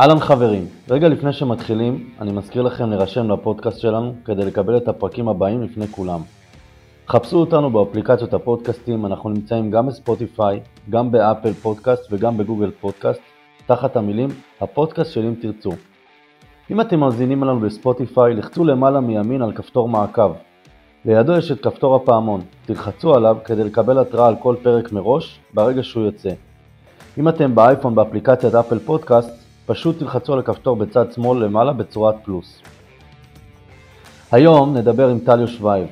[0.00, 5.28] אהלן חברים, רגע לפני שמתחילים, אני מזכיר לכם להירשם לפודקאסט שלנו כדי לקבל את הפרקים
[5.28, 6.20] הבאים לפני כולם.
[7.08, 13.20] חפשו אותנו באפליקציות הפודקאסטים, אנחנו נמצאים גם בספוטיפיי, גם באפל פודקאסט וגם בגוגל פודקאסט,
[13.66, 14.28] תחת המילים
[14.60, 15.72] הפודקאסט של אם תרצו.
[16.70, 20.32] אם אתם מאזינים לנו בספוטיפיי, לחצו למעלה מימין על כפתור מעקב.
[21.04, 25.82] לידו יש את כפתור הפעמון, תלחצו עליו כדי לקבל התראה על כל פרק מראש, ברגע
[25.82, 26.30] שהוא יוצא.
[27.18, 29.37] אם אתם באייפון באפליקציית אפל פודקאסט,
[29.68, 32.62] פשוט תלחצו על הכפתור בצד שמאל למעלה בצורת פלוס.
[34.32, 35.86] היום נדבר עם טל יושבייב.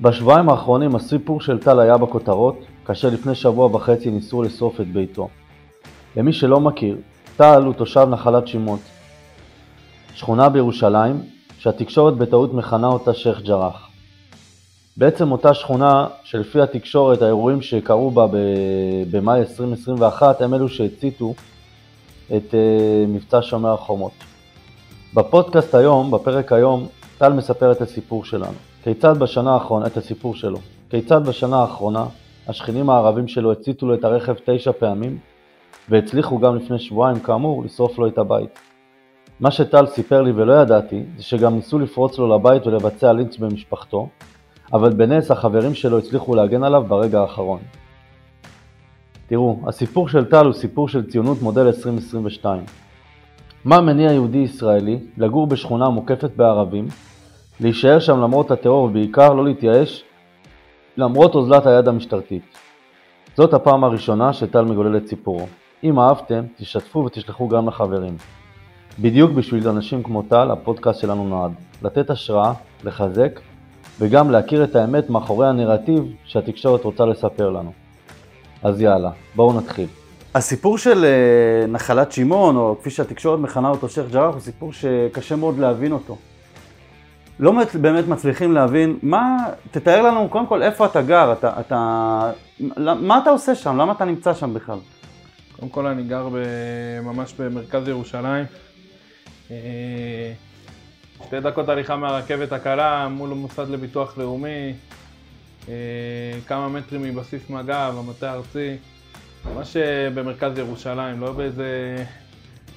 [0.00, 5.28] בשבועיים האחרונים הסיפור של טל היה בכותרות, כאשר לפני שבוע וחצי ניסו לשרוף את ביתו.
[6.16, 6.96] למי שלא מכיר,
[7.36, 8.78] טל הוא תושב נחלת שמעון,
[10.14, 11.20] שכונה בירושלים,
[11.58, 13.88] שהתקשורת בטעות מכנה אותה שייח' ג'ראח.
[14.96, 18.26] בעצם אותה שכונה שלפי התקשורת האירועים שקרו בה
[19.10, 21.34] במאי 2021 הם אלו שהציתו
[22.36, 24.12] את uh, מבצע שומר החומות.
[25.14, 26.86] בפודקאסט היום, בפרק היום,
[27.18, 28.56] טל מספר את הסיפור שלנו.
[28.82, 30.58] כיצד בשנה האחרונה, את הסיפור שלו.
[30.90, 32.06] כיצד בשנה האחרונה
[32.48, 35.18] השכנים הערבים שלו הציתו לו את הרכב תשע פעמים,
[35.88, 38.58] והצליחו גם לפני שבועיים כאמור לשרוף לו את הבית.
[39.40, 44.08] מה שטל סיפר לי ולא ידעתי, זה שגם ניסו לפרוץ לו לבית ולבצע לינץ' במשפחתו,
[44.72, 47.60] אבל בנס החברים שלו הצליחו להגן עליו ברגע האחרון.
[49.30, 52.62] תראו, הסיפור של טל הוא סיפור של ציונות מודל 2022.
[53.64, 56.86] מה מניע יהודי ישראלי לגור בשכונה מוקפת בערבים,
[57.60, 60.04] להישאר שם למרות הטרור ובעיקר לא להתייאש
[60.96, 62.42] למרות אוזלת היד המשטרתית.
[63.36, 65.46] זאת הפעם הראשונה שטל מגולל את סיפורו.
[65.84, 68.16] אם אהבתם, תשתפו ותשלחו גם לחברים.
[68.98, 71.52] בדיוק בשביל אנשים כמו טל, הפודקאסט שלנו נועד.
[71.82, 72.52] לתת השראה,
[72.84, 73.40] לחזק,
[74.00, 77.79] וגם להכיר את האמת מאחורי הנרטיב שהתקשורת רוצה לספר לנו.
[78.62, 79.86] אז יאללה, בואו נתחיל.
[80.34, 85.36] הסיפור של אה, נחלת שמעון, או כפי שהתקשורת מכנה אותו שייח' ג'ראח, הוא סיפור שקשה
[85.36, 86.16] מאוד להבין אותו.
[87.40, 89.36] לא באמת מצליחים להבין מה,
[89.70, 92.30] תתאר לנו קודם כל איפה אתה גר, אתה, אתה,
[92.76, 94.78] מה אתה עושה שם, למה אתה נמצא שם בכלל?
[95.56, 96.28] קודם כל אני גר
[97.02, 98.44] ממש במרכז ירושלים,
[99.50, 99.56] אה,
[101.26, 104.74] שתי דקות הליכה מהרכבת הקלה מול המוסד לביטוח לאומי,
[106.46, 108.76] כמה מטרים מבסיס מג"ב, המטה הארצי,
[109.44, 111.96] ממש אה, במרכז ירושלים, לא באיזה...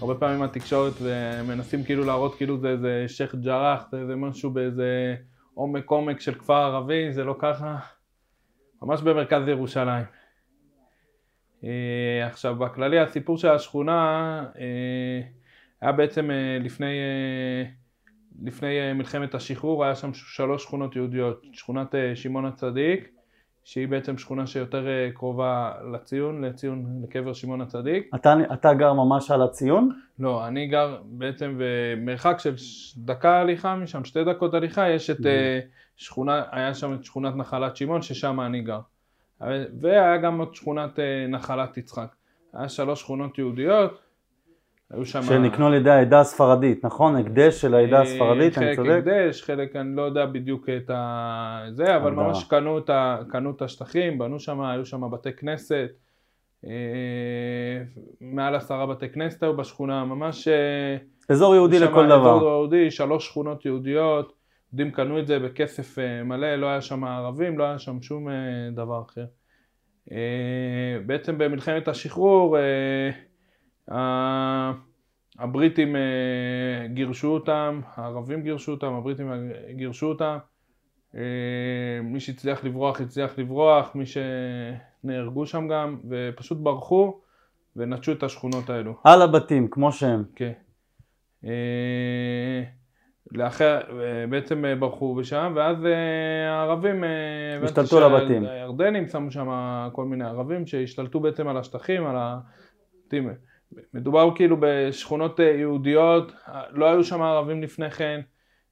[0.02, 0.94] הרבה פעמים התקשורת
[1.48, 5.16] מנסים כאילו להראות כאילו זה איזה שייח' ג'ראח, זה איזה משהו באיזה
[5.54, 7.78] עומק עומק של כפר ערבי, זה לא ככה,
[8.82, 10.06] ממש במרכז ירושלים.
[12.26, 14.46] עכשיו בכללי הסיפור של השכונה
[15.82, 16.30] היה בעצם
[16.60, 16.94] לפני
[18.42, 23.10] לפני אה, מלחמת השחרור היה שם שלוש שכונות יהודיות, שכונת אה, שמעון הצדיק,
[23.64, 28.10] שהיא בעצם שכונה שיותר אה, קרובה לציון, לציון, לקבר שמעון הצדיק.
[28.16, 29.90] אתה, אתה גר ממש על הציון?
[30.20, 32.56] לא, אני גר בעצם במרחק של
[32.98, 35.18] דקה הליכה משם, שתי דקות הליכה, יש את
[35.96, 38.80] שכונה, היה שם את שכונת נחלת שמעון, ששם אני גר.
[39.82, 42.16] והיה גם עוד שכונת נחלת יצחק.
[42.54, 44.00] היה שלוש שכונות יהודיות,
[44.94, 45.22] היו שם...
[45.22, 47.16] שנקנו על ידי העדה הספרדית, נכון?
[47.16, 48.90] הקדש של העדה אה, הספרדית, אני צודק?
[48.90, 51.66] חלק הקדש, חלק אני לא יודע בדיוק את ה...
[51.72, 53.18] זה, אבל ממש קנו את, ה...
[53.30, 55.90] קנו את השטחים, בנו שם, היו שם בתי כנסת,
[56.66, 56.72] אה,
[58.22, 60.48] מעל עשרה בתי כנסת היו בשכונה, ממש...
[60.48, 60.98] אה,
[61.30, 62.38] אזור יהודי לכל דבר.
[62.38, 64.34] אזור יהודי, שלוש שכונות יהודיות,
[64.74, 68.28] יהודים קנו את זה בכסף מלא, לא היה שם ערבים, לא היה שם שום
[68.72, 69.26] דבר אחר.
[71.06, 72.58] בעצם במלחמת השחרור,
[75.40, 79.32] הבריטים אה, גירשו אותם, הערבים גירשו אותם, הבריטים
[79.72, 80.38] גירשו אותם.
[81.16, 81.22] אה,
[82.04, 87.20] מי שהצליח לברוח הצליח לברוח, מי שנהרגו שם גם, ופשוט ברחו
[87.76, 88.94] ונטשו את השכונות האלו.
[89.04, 90.24] על הבתים, כמו שהם.
[90.36, 90.52] כן.
[91.46, 92.64] אה,
[93.32, 93.80] לאחר,
[94.30, 95.78] בעצם ברחו בשם, ואז
[96.50, 97.04] הערבים...
[97.64, 98.46] השתלטו על הבתים.
[98.46, 99.50] הירדנים שמו שם
[99.94, 102.40] כל מיני ערבים שהשתלטו בעצם על השטחים, על ה...
[103.94, 106.32] מדובר כאילו בשכונות אה, יהודיות,
[106.70, 108.22] לא היו שם ערבים לפני כן,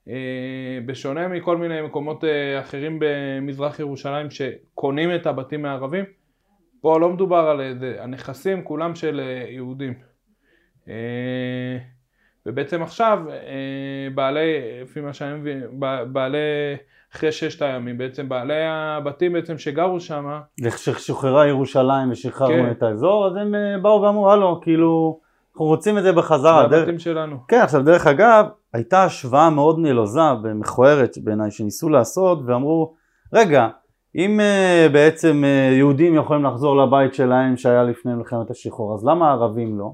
[0.08, 6.04] אה, בשונה מכל מיני מקומות אה, אחרים במזרח ירושלים שקונים את הבתים מהערבים,
[6.80, 9.94] פה לא מדובר על זה, הנכסים כולם של יהודים.
[12.46, 13.24] ובעצם עכשיו
[14.14, 15.62] בעלי, לפי מה שאני מבין,
[16.12, 16.38] בעלי
[17.14, 20.40] אחרי ששת הימים, בעצם בעלי הבתים בעצם שגרו שם.
[20.70, 22.70] כששוחררה ירושלים ושחררנו כן.
[22.70, 25.20] את האזור, אז הם אה, באו ואמרו, הלו, כאילו,
[25.52, 26.68] אנחנו רוצים את זה בחזרה.
[26.70, 27.00] זה הבתים דרך...
[27.00, 27.36] שלנו.
[27.48, 32.94] כן, עכשיו דרך אגב, הייתה השוואה מאוד נלוזה ומכוערת בעיניי שניסו לעשות, ואמרו,
[33.32, 33.68] רגע,
[34.16, 39.28] אם uh, בעצם uh, יהודים יכולים לחזור לבית שלהם שהיה לפני מלחמת השחרור, אז למה
[39.28, 39.92] הערבים לא?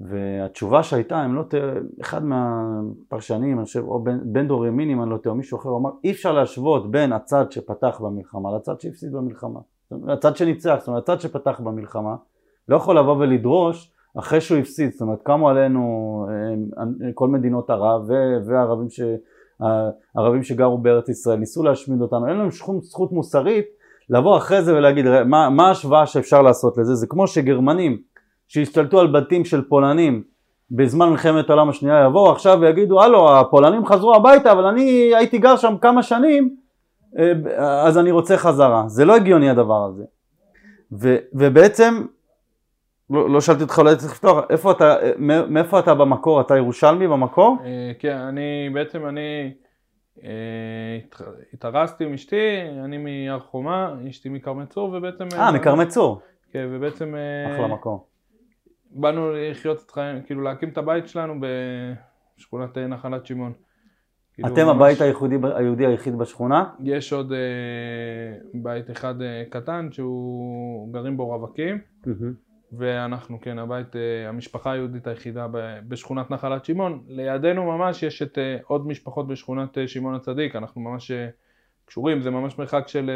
[0.00, 1.54] והתשובה שהייתה, אם לא ת...
[2.00, 5.68] אחד מהפרשנים, אני חושב, או בן, בן דור ימין, אם אני לא טועה, מישהו אחר,
[5.76, 9.60] אמר, אי אפשר להשוות בין הצד שפתח במלחמה לצד שהפסיד במלחמה.
[10.08, 12.16] הצד שניצח, זאת אומרת, הצד שפתח במלחמה,
[12.68, 16.26] לא יכול לבוא ולדרוש אחרי שהוא הפסיד, זאת אומרת, קמו עלינו
[17.14, 18.10] כל מדינות ערב
[18.46, 19.00] והערבים ש...
[20.14, 23.66] הערבים שגרו בארץ ישראל, ניסו להשמיד אותנו, אין לנו שום זכות מוסרית
[24.10, 26.94] לבוא אחרי זה ולהגיד, מה, מה ההשוואה שאפשר לעשות לזה?
[26.94, 27.98] זה כמו שגרמנים
[28.48, 30.22] שהשתלטו על בתים של פולנים
[30.70, 35.56] בזמן מלחמת העולם השנייה יבואו עכשיו ויגידו, הלו, הפולנים חזרו הביתה, אבל אני הייתי גר
[35.56, 36.56] שם כמה שנים,
[37.18, 37.32] אה,
[37.86, 38.84] אז אני רוצה חזרה.
[38.86, 40.04] זה לא הגיוני הדבר הזה.
[40.92, 42.04] ו, ובעצם
[43.10, 44.96] לא, לא שאלתי אותך, אולי צריך לפתוח, איפה אתה,
[45.48, 46.40] מאיפה אתה במקור?
[46.40, 47.56] אתה ירושלמי במקור?
[47.64, 49.52] אה, כן, אני בעצם, אני
[50.24, 50.98] אה,
[51.54, 55.24] התארסתי עם אשתי, אני מיער חומה, אשתי מכרמי צור, ובעצם...
[55.32, 56.20] אה, מכרמי צור.
[56.52, 57.14] כן, ובעצם...
[57.14, 58.07] אה, אחלה מקור.
[59.00, 61.34] באנו לחיות את חיים, כאילו להקים את הבית שלנו
[62.38, 63.52] בשכונת נחלת שמעון.
[64.34, 64.76] כאילו אתם ממש...
[64.76, 66.64] הבית היהודי, היהודי היחיד בשכונה?
[66.80, 67.38] יש עוד אה,
[68.54, 71.78] בית אחד אה, קטן שהוא גרים בו רווקים.
[72.04, 72.48] Mm-hmm.
[72.72, 75.46] ואנחנו, כן, הבית, אה, המשפחה היהודית היחידה
[75.88, 77.04] בשכונת נחלת שמעון.
[77.08, 81.10] לידינו ממש יש את אה, עוד משפחות בשכונת אה, שמעון הצדיק, אנחנו ממש
[81.84, 83.10] קשורים, זה ממש מרחק של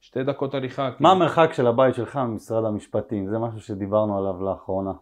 [0.00, 0.82] שתי דקות הליכה.
[0.82, 1.10] מה כאילו.
[1.10, 3.28] המרחק של הבית שלך ממשרד המשפטים?
[3.28, 4.92] זה משהו שדיברנו עליו לאחרונה.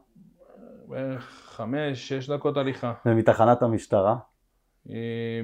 [0.88, 1.22] בערך
[1.56, 2.93] חמש, שש דקות הליכה.
[3.06, 4.16] ומתחנת המשטרה?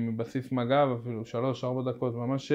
[0.01, 2.53] מבסיס מג"ב אפילו שלוש, ארבע דקות, ממש...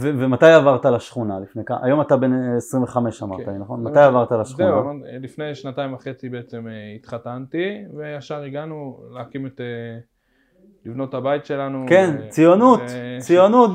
[0.00, 1.40] ומתי עברת לשכונה?
[1.40, 1.78] לפני כמה?
[1.82, 3.82] היום אתה בן 25 אמרת לי, נכון?
[3.84, 4.68] מתי עברת לשכונה?
[4.68, 9.60] זהו, לפני שנתיים וחצי בעצם אה, התחתנתי, וישר הגענו להקים את...
[10.86, 11.86] אה, לבנות את הבית שלנו.
[11.88, 12.80] כן, ציונות,
[13.18, 13.70] ציונות,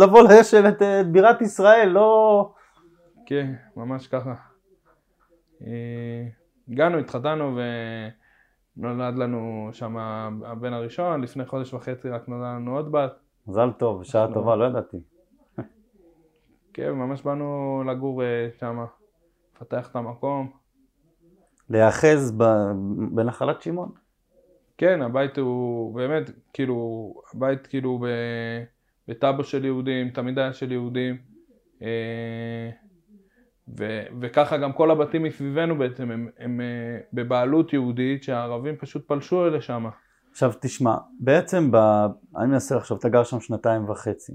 [0.00, 2.50] לבוא לשבת את בירת ישראל, לא...
[3.26, 4.34] כן, ממש ככה.
[5.66, 6.26] אה,
[6.68, 7.58] הגענו, התחתנו
[8.76, 9.96] ונולד לנו שם
[10.44, 13.12] הבן הראשון, לפני חודש וחצי רק נולד לנו עוד בת.
[13.46, 14.96] מזל טוב, בשעה טובה, לא ידעתי.
[16.74, 18.84] כן, ממש באנו לגור אה, שם,
[19.56, 20.50] לפתח את המקום.
[21.70, 22.32] להיאחז
[23.10, 24.03] בנחלת שמעון.
[24.78, 28.06] כן, הבית הוא באמת, כאילו, הבית כאילו
[29.08, 31.16] בטאבו של יהודים, תמיד היה של יהודים.
[31.82, 32.70] אה,
[33.78, 39.50] ו, וככה גם כל הבתים מסביבנו בעצם הם, הם אה, בבעלות יהודית שהערבים פשוט פלשו
[39.50, 39.86] לשם.
[40.30, 41.76] עכשיו תשמע, בעצם ב...
[42.36, 44.32] אני מנסה לחשוב, אתה גר שם שנתיים וחצי.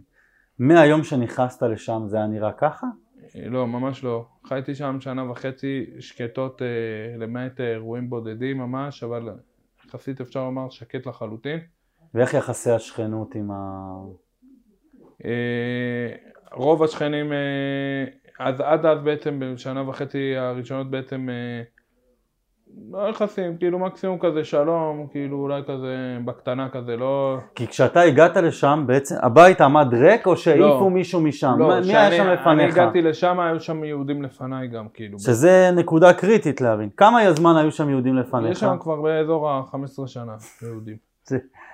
[0.59, 2.87] מהיום שנכנסת לשם זה היה נראה ככה?
[3.35, 4.25] לא, ממש לא.
[4.45, 9.29] חייתי שם שנה וחצי שקטות אה, למעט אירועים בודדים ממש, אבל
[9.89, 11.59] יחסית אפשר לומר שקט לחלוטין.
[12.13, 13.91] ואיך יחסי השכנות עם ה...
[15.25, 16.15] אה,
[16.51, 18.05] רוב השכנים, אה,
[18.39, 21.63] אז עד אז בעצם בשנה וחצי הראשונות בעצם אה,
[22.91, 27.37] לא יחסים, כאילו מקסימום כזה שלום, כאילו אולי כזה בקטנה כזה, לא...
[27.55, 31.55] כי כשאתה הגעת לשם, בעצם הבית עמד ריק או שהעיפו לא, מישהו משם?
[31.59, 32.47] לא, מי שאני, היה שם לפניך?
[32.47, 35.19] אני הגעתי לשם, היו שם יהודים לפניי גם, כאילו.
[35.19, 36.89] שזה נקודה קריטית להבין.
[36.97, 38.51] כמה זמן היו שם יהודים לפניך?
[38.51, 41.08] יש שם כבר באזור ה-15 שנה, יהודים.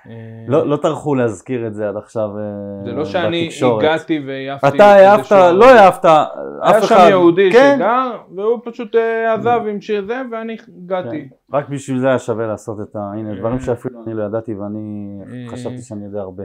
[0.08, 2.80] אה, לא, לא טרחו להזכיר את זה עד עכשיו בתקשורת.
[2.80, 3.48] אה, זה לא שאני
[3.78, 4.76] הגעתי והעפתי.
[4.76, 6.96] אתה העפת, לא העפת, אף אחד.
[6.96, 7.74] היה שם יהודי כן?
[7.76, 11.28] שגר, והוא פשוט אה, עזב עם שיר זה, ואני הגעתי.
[11.28, 11.56] כן.
[11.56, 12.98] רק בשביל זה היה שווה לעשות את ה...
[13.14, 16.44] הנה, דברים שאפילו אני לא ידעתי ואני חשבתי שאני יודע הרבה.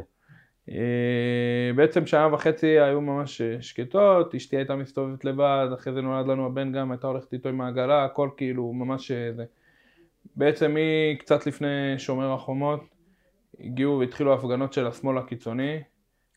[1.75, 6.71] בעצם שעה וחצי היו ממש שקטות, אשתי הייתה מסתובבת לבד, אחרי זה נולד לנו הבן
[6.71, 9.43] גם, הייתה הולכת איתו עם העגלה, הכל כאילו ממש זה.
[10.35, 12.90] בעצם היא קצת לפני שומר החומות,
[13.63, 15.81] הגיעו והתחילו הפגנות של השמאל הקיצוני.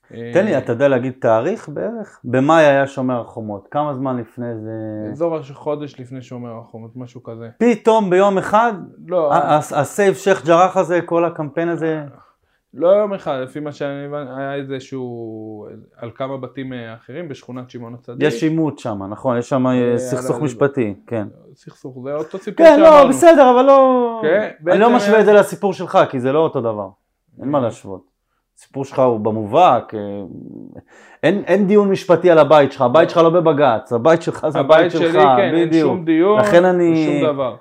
[0.08, 2.20] תן לי, אתה יודע להגיד תאריך בערך?
[2.24, 5.10] במאי היה שומר החומות, כמה זמן לפני זה?
[5.12, 7.48] אזור חודש לפני שומר החומות, משהו כזה.
[7.58, 8.72] פתאום ביום אחד?
[9.06, 9.34] לא.
[9.54, 12.04] ה Save שייח' ג'ראח הזה, כל הקמפיין הזה?
[12.74, 15.66] לא יום אחד, לפי מה שאני הבנתי, היה איזשהו,
[15.96, 18.28] על כמה בתים אה, אחרים בשכונת שמעון הצדיק.
[18.28, 19.38] יש עימות שם, נכון?
[19.38, 21.28] יש שם אה, סכסוך משפטי, כן.
[21.54, 22.84] סכסוך, זה אותו סיפור שאמרנו.
[22.84, 24.20] כן, לא, בסדר, אבל לא...
[24.22, 26.88] כן, אני לא משווה את זה לסיפור שלך, כי זה לא אותו דבר.
[27.40, 28.14] אין מה להשוות.
[28.56, 30.00] הסיפור שלך הוא במובהק, אה,
[31.22, 34.78] אין, אין דיון משפטי על הבית שלך, הבית שלך לא בבג"ץ, הבית שלך זה הבית,
[34.78, 35.16] הבית שלך, בדיוק.
[35.16, 37.06] הבית שלי, כן, אין שום דיון, לכן אני...
[37.06, 37.56] שום דבר.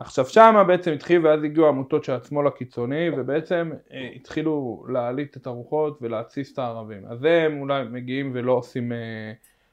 [0.00, 5.46] עכשיו שמה בעצם התחיל ואז הגיעו עמותות של השמאל הקיצוני ובעצם אה, התחילו להעליט את
[5.46, 7.02] הרוחות ולהתסיס את הערבים.
[7.08, 9.32] אז הם אולי מגיעים ולא עושים, אה,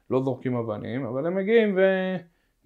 [0.09, 1.77] לא זורקים אבנים, אבל הם מגיעים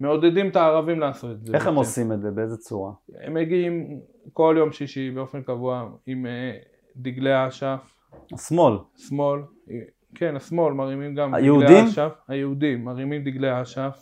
[0.00, 1.54] ומעודדים את הערבים לעשות את זה.
[1.54, 1.66] איך.
[1.66, 2.30] הם עושים את זה?
[2.30, 2.92] באיזה צורה?
[3.20, 4.00] הם מגיעים
[4.32, 6.52] כל יום שישי באופן קבוע עם אה,
[6.96, 7.96] דגלי אש"ף.
[8.32, 8.74] השמאל.
[8.96, 9.40] שמאל,
[10.14, 11.68] כן השמאל מרימים גם היהודים?
[11.68, 12.12] דגלי אש"ף.
[12.28, 13.98] היהודים מרימים דגלי אש"ף.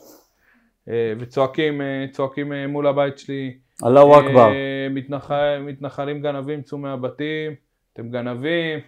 [0.88, 3.58] אה, וצועקים אה, צועקים מול הבית שלי.
[3.84, 4.48] אללהו אכבר.
[4.90, 7.52] מתנחל, מתנחלים גנבים צאו מהבתים,
[7.92, 8.78] אתם גנבים,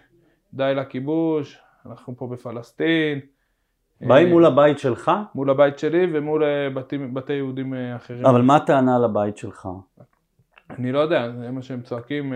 [0.53, 3.19] די לכיבוש, אנחנו פה בפלסטין.
[4.07, 5.11] באים אה, מול הבית שלך?
[5.35, 8.25] מול הבית שלי ומול אה, בתים, בתי יהודים אה, אחרים.
[8.25, 9.67] אבל מה הטענה על הבית שלך?
[10.69, 12.33] אני לא יודע, זה מה שהם צועקים.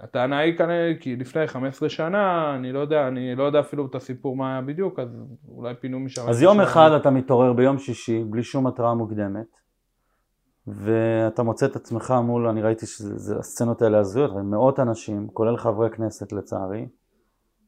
[0.00, 3.94] הטענה היא כנראה, כי לפני 15 שנה, אני לא יודע, אני לא יודע אפילו את
[3.94, 5.08] הסיפור מה היה בדיוק, אז
[5.48, 6.28] אולי פינו משם.
[6.28, 9.56] אז יום אחד אתה מתעורר ביום שישי, בלי שום התראה מוקדמת,
[10.66, 16.32] ואתה מוצא את עצמך מול, אני ראיתי שהסצנות האלה הזויות, מאות אנשים, כולל חברי כנסת
[16.32, 16.86] לצערי,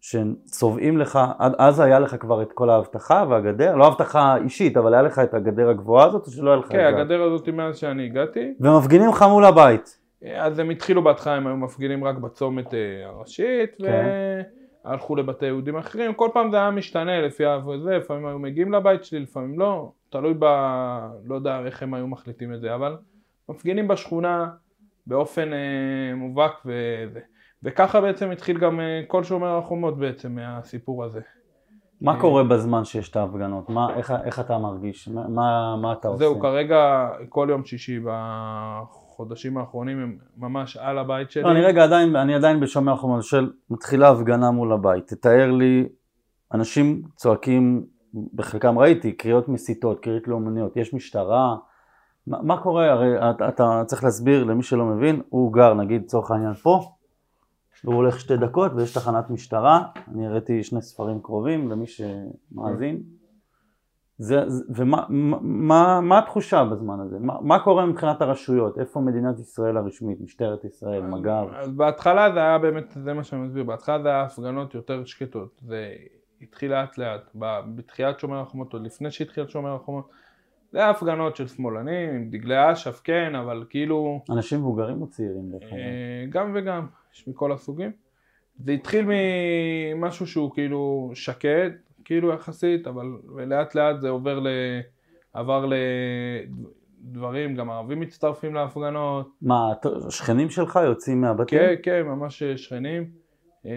[0.01, 4.95] שצובעים לך, עד אז היה לך כבר את כל האבטחה והגדר, לא אבטחה אישית, אבל
[4.95, 7.01] היה לך את הגדר הגבוהה הזאת, או שלא היה לך את כן, זה?
[7.01, 8.55] הגדר הזאת מאז שאני הגעתי.
[8.61, 9.99] ומפגינים לך מול הבית.
[10.37, 14.41] אז הם התחילו בהתחלה, הם היו מפגינים רק בצומת אה, הראשית, כן.
[14.85, 17.45] והלכו לבתי יהודים אחרים, כל פעם זה היה משתנה לפי
[17.85, 20.45] זה, לפעמים היו מגיעים לבית שלי, לפעמים לא, תלוי ב...
[21.25, 22.97] לא יודע איך הם היו מחליטים את זה, אבל
[23.49, 24.47] מפגינים בשכונה
[25.07, 27.21] באופן אה, מובהק וזה.
[27.63, 31.21] וככה בעצם התחיל גם אה, כל שומר החומות בעצם מהסיפור הזה.
[32.01, 33.69] מה קורה בזמן שיש את ההפגנות?
[33.71, 35.09] מה, איך, איך אתה מרגיש?
[35.09, 36.19] מה, מה, מה אתה עושה?
[36.19, 41.43] זהו, כרגע כל יום שישי בחודשים האחרונים הם ממש על הבית שלי.
[41.43, 45.07] לא, אני רגע עדיין, אני עדיין בשומר החומות של מתחילה הפגנה מול הבית.
[45.07, 45.89] תתאר לי,
[46.55, 47.85] אנשים צועקים,
[48.35, 51.57] בחלקם ראיתי, קריאות מסיתות, קריאות לאומניות, יש משטרה,
[52.27, 52.91] מה, מה קורה?
[52.91, 56.81] הרי אתה, אתה צריך להסביר למי שלא מבין, הוא גר נגיד לצורך העניין פה,
[57.85, 59.83] והוא הולך שתי דקות ויש תחנת משטרה,
[60.15, 63.03] אני הראיתי שני ספרים קרובים למי שמאזין.
[64.19, 67.19] זה, זה, ומה מה, מה, התחושה בזמן הזה?
[67.19, 68.79] מה, מה קורה מבחינת הרשויות?
[68.79, 70.21] איפה מדינת ישראל הרשמית?
[70.21, 71.49] משטרת ישראל, מג"ב?
[71.55, 75.61] אז בהתחלה זה היה באמת, זה מה שאני מסביר, בהתחלה זה היה הפגנות יותר שקטות,
[75.67, 75.93] זה
[76.43, 77.31] התחיל לאט לאט,
[77.75, 80.09] בתחילת שומר החומות, עוד לפני שהתחיל שומר החומות,
[80.73, 85.53] זה היה הפגנות של שמאלנים, עם דגלי אש"ף, כן, אבל כאילו, אנשים מבוגרים או צעירים?
[85.63, 87.91] אה, גם וגם, יש מכל הסוגים.
[88.65, 91.73] זה התחיל ממשהו שהוא כאילו שקט,
[92.05, 93.07] כאילו יחסית, אבל
[93.47, 94.49] לאט לאט זה עובר ל...
[95.33, 95.67] עבר
[97.05, 99.73] לדברים, גם ערבים מצטרפים להפגנות, מה,
[100.11, 101.59] שכנים שלך יוצאים מהבתים?
[101.59, 103.11] כן, כן, ממש שכנים.
[103.67, 103.73] אה,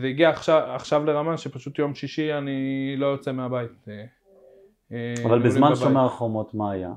[0.00, 3.88] זה הגיע עכשיו, עכשיו לרמה שפשוט יום שישי אני לא יוצא מהבית.
[3.88, 4.04] אה,
[4.92, 5.74] אה, אבל לי בזמן.
[5.74, 6.92] שומר החומות מה היה?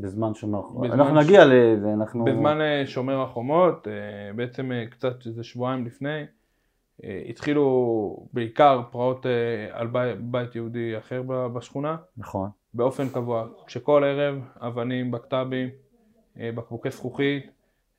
[0.00, 0.90] בזמן שומר החומות.
[0.90, 2.24] אנחנו ש- נגיע לזה, אנחנו...
[2.24, 3.92] בזמן אה, שומר החומות, אה,
[4.36, 6.22] בעצם אה, קצת איזה שבועיים לפני,
[7.28, 9.26] התחילו בעיקר פרעות
[9.70, 11.22] על בית, בית יהודי אחר
[11.54, 12.50] בשכונה, נכון.
[12.74, 15.68] באופן קבוע, כשכל ערב אבנים, בקת"בים,
[16.36, 17.50] בקבוקי זכוכית,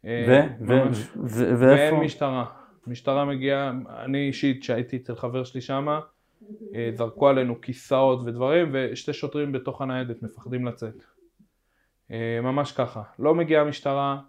[0.03, 0.71] ו- ו-.
[1.15, 1.99] ו- ואין ואיפה?
[1.99, 2.45] משטרה.
[2.87, 3.71] משטרה מגיעה,
[4.05, 5.99] אני אישית, שהייתי אצל חבר שלי שמה,
[6.93, 11.03] זרקו עלינו כיסאות ודברים, ושתי שוטרים בתוך הניידת מפחדים לצאת.
[12.11, 13.01] אה, ממש ככה.
[13.19, 14.19] לא מגיעה משטרה,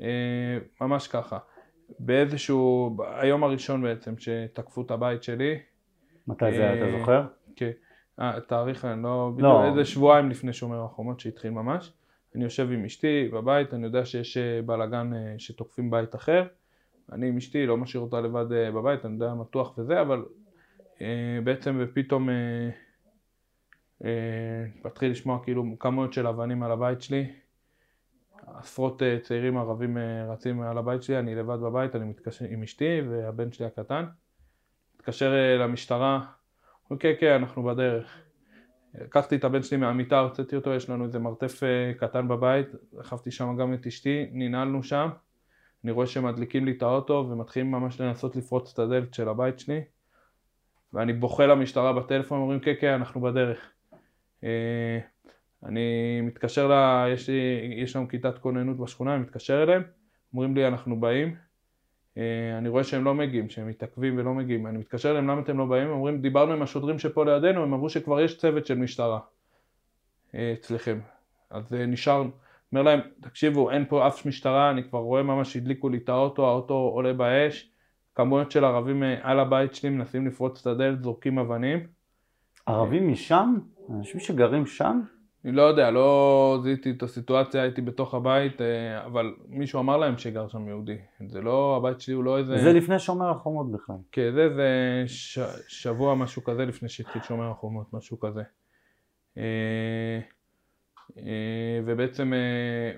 [0.00, 1.38] אה, ממש ככה.
[1.98, 5.58] באיזשהו, היום הראשון בעצם שתקפו את הבית שלי,
[6.26, 7.24] מתי זה היה, אתה אה, זוכר?
[7.56, 7.70] כן,
[8.48, 9.64] תאריך אני לא, לא.
[9.64, 11.92] איזה שבועיים לפני שומר החומות שהתחיל ממש.
[12.34, 16.46] אני יושב עם אשתי בבית, אני יודע שיש בלאגן שתוקפים בית אחר.
[17.12, 20.24] אני עם אשתי לא משאיר אותה לבד בבית, אני יודע מתוח וזה, אבל
[21.44, 22.28] בעצם ופתאום
[24.84, 27.32] מתחיל לשמוע כאילו כמויות של אבנים על הבית שלי.
[28.46, 32.62] עשרות אה, צעירים ערבים אה, רצים על הבית שלי, אני לבד בבית, אני מתקשר עם
[32.62, 34.04] אשתי והבן שלי הקטן.
[34.94, 36.20] מתקשר אה, למשטרה,
[36.90, 38.18] אוקיי, כן, אנחנו בדרך.
[38.94, 43.30] לקחתי את הבן שלי מהמיטה, הוצאתי אותו, יש לנו איזה מרתף אה, קטן בבית, דחפתי
[43.30, 45.08] שם גם את אשתי, ננעלנו שם,
[45.84, 49.58] אני רואה שהם מדליקים לי את האוטו ומתחילים ממש לנסות לפרוץ את הדלת של הבית
[49.58, 49.80] שלי,
[50.92, 53.58] ואני בוכה למשטרה בטלפון, אומרים כן, כן, אנחנו בדרך.
[54.44, 54.98] אה,
[55.64, 57.06] אני מתקשר ל...
[57.12, 59.82] יש, לי, יש לנו כיתת כוננות בשכונה, אני מתקשר אליהם,
[60.32, 61.36] אומרים לי אנחנו באים,
[62.16, 65.58] אה, אני רואה שהם לא מגיעים, שהם מתעכבים ולא מגיעים, אני מתקשר אליהם למה אתם
[65.58, 69.20] לא באים, אומרים דיברנו עם השוטרים שפה לידינו, הם אמרו שכבר יש צוות של משטרה
[70.34, 71.00] אה, אצלכם,
[71.50, 72.30] אז נשארנו,
[72.72, 76.48] אומר להם תקשיבו אין פה אף משטרה, אני כבר רואה ממש הדליקו לי את האוטו,
[76.48, 77.70] האוטו עולה באש,
[78.14, 81.86] כמויות של ערבים על הבית שלי מנסים לפרוץ את הדלת, זורקים אבנים,
[82.66, 83.58] ערבים משם?
[83.90, 85.00] אנשים שגרים שם?
[85.44, 90.18] אני לא יודע, לא זיהיתי את הסיטואציה, הייתי בתוך הבית, אה, אבל מישהו אמר להם
[90.18, 90.98] שגר שם יהודי.
[91.28, 92.58] זה לא, הבית שלי הוא לא איזה...
[92.58, 93.96] זה לפני שומר החומות בכלל.
[94.12, 94.68] כן, זה, זה
[95.06, 95.38] ש...
[95.68, 98.42] שבוע משהו כזה לפני שהתחיל שומר החומות, משהו כזה.
[101.18, 101.22] אה,
[101.86, 102.38] ובעצם, אה,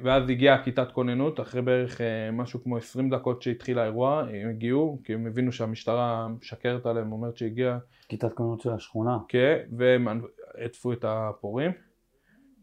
[0.02, 5.00] ואז הגיעה כיתת כוננות, אחרי בערך אה, משהו כמו 20 דקות שהתחיל האירוע, הם הגיעו,
[5.04, 9.18] כי הם הבינו שהמשטרה משקרת עליהם, אומרת שהגיעה, כיתת כוננות של השכונה.
[9.28, 10.06] כן, והם
[10.58, 11.70] והדפו את הפורעים.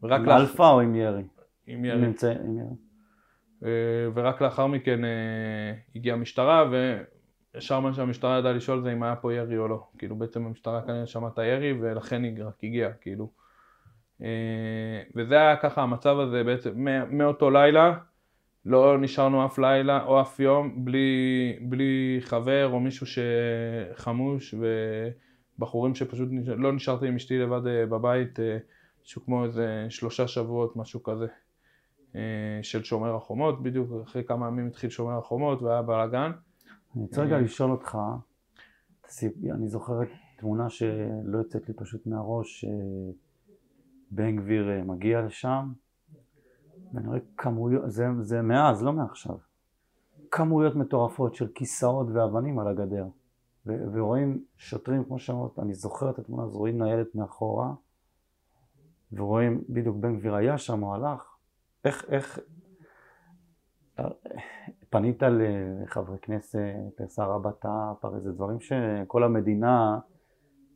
[0.04, 1.24] עם לאח- אלפא או עם ירי?
[1.68, 2.02] עם ירי.
[2.02, 2.76] נמצא- עם ירי.
[4.14, 5.00] ורק לאחר מכן
[5.96, 6.70] הגיעה המשטרה,
[7.56, 9.88] וישר מה שהמשטרה ידעה לשאול זה אם היה פה ירי או לא.
[9.98, 13.41] כאילו בעצם המשטרה כנראה שמעה את הירי ולכן היא רק הגיעה, כאילו.
[14.22, 14.28] אה,
[15.16, 17.94] וזה היה ככה המצב הזה בעצם, מא- מאותו לילה,
[18.66, 23.06] לא נשארנו אף לילה או אף יום בלי, בלי חבר או מישהו
[23.96, 24.56] שחמוש
[25.58, 26.30] ובחורים שפשוט.
[26.46, 28.58] לא נשארתי עם אשתי לבד אה, בבית, אה,
[29.06, 31.28] משהו כמו איזה שלושה שבועות, משהו כזה.
[32.62, 36.32] של שומר החומות, בדיוק אחרי כמה ימים התחיל שומר החומות והיה בלאגן.
[36.96, 37.98] אני רוצה רגע לשאול אותך,
[39.56, 40.00] אני זוכר
[40.38, 42.66] תמונה שלא יוצאת לי פשוט מהראש,
[44.12, 45.72] שבן גביר אה, מגיע לשם,
[46.94, 49.38] ואני רואה כמויות, זה, זה מאז, לא מעכשיו,
[50.32, 53.06] כמויות מטורפות של כיסאות ואבנים על הגדר,
[53.66, 57.74] ו- ורואים שוטרים, כמו שאמרת, אני זוכר את התמונה, אז רואים ניידת מאחורה,
[59.14, 61.36] ורואים, בדיוק בן גביר היה שם, הוא הלך,
[61.86, 62.40] איך, איך,
[64.90, 70.00] פנית לחברי כנסת, לשר הבט"פ, הרי זה דברים שכל המדינה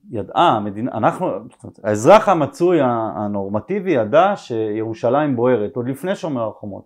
[0.10, 1.28] ידעה, המדינה, אנחנו,
[1.84, 2.80] האזרח המצוי
[3.16, 6.86] הנורמטיבי ידע שירושלים בוערת, עוד לפני שומר החומות.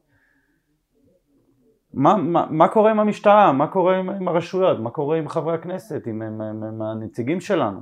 [1.93, 3.51] מה, מה, מה קורה עם המשטרה?
[3.51, 4.79] מה קורה עם, עם הרשויות?
[4.79, 6.07] מה קורה עם חברי הכנסת?
[6.07, 7.79] עם, עם, עם, עם הנציגים שלנו?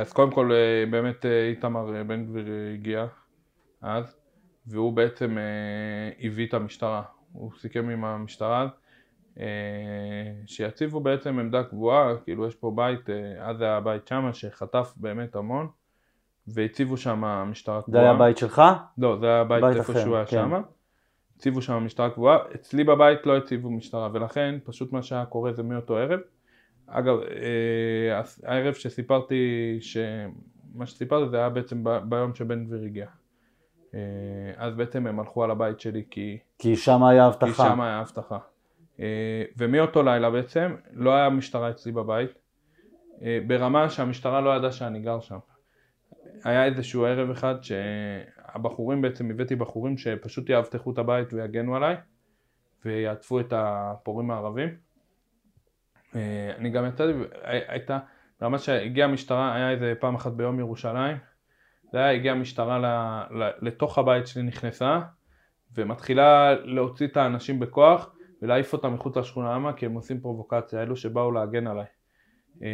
[0.00, 3.06] אז קודם כל אה, באמת אה, איתמר אה, בן גביר הגיע
[3.82, 4.16] אז,
[4.66, 5.36] והוא בעצם
[6.22, 7.02] הביא את המשטרה.
[7.32, 8.68] הוא סיכם עם המשטרה אה,
[10.46, 15.36] שיציבו בעצם עמדה קבועה, כאילו יש פה בית, אה, אז היה הבית שמה שחטף באמת
[15.36, 15.68] המון,
[16.46, 18.02] והציבו שם משטרה זה קבועה.
[18.02, 18.62] היה הבית שלך?
[18.98, 20.30] לא, זה היה הבית בית איפה שהוא היה כן.
[20.30, 20.60] שמה.
[21.36, 25.62] הציבו שם משטרה קבועה, אצלי בבית לא הציבו משטרה, ולכן פשוט מה שהיה קורה זה
[25.62, 26.20] מאותו ערב.
[26.86, 29.96] אגב, אה, הערב שסיפרתי, ש...
[30.74, 33.06] מה שסיפרתי זה היה בעצם ב- ביום שבן גביר הגיע.
[33.94, 34.00] אה,
[34.56, 37.68] אז בעצם הם הלכו על הבית שלי כי, כי שם היה כי הבטחה.
[37.68, 38.38] שם היה אבטחה.
[39.00, 42.30] אה, ומאותו לילה בעצם לא היה משטרה אצלי בבית,
[43.22, 45.38] אה, ברמה שהמשטרה לא ידעה שאני גר שם.
[46.44, 51.96] היה איזשהו ערב אחד שהבחורים בעצם, הבאתי בחורים שפשוט יאבטחו את הבית ויגנו עליי
[52.84, 54.68] ויעטפו את הפורעים הערבים.
[56.16, 57.98] אה, אני גם יצאתי, הייתה,
[58.40, 61.16] ברמה שהגיעה המשטרה, היה איזה פעם אחת ביום ירושלים,
[61.92, 62.78] זה היה, הגיעה המשטרה
[63.60, 65.00] לתוך הבית שלי נכנסה
[65.74, 68.13] ומתחילה להוציא את האנשים בכוח
[68.44, 69.72] ולהעיף אותם מחוץ לשכונה, למה?
[69.72, 71.84] כי הם עושים פרובוקציה, אלו שבאו להגן עליי.
[72.62, 72.68] אה,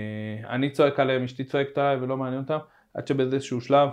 [0.49, 2.59] אני צועק עליהם, אשתי צועקת עליי ולא מעניין אותם,
[2.95, 3.89] עד שבאיזשהו שלב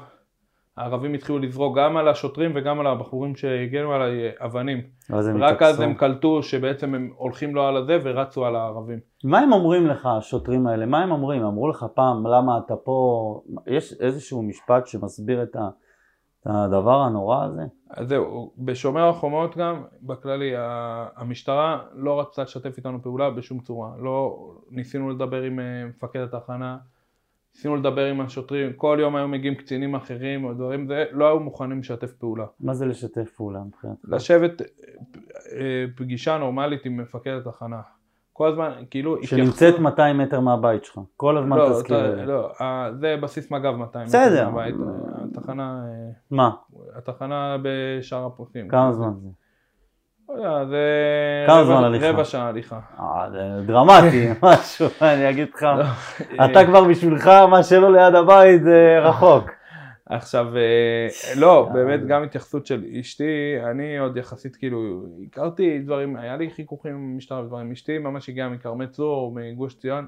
[0.78, 4.82] הערבים התחילו לזרוק גם על השוטרים וגם על הבחורים שהגנו עליי אה, אבנים.
[5.14, 5.84] אז הם רק אז התאפסו.
[5.84, 9.00] הם קלטו שבעצם הם הולכים לא על הזה ורצו על הערבים.
[9.24, 10.86] מה הם אומרים לך, השוטרים האלה?
[10.86, 11.44] מה הם אומרים?
[11.44, 13.42] אמרו לך פעם, למה אתה פה?
[13.68, 15.70] יש איזשהו משפט שמסביר את ה-
[16.50, 17.64] הדבר הנורא הזה?
[17.90, 20.54] אז זהו, בשומר החומות גם, בכללי,
[21.16, 23.92] המשטרה לא רצתה לשתף איתנו פעולה בשום צורה.
[24.00, 26.78] לא ניסינו לדבר עם אה, מפקד התחנה,
[27.56, 31.40] ניסינו לדבר עם השוטרים, כל יום היו מגיעים קצינים אחרים או דברים, זה, לא היו
[31.40, 32.46] מוכנים לשתף פעולה.
[32.60, 34.06] מה זה לשתף פעולה מבחינתך?
[34.08, 34.68] לשבת אה,
[35.52, 37.82] אה, פגישה נורמלית עם מפקד התחנה.
[38.38, 41.00] כל הזמן, כאילו, שנמצאת 200 מטר מהבית שלך.
[41.18, 42.26] כל הזמן לא, תזכיר.
[42.26, 44.06] לא, אה, זה בסיס מג"ב 200.
[44.06, 44.50] בסדר.
[44.50, 46.52] מהבית, אה, התחנה, אה, מה?
[46.98, 48.68] התחנה בשאר הפרקים.
[48.68, 49.28] כמה זמן זה?
[50.30, 50.78] לא יודע, זה
[51.48, 52.10] כמה זמן הליכה?
[52.10, 52.80] רבע שעה הליכה.
[53.00, 55.64] אה, זה דרמטי, משהו, אני אגיד לך.
[55.64, 56.46] לא.
[56.46, 59.50] אתה כבר בשבילך, מה שלא ליד הבית זה רחוק.
[60.10, 63.24] עכשיו, אה, לא, באמת גם התייחסות של אשתי,
[63.72, 68.50] אני עוד יחסית כאילו, הכרתי דברים, היה לי חיכוכים עם המשטרה ודברים, אשתי ממש הגיעה
[68.50, 70.08] מכרמי צור, מגוש ציון,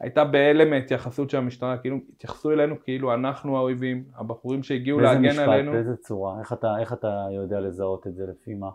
[0.00, 5.48] הייתה בהלם מההתייחסות של המשטרה, כאילו התייחסו אלינו כאילו אנחנו האויבים, הבחורים שהגיעו להגן משפט,
[5.48, 6.40] עלינו, באיזה צורה?
[6.40, 8.70] איך אתה- איך אתה יודע לזהות את זה לפי מה?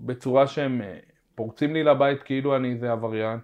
[0.00, 0.98] בצורה שהם אה,
[1.34, 3.38] פורצים לי לבית כאילו אני איזה עבריין.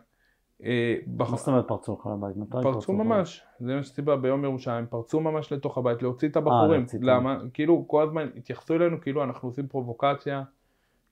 [0.64, 2.36] אה, מה זאת אומרת פרצו לך לבית?
[2.36, 2.98] מתי פרצו לך?
[2.98, 6.80] ממש, זה מה שסיבה ביום ירושלים, פרצו ממש לתוך הבית, להוציא את הבחורים.
[6.80, 7.38] להוציא את למה?
[7.54, 10.42] כאילו כל הזמן התייחסו אלינו כאילו אנחנו עושים פרובוקציה,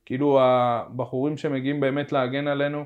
[0.04, 2.84] כאילו הבחורים שמגיעים באמת להגן עלינו,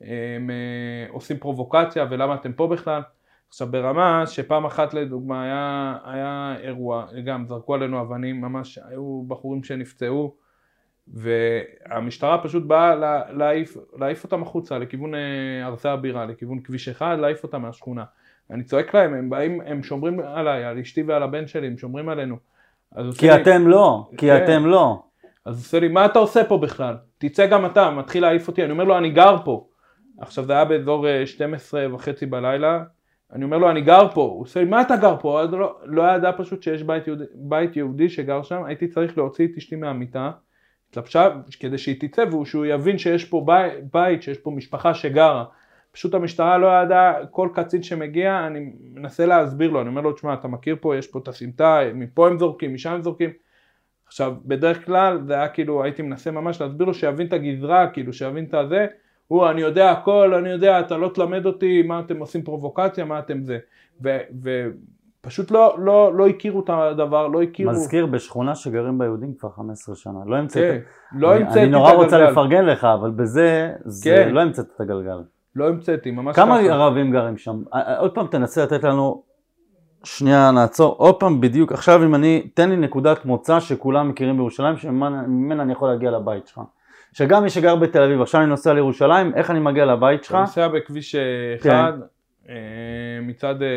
[0.00, 3.02] הם אה, עושים פרובוקציה ולמה אתם פה בכלל.
[3.48, 9.64] עכשיו ברמה שפעם אחת לדוגמה היה, היה אירוע, גם זרקו עלינו אבנים, ממש היו בחורים
[9.64, 10.34] שנפצעו
[11.14, 15.20] והמשטרה פשוט באה לה- להעיף, להעיף אותם החוצה לכיוון אה,
[15.66, 18.04] ארצי הבירה, לכיוון כביש אחד, להעיף אותם מהשכונה.
[18.50, 22.08] אני צועק להם, הם באים, הם שומרים עליי, על אשתי ועל הבן שלי, הם שומרים
[22.08, 22.36] עלינו.
[23.18, 24.44] כי לי- אתם לא, כי כן.
[24.44, 25.02] אתם לא.
[25.44, 26.96] אז עושה לי, מה אתה עושה פה בכלל?
[27.18, 29.66] תצא גם אתה, מתחיל להעיף אותי, אני אומר לו, אני גר פה.
[30.20, 32.82] עכשיו זה היה באזור אה, 12 וחצי בלילה,
[33.32, 34.20] אני אומר לו, אני גר פה.
[34.22, 35.40] הוא עושה לי, מה אתה גר פה?
[35.42, 39.46] אז לא, לא ידע פשוט שיש בית יהודי, בית יהודי שגר שם, הייתי צריך להוציא
[39.46, 40.30] את אשתי מהמיטה,
[40.90, 41.28] התלבשה,
[41.60, 45.44] כדי שהיא תצא ושהוא יבין שיש פה בית, בית, שיש פה משפחה שגרה.
[45.92, 50.34] פשוט המשטרה לא ידעה, כל קצין שמגיע, אני מנסה להסביר לו, אני אומר לו, תשמע,
[50.34, 53.30] אתה מכיר פה, יש פה את הסמטה, מפה הם זורקים, משם הם זורקים.
[54.06, 58.12] עכשיו, בדרך כלל זה היה כאילו, הייתי מנסה ממש להסביר לו שיבין את הגזרה, כאילו,
[58.12, 58.86] שיבין את הזה.
[59.28, 63.18] הוא, אני יודע הכל, אני יודע, אתה לא תלמד אותי, מה אתם עושים פרובוקציה, מה
[63.18, 63.58] אתם זה.
[65.26, 67.70] ופשוט לא, לא, לא הכירו את הדבר, לא הכירו...
[67.70, 70.18] מזכיר בשכונה שגרים בה יהודים כבר 15 שנה.
[70.26, 70.62] לא המצאת...
[70.62, 70.78] כן,
[71.18, 71.62] לא המצאתי את הגלגל.
[71.62, 74.34] אני נורא רוצה לפרגן לך, אבל בזה, זה כן.
[74.34, 75.22] לא המצאת את הגלגל.
[75.56, 76.74] לא המצאתי, ממש כמה ככה.
[76.74, 77.62] ערבים גרים שם?
[77.74, 79.22] אה, אה, עוד פעם תנסה לתת לנו,
[80.04, 84.76] שנייה נעצור, עוד פעם בדיוק, עכשיו אם אני, תן לי נקודת מוצא שכולם מכירים בירושלים,
[84.76, 86.60] שממנה אני יכול להגיע לבית שלך.
[87.12, 90.32] שגם מי שגר בתל אביב, עכשיו אני נוסע לירושלים, איך אני מגיע לבית שלך?
[90.32, 91.22] אתה נוסע בכביש אה,
[91.62, 91.84] כן.
[93.22, 93.68] מצד אה,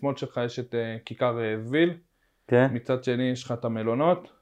[0.00, 1.94] שמאל שלך יש את אה, כיכר אה, זוויל,
[2.48, 2.68] כן.
[2.72, 4.32] מצד שני יש לך את המלונות.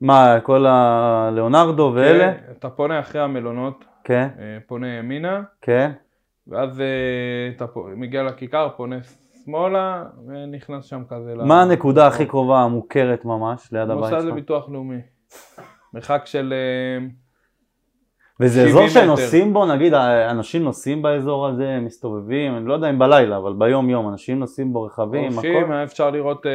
[0.00, 2.32] מה, כל הלאונרדו ואלה?
[2.34, 5.90] כן, אתה פונה אחרי המלונות, כן, אה, פונה ימינה, כן.
[6.46, 6.86] ואז אה,
[7.56, 7.64] אתה
[7.96, 8.96] מגיע לכיכר, פונה
[9.44, 11.34] שמאלה, ונכנס שם כזה.
[11.34, 14.24] ל- מה הנקודה הכי קרובה, המוכרת ממש, ליד הבית מוסד שלך?
[14.32, 14.98] לביטוח לאומי.
[15.94, 16.54] מרחק של...
[18.40, 18.88] אה, וזה 70 אזור.
[19.02, 19.94] שנוסעים בו, נגיד,
[20.30, 24.72] אנשים נוסעים באזור הזה, מסתובבים, אני לא יודע אם בלילה, אבל ביום יום, אנשים נוסעים
[24.72, 25.72] בו רכבים, הכל.
[25.72, 26.46] היה אפשר לראות...
[26.46, 26.52] אה,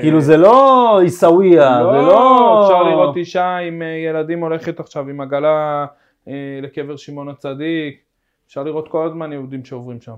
[0.00, 2.62] כאילו זה לא עיסאוויה, לא, זה לא...
[2.64, 5.86] אפשר לראות אישה עם אה, ילדים הולכת עכשיו עם עגלה
[6.28, 8.00] אה, לקבר שמעון הצדיק,
[8.46, 10.14] אפשר לראות כל הזמן יהודים שעוברים שם.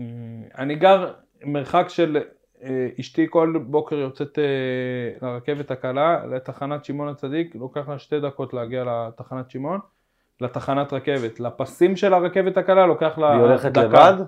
[0.00, 0.06] אה,
[0.58, 1.12] אני גר
[1.44, 2.22] מרחק של, אה,
[3.00, 8.84] אשתי כל בוקר יוצאת אה, לרכבת הקלה, לתחנת שמעון הצדיק, לוקח לה שתי דקות להגיע
[8.84, 9.80] לתחנת שמעון,
[10.40, 11.40] לתחנת רכבת.
[11.40, 13.80] לפסים של הרכבת הקלה לוקח לה היא הולכת דקה.
[13.80, 14.24] לבד?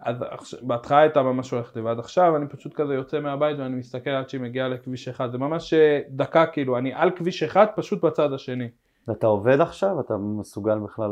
[0.00, 0.16] אז
[0.62, 4.40] בהתחלה הייתה ממש הולכת לבד, עכשיו אני פשוט כזה יוצא מהבית ואני מסתכל עד שהיא
[4.40, 8.68] מגיעה לכביש אחד, זה ממש אה, דקה כאילו, אני על כביש אחד פשוט בצד השני.
[9.08, 10.00] ואתה עובד עכשיו?
[10.00, 11.10] אתה מסוגל בכלל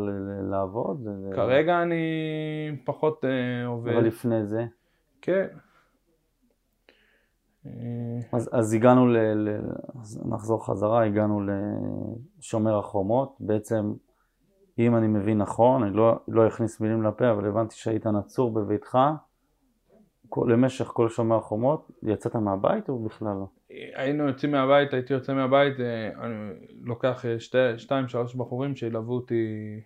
[0.50, 1.08] לעבוד?
[1.34, 2.02] כרגע אני
[2.84, 4.64] פחות אה, עובד, אבל לפני זה.
[5.22, 5.46] כן.
[8.32, 9.16] אז, אז הגענו ל...
[9.18, 9.60] ל...
[10.00, 11.40] אז נחזור חזרה, הגענו
[12.38, 13.36] לשומר החומות.
[13.40, 13.92] בעצם,
[14.78, 18.98] אם אני מבין נכון, אני לא, לא אכניס מילים לפה, אבל הבנתי שהיית נצור בביתך
[20.28, 21.90] כל, למשך כל שומר החומות.
[22.02, 23.46] יצאת מהבית או בכלל לא?
[23.94, 26.34] היינו יוצאים מהבית, הייתי יוצא מהבית, אה, אני
[26.82, 29.80] לוקח אה, שתי, שתיים שלוש בחורים שילוו אותי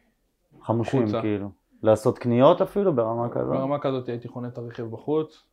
[0.61, 1.21] חמושים החוצה.
[1.21, 1.51] כאילו.
[1.83, 3.49] לעשות קניות אפילו ברמה כזאת?
[3.49, 5.45] ברמה כזאת הייתי חונה את הרכב בחוץ,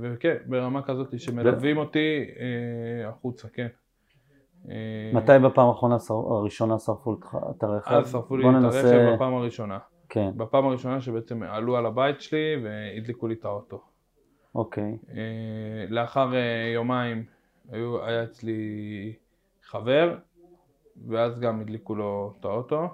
[0.00, 3.66] וכן, ברמה כזאת שמלווים אותי אה, החוצה, כן.
[4.70, 7.94] אה, מתי בפעם האחרונה, הראשונה שרפו לך את הרכב?
[7.94, 9.78] אז שרפו לי את הרכב בפעם הראשונה.
[10.08, 13.82] כן, בפעם הראשונה שבעצם עלו על הבית שלי והדליקו לי את האוטו.
[14.54, 14.98] אוקיי.
[15.10, 17.24] אה, לאחר אה, יומיים
[17.70, 19.12] היו, היה אצלי
[19.62, 20.18] חבר,
[21.08, 22.88] ואז גם הדליקו לו את האוטו.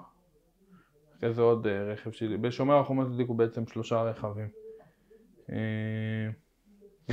[1.17, 2.37] אחרי זה עוד אה, רכב שלי.
[2.37, 4.47] בשומר החומות הדליקו בעצם שלושה רכבים.
[5.51, 6.29] אה,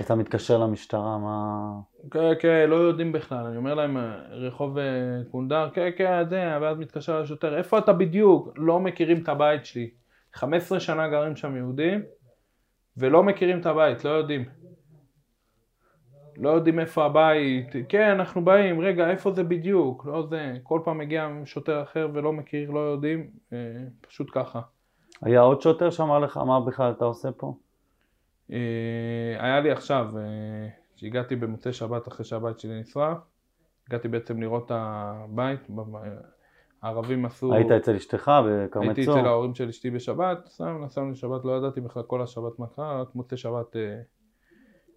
[0.01, 1.71] אתה מתקשר למשטרה, מה...
[2.11, 3.97] כן, כן, לא יודעים בכלל, אני אומר להם,
[4.31, 4.85] רחוב אה,
[5.31, 8.49] קונדר, כן, כן, זה, ואז מתקשר לשוטר, איפה אתה בדיוק?
[8.57, 9.91] לא מכירים את הבית שלי.
[10.35, 12.03] 15 שנה גרים שם יהודים,
[12.97, 14.45] ולא מכירים את הבית, לא יודעים.
[16.37, 20.07] לא יודעים איפה הבית, כן, אנחנו באים, רגע, איפה זה בדיוק?
[20.07, 23.59] לא זה, כל פעם מגיע שוטר אחר ולא מכיר, לא יודעים, אה,
[24.01, 24.61] פשוט ככה.
[25.23, 27.55] היה עוד שוטר שאמר לך מה בכלל אתה עושה פה?
[28.53, 33.19] אה, היה לי עכשיו, אה, שהגעתי במוצאי שבת אחרי שהבית שלי נשרף,
[33.89, 35.61] הגעתי בעצם לראות את הבית,
[36.83, 39.19] הערבים עשו, היית אצל אשתך בכרמי הייתי צור?
[39.19, 43.01] אצל ההורים של אשתי בשבת, סתם נסענו לשבת, לא ידעתי בכלל כל השבת מה קרה,
[43.01, 44.01] רק מוצאי שבת אה,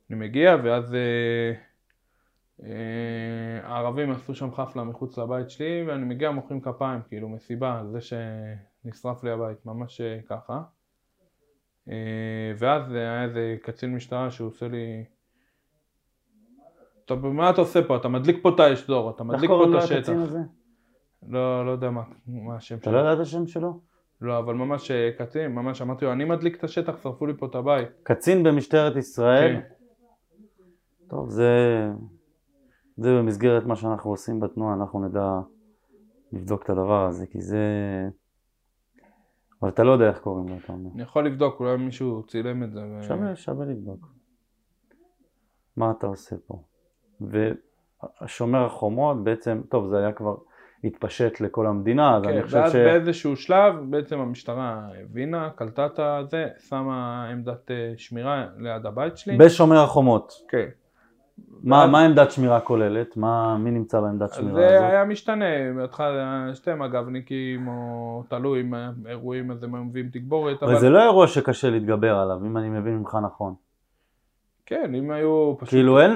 [0.09, 1.53] אני מגיע, ואז אה,
[2.63, 7.99] אה, הערבים עשו שם חפלה מחוץ לבית שלי, ואני מגיע מוחאים כפיים, כאילו מסיבה, זה
[8.01, 10.61] שנשרף לי הבית, ממש אה, ככה.
[11.89, 11.95] אה,
[12.57, 15.05] ואז היה איזה קצין משטרה שהוא עושה לי...
[17.05, 17.95] טוב, מה אתה עושה פה?
[17.97, 19.97] אתה מדליק פה את האשדור, אתה מדליק פה קוראים את לו השטח.
[19.97, 20.39] הקצין הזה?
[21.27, 23.79] לא, לא יודע מה, מה השם אתה לא יודע את השם שלו?
[24.21, 27.45] לא, אבל ממש אה, קצין, ממש אמרתי לו, אני מדליק את השטח, שרפו לי פה
[27.45, 27.87] את הבית.
[28.03, 29.55] קצין במשטרת ישראל?
[29.55, 29.61] כן.
[31.09, 31.49] טוב, זה...
[32.97, 35.39] זה במסגרת מה שאנחנו עושים בתנועה, אנחנו נדע
[36.31, 37.57] לבדוק את הדבר הזה, כי זה...
[39.63, 40.89] אבל אתה לא יודע איך קוראים לו, אתה אומר.
[40.93, 42.79] אני יכול לבדוק, אולי מישהו צילם את זה.
[42.79, 43.03] ו...
[43.03, 44.07] שווה, שווה לבדוק.
[45.77, 46.63] מה אתה עושה פה?
[47.21, 50.35] והשומר החומות בעצם, טוב זה היה כבר,
[50.83, 52.75] התפשט לכל המדינה, אז כן, אני חושב ואז ש...
[52.75, 59.37] באיזשהו שלב בעצם המשטרה הבינה, קלטה את הזה, שמה עמדת אה, שמירה ליד הבית שלי.
[59.37, 60.33] בשומר החומות.
[60.47, 60.69] כן.
[61.63, 63.17] מה, מה עמדת שמירה כוללת?
[63.17, 64.89] מה, מי נמצא בעמדת שמירה זה הזאת?
[64.89, 70.09] היה משתנה, בהתחלה זה שתי מג"בניקים, או תלוי אם היה אירועים אז הם היו מביאים
[70.13, 73.53] תגבורת, אבל זה לא אירוע שקשה להתגבר עליו, אם אני מבין ממך נכון.
[74.65, 75.69] כן, אם היו פשוט...
[75.69, 76.11] כאילו אין,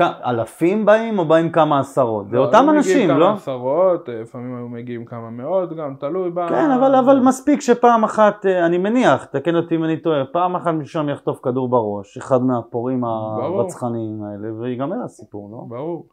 [0.00, 2.30] אה, אלפים באים או באים כמה עשרות?
[2.30, 3.32] זה לא, אותם היו מגיעים אנשים, כמה לא?
[3.32, 6.48] עשרות, אה, לפעמים היו מגיעים כמה מאות, גם תלוי ב...
[6.48, 10.56] כן, אבל, אבל מספיק שפעם אחת, אה, אני מניח, תקן אותי אם אני טועה, פעם
[10.56, 13.04] אחת מישהו יחטוף כדור בראש, אחד מהפורעים.
[13.04, 15.64] הרצחניים האלה, ויגמר הסיפור, לא?
[15.68, 16.08] ברור.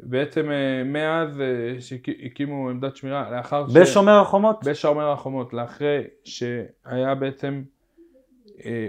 [0.00, 0.50] בעצם
[0.84, 1.42] מאז
[1.78, 3.76] שהקימו עמדת שמירה, לאחר ש...
[3.76, 4.64] בשומר החומות?
[4.64, 7.62] בשומר החומות, לאחרי שהיה בעצם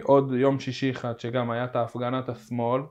[0.02, 2.82] עוד יום שישי אחד, שגם היה את הפגנת השמאל,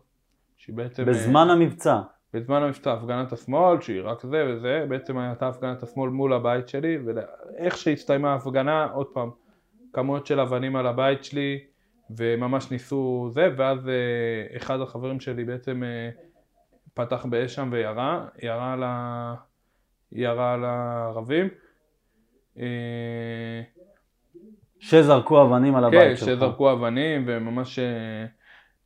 [0.57, 1.03] שבעצם...
[1.03, 2.01] אה, בזמן המבצע.
[2.35, 6.99] בזמן המבצע הפגנת השמאל, שהיא רק זה וזה, בעצם הייתה הפגנת השמאל מול הבית שלי,
[7.05, 9.31] ואיך שהסתיימה ההפגנה, עוד פעם,
[9.93, 11.59] כמויות של אבנים על הבית שלי,
[12.11, 16.11] וממש ניסו זה, ואז אה, אחד החברים שלי בעצם אה,
[16.95, 19.35] פתח באש שם וירה, ירה על, ה...
[20.13, 21.49] ירה על הערבים.
[24.79, 26.29] שזרקו אבנים על כן, הבית שלך.
[26.29, 28.27] שזרקו אבנים וממש אה,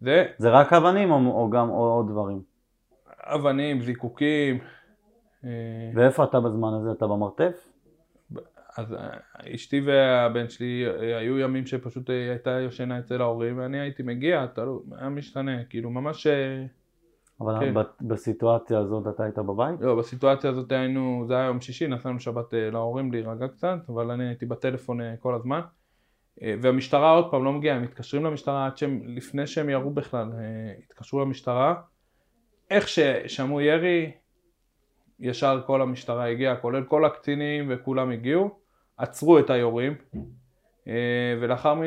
[0.00, 2.42] זה, זה רק אבנים או, או גם או, עוד דברים?
[3.20, 4.59] אבנים, זיקוקים.
[5.44, 5.50] אה,
[5.94, 6.90] ואיפה אתה בזמן הזה?
[6.92, 7.68] אתה במרתף?
[8.76, 9.16] אז אה,
[9.55, 10.85] אשתי והבן שלי
[11.16, 15.90] היו ימים שפשוט אה, הייתה ישנה אצל ההורים ואני הייתי מגיע, תלוי, היה משתנה, כאילו
[15.90, 16.26] ממש,
[17.40, 17.74] אבל כן.
[18.00, 19.81] בסיטואציה הזאת אתה היית בבית?
[19.81, 24.29] לא, בסיטואציה הזאת היינו, זה היה יום שישי, נסענו שבת להורים להירגע קצת, אבל אני
[24.29, 25.61] הייתי בטלפון כל הזמן.
[26.43, 30.29] אה, והמשטרה עוד פעם לא מגיעה, הם מתקשרים למשטרה עד שהם, לפני שהם ירו בכלל,
[30.38, 31.75] אה, התקשרו למשטרה.
[32.71, 34.12] איך ששמעו ירי,
[35.21, 38.59] ישר כל המשטרה הגיעה, כולל כל הקצינים וכולם הגיעו,
[38.97, 39.95] עצרו את היורים,
[40.88, 41.87] אה, ולאחר מכן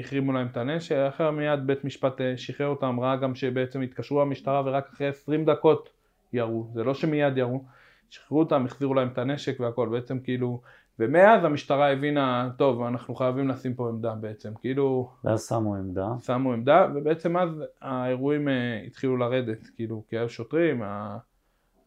[0.00, 4.62] החרימו להם את הנשק, אחר מיד בית משפט שחרר אותם, ראה גם שבעצם התקשרו למשטרה
[4.64, 5.90] ורק אחרי 20 דקות
[6.32, 7.64] ירו, זה לא שמיד ירו,
[8.10, 10.60] שחררו אותם, החזירו להם את הנשק והכל, בעצם כאילו,
[10.98, 16.08] ומאז המשטרה הבינה, טוב, אנחנו חייבים לשים פה עמדה בעצם, כאילו, ואז שמו עמדה.
[16.22, 17.48] שמו עמדה, ובעצם אז
[17.82, 21.18] האירועים אה, התחילו לרדת, כאילו, כי היו שוטרים, ה-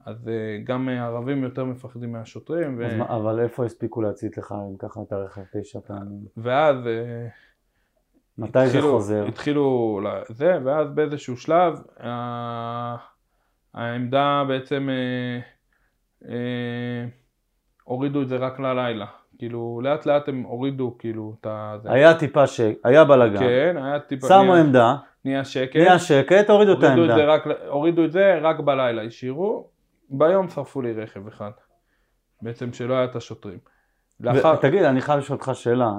[0.05, 2.97] אז אה, גם ערבים יותר מפחדים מהשוטרים, ו...
[2.97, 6.25] מה- אבל איפה הספיקו להצית לך אם ככה את הרכב תשע פעמים?
[6.37, 7.27] ואז אה,
[8.37, 9.25] מתי זה התחילו- חוזר?
[9.27, 11.79] התחילו לזה, ואז באיזשהו שלב
[13.73, 15.39] העמדה בעצם אה,
[16.29, 17.05] אה,
[17.87, 19.05] הורידו את זה רק ללילה.
[19.37, 21.75] כאילו לאט לאט הם הורידו כאילו את ה...
[21.85, 22.61] היה טיפה ש...
[22.83, 23.39] היה בלאגן.
[23.39, 24.27] כן, היה טיפה...
[24.27, 24.95] שמו נהיה- עמדה,
[25.25, 25.75] נהיה שקט.
[25.75, 27.15] נהיה שקט, הורידו את הורידו את, העמדה.
[27.15, 29.67] זה רק, הורידו את זה רק בלילה, השאירו,
[30.09, 31.51] ביום שרפו לי רכב אחד.
[32.41, 33.57] בעצם שלא היה את השוטרים.
[34.19, 34.53] לאחר...
[34.57, 35.91] ותגיד, אני חייב לשאול אותך שאלה,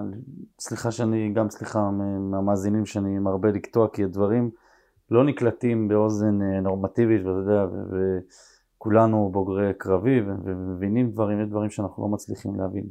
[0.60, 1.90] סליחה שאני, גם סליחה
[2.30, 4.50] מהמאזינים שאני מרבה לקטוע, כי הדברים
[5.10, 8.18] לא נקלטים באוזן אה, נורמטיבית, ואתה יודע, ו-
[8.78, 12.84] וכולנו בוגרי קרבי ומבינים דברים, יש דברים שאנחנו לא מצליחים להבין.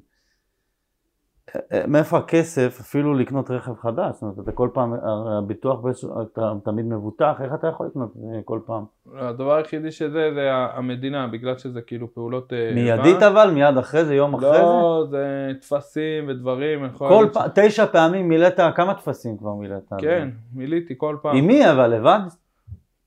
[1.56, 4.13] אה, אה, מאיפה הכסף אפילו לקנות רכב חדש?
[4.13, 5.80] זאת אומרת, אתה כל פעם, הרי הביטוח
[6.21, 8.84] אתה תמיד מבוטח, איך אתה יכול לקנות אה, כל פעם?
[9.17, 12.54] הדבר היחידי שזה, זה המדינה, בגלל שזה כאילו פעולות...
[12.54, 13.23] אה, מיידית.
[13.23, 13.52] אבל?
[13.54, 14.15] מיד אחרי זה?
[14.15, 14.58] יום אחרי זה?
[14.58, 16.89] לא, זה טפסים ודברים.
[16.97, 19.93] כל פעם, תשע פעמים מילאת, כמה טפסים כבר מילאת?
[19.97, 21.38] כן, מילאתי כל פעם.
[21.38, 22.19] עם מי אבל, לבד?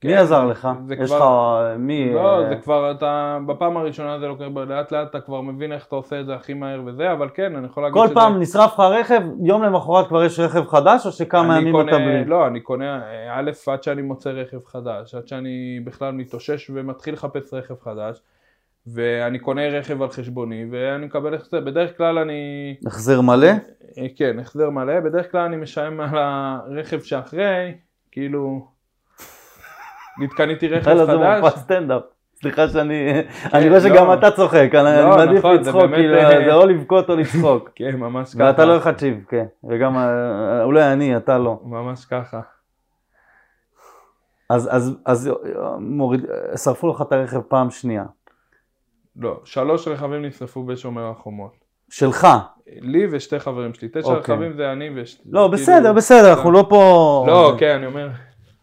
[0.04, 0.68] מי כן, עזר לך?
[0.98, 2.12] יש כבר- לך, מי?
[2.14, 5.86] לא, אה, זה כבר, אתה, בפעם הראשונה זה לוקח, לאט לאט אתה כבר מבין איך
[5.86, 8.14] אתה עושה את זה הכי מהר וזה, אבל כן, אני יכול להגיד כל שזה...
[8.14, 11.98] פעם נשרף לך רכב, יום למחרת כבר יש רכב חדש, או שכמה ימים קונה, אתה
[11.98, 12.24] בלי?
[12.24, 17.14] לא, אני קונה, אה, א', עד שאני מוצא רכב חדש, עד שאני בכלל מתאושש ומתחיל
[17.14, 18.22] לחפש רכב חדש,
[18.86, 21.60] ואני קונה רכב על חשבוני, ואני מקבל החזר.
[21.60, 22.74] בדרך כלל אני...
[22.86, 23.46] החזר מלא?
[23.98, 27.74] אה, כן, החזר מלא, בדרך כלל אני משלם על הרכב שאחרי,
[28.12, 28.80] כאילו...
[30.28, 31.42] קניתי רכב היה לזה חדש.
[31.42, 32.02] מופע סטנדאפ.
[32.40, 33.11] סליחה שאני,
[33.54, 33.88] אני רואה לא.
[33.88, 37.16] שגם אתה צוחק, אני לא, מעדיף נכון, זה לצחוק, כאילו, אה, זה או לבכות או
[37.16, 37.70] לצחוק.
[37.76, 38.44] כן, ממש ככה.
[38.44, 41.61] ואתה לא אחד שיבכה, וגם, אה, אולי אני, אתה לא.
[41.64, 42.40] ממש ככה.
[44.50, 48.04] אז, אה, שרפו לך את הרכב פעם שנייה.
[49.16, 51.52] לא, שלוש רכבים נשרפו בשומר החומות.
[51.90, 52.26] שלך.
[52.66, 53.88] לי ושתי חברים שלי.
[53.88, 54.35] תשע אוקיי.
[54.35, 55.22] רכבים זה אני ושתי...
[55.30, 57.24] לא, בסדר, בסדר, אנחנו לא פה...
[57.28, 58.09] לא, כן, אני אומר...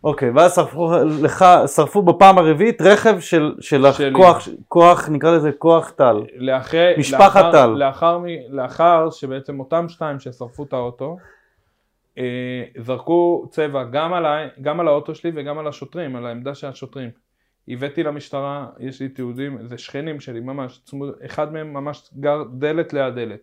[0.03, 0.91] אוקיי, ואז שרפו
[1.23, 3.85] לך, שרפו בפעם הרביעית רכב של, של.
[3.85, 6.23] הכוח, כוח, נקרא לזה כוח טל.
[6.37, 6.93] לאחרי...
[6.97, 7.67] משפחת לאחר- טל.
[7.67, 11.17] לאחר, לאחר שבעצם אותם שתיים ששרפו את האוטו,
[12.17, 16.67] אה, זרקו צבע גם עליי, גם על האוטו שלי וגם על השוטרים, על העמדה של
[16.67, 17.09] השוטרים.
[17.67, 22.93] הבאתי למשטרה, יש לי תיעודים, זה שכנים שלי ממש, צמוד, אחד מהם ממש גר דלת
[22.93, 23.39] ליד דלת.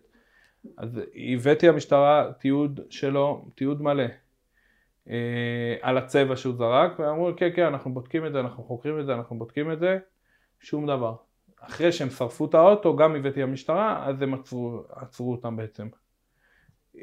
[0.77, 1.01] אז
[1.33, 4.03] הבאתי למשטרה תיעוד שלו, תיעוד מלא,
[5.81, 9.13] על הצבע שהוא זרק, ואמרו כן כן אנחנו בודקים את זה, אנחנו חוקרים את זה,
[9.13, 9.97] אנחנו בודקים את זה,
[10.59, 11.15] שום דבר.
[11.61, 15.87] אחרי שהם שרפו את האוטו, גם הבאתי למשטרה, אז הם עצרו, עצרו אותם בעצם.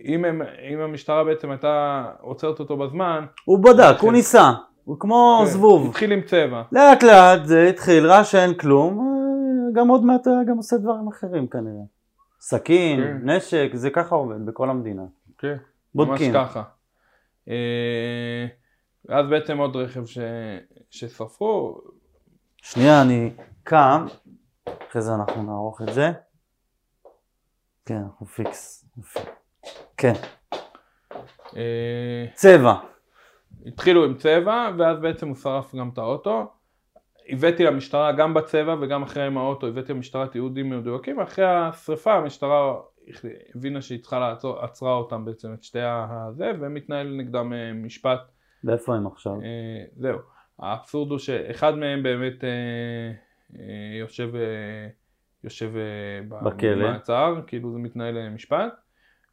[0.05, 4.07] אם, הם, אם המשטרה בעצם הייתה עוצרת אותו בזמן, הוא בדק, כן.
[4.07, 4.53] הוא ניסה.
[4.85, 5.88] הוא כמו כן, זבוב.
[5.88, 6.62] התחיל עם צבע.
[6.73, 11.09] לאט לאט זה התחיל, ראה שאין כלום, אה, גם עוד מעט היה גם עושה דברים
[11.09, 11.85] אחרים כנראה.
[12.41, 13.31] סכין, כן.
[13.31, 15.03] נשק, זה ככה עובד בכל המדינה.
[15.38, 15.57] כן,
[15.95, 16.33] בודקים.
[16.33, 16.62] ממש ככה.
[17.48, 18.46] אה,
[19.05, 20.18] ואז בעצם עוד רכב ש...
[20.90, 21.81] ששרפו,
[22.57, 23.31] שנייה, אני
[23.62, 24.07] קם,
[24.64, 26.12] אחרי זה אנחנו נערוך את זה.
[27.87, 28.85] כן, אנחנו פיקס.
[29.96, 30.12] כן,
[31.57, 32.74] אה, צבע.
[33.66, 36.52] התחילו עם צבע, ואז בעצם הוא שרף גם את האוטו.
[37.28, 42.74] הבאתי למשטרה גם בצבע וגם אחרי עם האוטו, הבאתי למשטרה תיעודים מדויקים, אחרי השריפה המשטרה
[43.55, 48.21] הבינה שהיא צריכה לעצור, עצרה אותם בעצם, את שתי הזה, ומתנהל נגדם אה, משפט.
[48.65, 49.33] ואיפה הם עכשיו?
[49.33, 50.19] אה, זהו.
[50.59, 53.61] האבסורד הוא שאחד מהם באמת אה,
[54.01, 54.31] יושב,
[55.45, 55.71] יושב
[56.29, 56.75] בכלא.
[56.75, 58.73] במעצר, כאילו זה מתנהל משפט,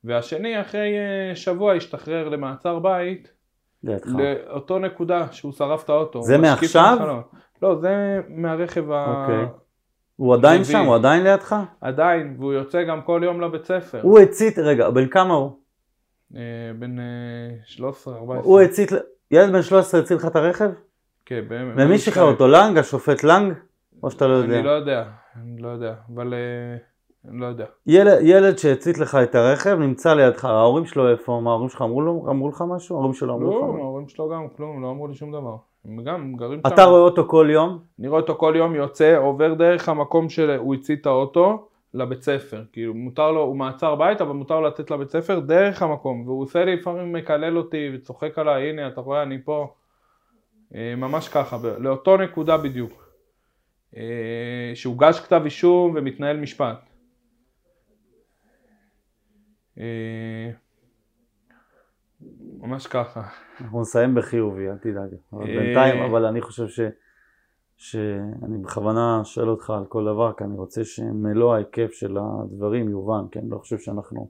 [0.03, 0.95] והשני אחרי
[1.35, 3.33] שבוע השתחרר למעצר בית,
[3.83, 4.07] לידך.
[4.07, 6.21] לאותו נקודה שהוא שרף את האוטו.
[6.21, 7.21] זה מעכשיו?
[7.61, 9.25] לא, זה מהרכב ה...
[10.19, 10.63] הוא עדיין.
[10.63, 10.85] שם?
[10.85, 11.55] הוא עדיין לידך?
[11.81, 13.99] עדיין, והוא יוצא גם כל יום לבית ספר.
[14.01, 15.51] הוא הצית, רגע, בן כמה הוא?
[16.35, 16.41] אה,
[16.79, 17.05] בן אה,
[17.65, 18.51] 13, 14.
[18.51, 18.91] הוא הצית,
[19.31, 20.69] ילד בן 13 הציל לך את הרכב?
[21.25, 21.97] כן, ב- ומי.
[21.97, 22.47] שחרר אותו?
[22.47, 22.77] לנג?
[22.77, 23.53] השופט לנג?
[24.03, 24.61] או שאתה לא אני יודע?
[24.61, 25.03] לא יודע,
[25.35, 26.77] אני לא יודע, אבל אה,
[27.31, 27.65] אני לא יודע.
[28.21, 31.39] ילד, שהצית לך את הרכב נמצא לידך, ההורים שלו איפה?
[31.43, 32.95] מה ההורים שלך אמרו, לך משהו?
[32.95, 33.77] ההורים שלו אמרו לא, לך משהו?
[33.83, 35.55] ההורים שלו גם כלום, לא אמרו לי שום דבר.
[35.85, 36.89] הם גם גרים אתה שם.
[36.89, 37.79] רואה אותו כל יום?
[37.99, 42.63] אני רואה אותו כל יום יוצא, עובר דרך המקום שהוא הצית את האוטו לבית ספר.
[42.71, 46.27] כאילו, מותר לו, הוא מעצר בית, אבל מותר לו לצאת לבית ספר דרך המקום.
[46.27, 49.73] והוא עושה לי לפעמים מקלל אותי וצוחק עליי, הנה, אתה רואה, אני פה.
[50.75, 53.09] אה, ממש ככה, לאותו נקודה בדיוק.
[53.97, 56.89] אה, שהוגש כתב אישום ומתנהל משפט.
[62.59, 63.23] ממש ככה.
[63.61, 65.15] אנחנו נסיים בחיובי, אל תדאג.
[65.33, 65.59] אבל אה.
[65.59, 66.79] בינתיים, אבל אני חושב ש...
[67.79, 73.27] שאני בכוונה שואל אותך על כל דבר, כי אני רוצה שמלוא ההיקף של הדברים יובן,
[73.31, 74.29] כי אני לא חושב שאנחנו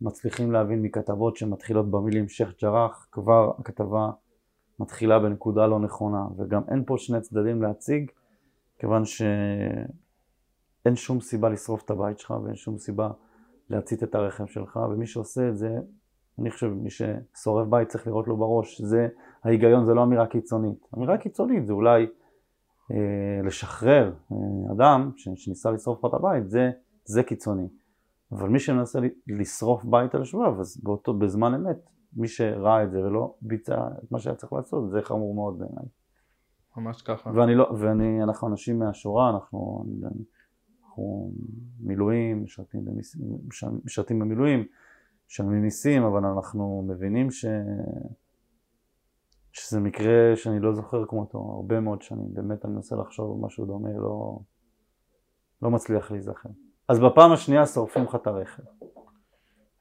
[0.00, 4.10] מצליחים להבין מכתבות שמתחילות במילים שייח' ג'ראח, כבר הכתבה
[4.78, 8.10] מתחילה בנקודה לא נכונה, וגם אין פה שני צדדים להציג,
[8.78, 13.10] כיוון שאין שום סיבה לשרוף את הבית שלך ואין שום סיבה
[13.70, 15.78] להצית את הרכב שלך, ומי שעושה את זה,
[16.38, 19.08] אני חושב מי ששורף בית צריך לראות לו בראש, זה
[19.44, 20.88] ההיגיון, זה לא אמירה קיצונית.
[20.96, 22.06] אמירה קיצונית זה אולי
[22.90, 24.36] אה, לשחרר אה,
[24.72, 26.70] אדם ש, שניסה לשרוף לך את הבית, זה,
[27.04, 27.68] זה קיצוני.
[28.32, 31.76] אבל מי שמנסה לשרוף בית על השבב, אז באותו, בזמן אמת,
[32.16, 35.84] מי שראה את זה ולא ביצע את מה שהיה צריך לעשות, זה חמור מאוד בעיניי.
[36.76, 37.30] ממש ככה.
[37.34, 39.84] ואני לא, ואני, אנחנו אנשים מהשורה, אנחנו,
[40.84, 41.32] אנחנו
[41.80, 42.44] מילואים,
[43.84, 44.64] משרתים במילואים,
[45.32, 47.44] משלמים מיסים, אבל אנחנו מבינים ש...
[49.52, 53.66] שזה מקרה שאני לא זוכר כמותו הרבה מאוד שנים, באמת אני מנסה לחשוב על משהו
[53.66, 54.38] דומה, לא,
[55.62, 56.48] לא מצליח להיזכר.
[56.88, 58.62] אז בפעם השנייה שורפים לך את הרכב,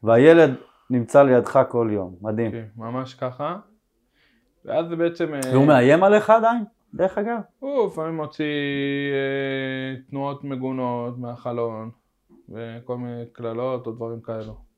[0.04, 0.52] והילד
[0.90, 2.52] נמצא לידך כל יום, מדהים.
[2.52, 3.60] כן, ממש ככה.
[4.66, 5.34] ואז זה בעצם...
[5.34, 7.40] אה, והוא מאיים עליך עדיין, דרך אגב?
[7.60, 8.46] הוא לפעמים מוציא
[9.14, 11.92] אה, תנועות מגונות מהחלון,
[12.50, 14.71] וכל מיני קללות או דברים כאלו.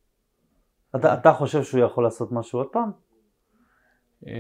[0.96, 2.92] אתה, אתה חושב שהוא יכול לעשות משהו עוד פעם?
[4.28, 4.34] אה,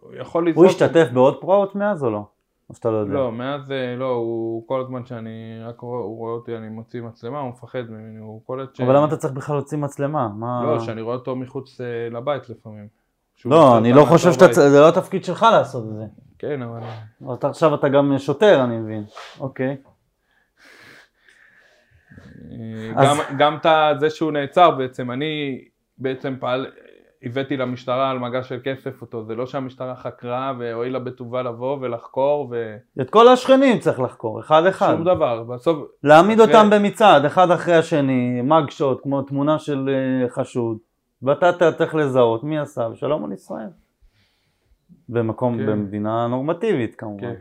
[0.00, 0.66] הוא יכול הוא לזרוק...
[0.66, 2.24] השתתף בעוד פרעות מאז או לא?
[2.70, 3.14] או שאתה לא יודע?
[3.14, 7.02] לא, מאז אה, לא, הוא כל הזמן שאני רק רואה, הוא רואה אותי, אני מוציא
[7.02, 8.80] מצלמה, הוא מפחד ממני, הוא קולט ש...
[8.80, 10.28] אבל למה אתה צריך בכלל להוציא מצלמה?
[10.28, 10.64] מה...
[10.64, 12.88] לא, שאני רואה אותו מחוץ אה, לבית לפעמים.
[13.44, 14.32] לא, אני לא חושב.
[14.32, 14.52] שאתה...
[14.52, 16.04] זה לא התפקיד שלך לעשות את זה.
[16.38, 16.80] כן, אבל...
[17.42, 19.04] עכשיו אתה גם שוטר, אני מבין.
[19.40, 19.76] אוקיי.
[22.96, 23.56] אז- גם, גם
[23.94, 25.64] את זה שהוא נעצר בעצם, אני
[25.98, 26.66] בעצם פעל,
[27.22, 32.54] הבאתי למשטרה על מגע של כסף אותו, זה לא שהמשטרה חקרה והואילה בטובה לבוא ולחקור
[33.00, 34.90] את כל השכנים צריך לחקור, אחד אחד.
[34.94, 39.88] ושום דבר, בסוף, להעמיד אחרי- אותם במצעד, אחד אחרי השני, מגשות, כמו תמונה של
[40.22, 40.78] אה, חשוד,
[41.22, 43.68] ואתה צריך לזהות מי עשה, ושלום על ישראל.
[45.08, 45.66] במקום, כן.
[45.66, 47.20] במדינה נורמטיבית כמובן.
[47.20, 47.34] כן.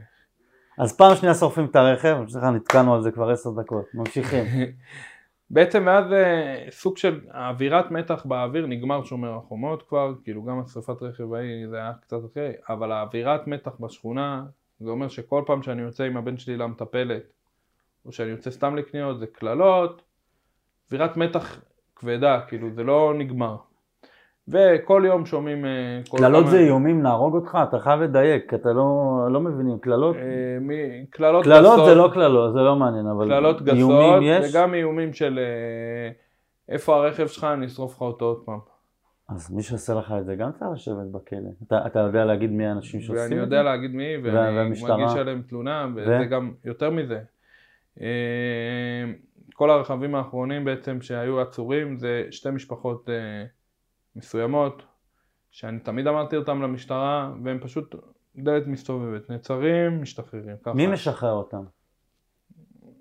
[0.78, 4.46] אז פעם שנייה שורפים את הרכב, סליחה, נתקענו על זה כבר עשר דקות, ממשיכים.
[5.50, 11.02] בעצם מאז אה, סוג של אווירת מתח באוויר נגמר שומר החומות כבר, כאילו גם השרפת
[11.02, 14.46] רכב ההיא זה היה קצת אחרי, אבל האווירת מתח בשכונה
[14.80, 17.24] זה אומר שכל פעם שאני יוצא עם הבן שלי למטפלת,
[18.06, 20.02] או שאני יוצא סתם לקניות, זה קללות,
[20.88, 21.62] אווירת מתח
[21.96, 23.58] כבדה, כאילו זה לא נגמר.
[24.48, 25.66] וכל יום שומעים...
[25.66, 27.58] אה, קללות זה איומים להרוג אותך?
[27.70, 29.80] אתה חייב לדייק, אתה לא, לא מבינים.
[29.80, 30.16] קללות?
[30.16, 30.22] אה,
[31.10, 34.24] קללות קללות גסות, זה לא קללות, זה לא מעניין, אבל קללות גסות?
[34.50, 36.12] וגם איומים של אה,
[36.70, 38.60] איפה הרכב שלך, אני אשרוף לך אותו עוד פעם.
[39.30, 41.50] אז מי שעושה לך את זה גם צריך לשבת בכלא.
[41.68, 43.42] אתה, אתה יודע להגיד מי האנשים שעושים את ואני זה?
[43.42, 44.98] יודע להגיד מי, ואני והמשטרה?
[44.98, 46.02] מגיש עליהם תלונה, ו?
[46.02, 47.20] וזה גם יותר מזה.
[49.54, 53.10] כל הרכבים האחרונים בעצם שהיו עצורים זה שתי משפחות
[54.18, 54.84] מסוימות,
[55.52, 57.96] שאני תמיד אמרתי אותם למשטרה, והם פשוט
[58.36, 60.56] דלת מסתובבת, נעצרים, משתחררים.
[60.64, 60.74] ככה.
[60.74, 61.64] מי משחרר אותם?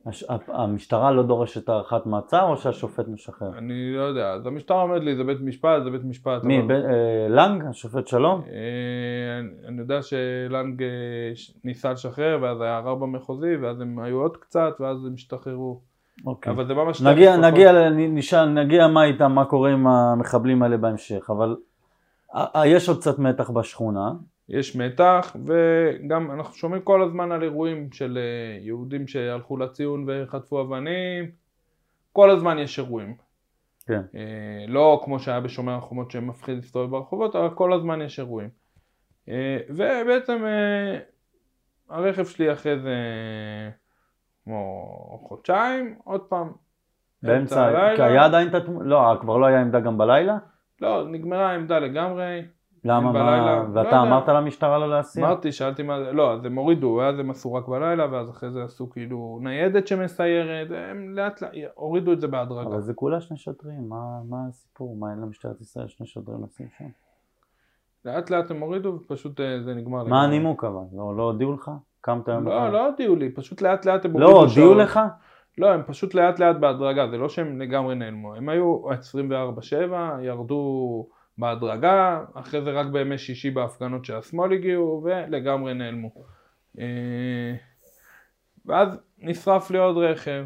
[0.06, 0.24] הש...
[0.48, 3.58] המשטרה לא דורשת הארכת מעצר או שהשופט משחרר?
[3.58, 6.44] אני לא יודע, אז המשטרה אומרת לי, זה בית משפט, זה בית משפט.
[6.44, 6.58] מי?
[6.60, 6.70] אבל- ב...
[6.70, 7.64] אה, לנג?
[7.70, 8.40] השופט שלום?
[8.40, 8.48] אה,
[9.40, 10.88] אני- אני יודע שלנג אה,
[11.64, 15.80] ניסה לשחרר, ואז היה ערר במחוזי, ואז הם היו עוד קצת, ואז הם השתחררו.
[16.26, 16.52] אוקיי.
[16.52, 17.02] אבל זה ממש...
[17.02, 17.36] נגיע.
[17.36, 21.56] נגיע, ל- נשאל, נגיע מה איתם, מה קורה עם המחבלים האלה בהמשך, אבל
[22.34, 24.12] אה, אה, יש עוד קצת מתח בשכונה.
[24.48, 30.60] יש מתח, וגם אנחנו שומעים כל הזמן על אירועים של אה, יהודים שהלכו לציון וחטפו
[30.60, 31.30] אבנים,
[32.12, 33.14] כל הזמן יש אירועים.
[33.86, 34.00] כן.
[34.14, 38.48] אה, לא כמו שהיה בשומר החומות שמפחיד להסתובב ברחובות, אבל כל הזמן יש אירועים.
[39.28, 40.98] אה, ובעצם אה,
[41.96, 42.94] הרכב שלי אחרי זה
[44.46, 46.52] כמו חודשיים, עוד פעם.
[47.22, 50.38] באמצע, כי היה עדיין את התמונה, לא, כבר לא היה עמדה גם בלילה?
[50.80, 52.42] לא, נגמרה העמדה לגמרי.
[52.84, 54.02] למה, בלילה, מה, לא ואתה יודע.
[54.02, 55.26] אמרת למשטרה לא להסיע?
[55.26, 58.50] אמרתי, שאלתי מה זה, לא, אז הם הורידו, ואז הם עשו רק בלילה, ואז אחרי
[58.50, 62.68] זה עשו כאילו ניידת שמסיירת, הם לאט לאט הורידו את זה בהדרגה.
[62.68, 64.96] אבל זה כולה שני שוטרים, מה, מה הסיפור?
[64.96, 66.88] מה אין למשטרת ישראל שני שוטרים לשים שם?
[68.04, 70.04] לאט לאט הם הורידו, ופשוט אה, זה נגמר.
[70.04, 70.24] מה.
[70.24, 70.84] הנימוק אבל?
[70.92, 71.70] לא, לא הודיעו לך?
[72.06, 72.44] קמת היום?
[72.44, 72.72] לא?
[72.72, 74.74] לא הודיעו לי, פשוט לאט לאט הם לא, הודיעו.
[74.74, 75.00] לך?
[75.58, 79.74] לא, הם פשוט לאט לאט בהדרגה, זה לא שהם לגמרי נעלמו, הם היו 24/7,
[80.22, 81.06] ירדו
[81.38, 86.10] בהדרגה, אחרי זה רק בימי שישי בהפגנות של השמאל הגיעו, ולגמרי נעלמו.
[86.78, 87.54] אה,
[88.66, 90.44] ואז נשרף לי עוד רכב,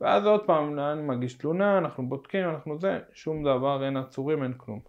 [0.00, 4.52] ואז עוד פעם, אני מגיש תלונה, אנחנו בודקים, אנחנו זה, שום דבר, אין עצורים, אין
[4.56, 4.80] כלום.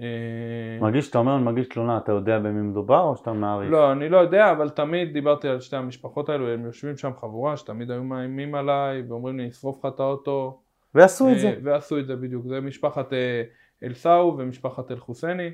[0.00, 3.70] אה, מגיש, אתה אומר, מגיש תלונה, אתה יודע במי מדובר או שאתה מעריך?
[3.70, 7.56] לא, אני לא יודע, אבל תמיד דיברתי על שתי המשפחות האלו, הם יושבים שם חבורה
[7.56, 10.60] שתמיד היו מאיימים עליי ואומרים לי נשרוף לך את האוטו.
[10.94, 11.54] ועשו את אה, זה.
[11.62, 13.42] ועשו את זה בדיוק, זה משפחת אה,
[13.82, 15.50] אל-סאו ומשפחת אל-חוסייני,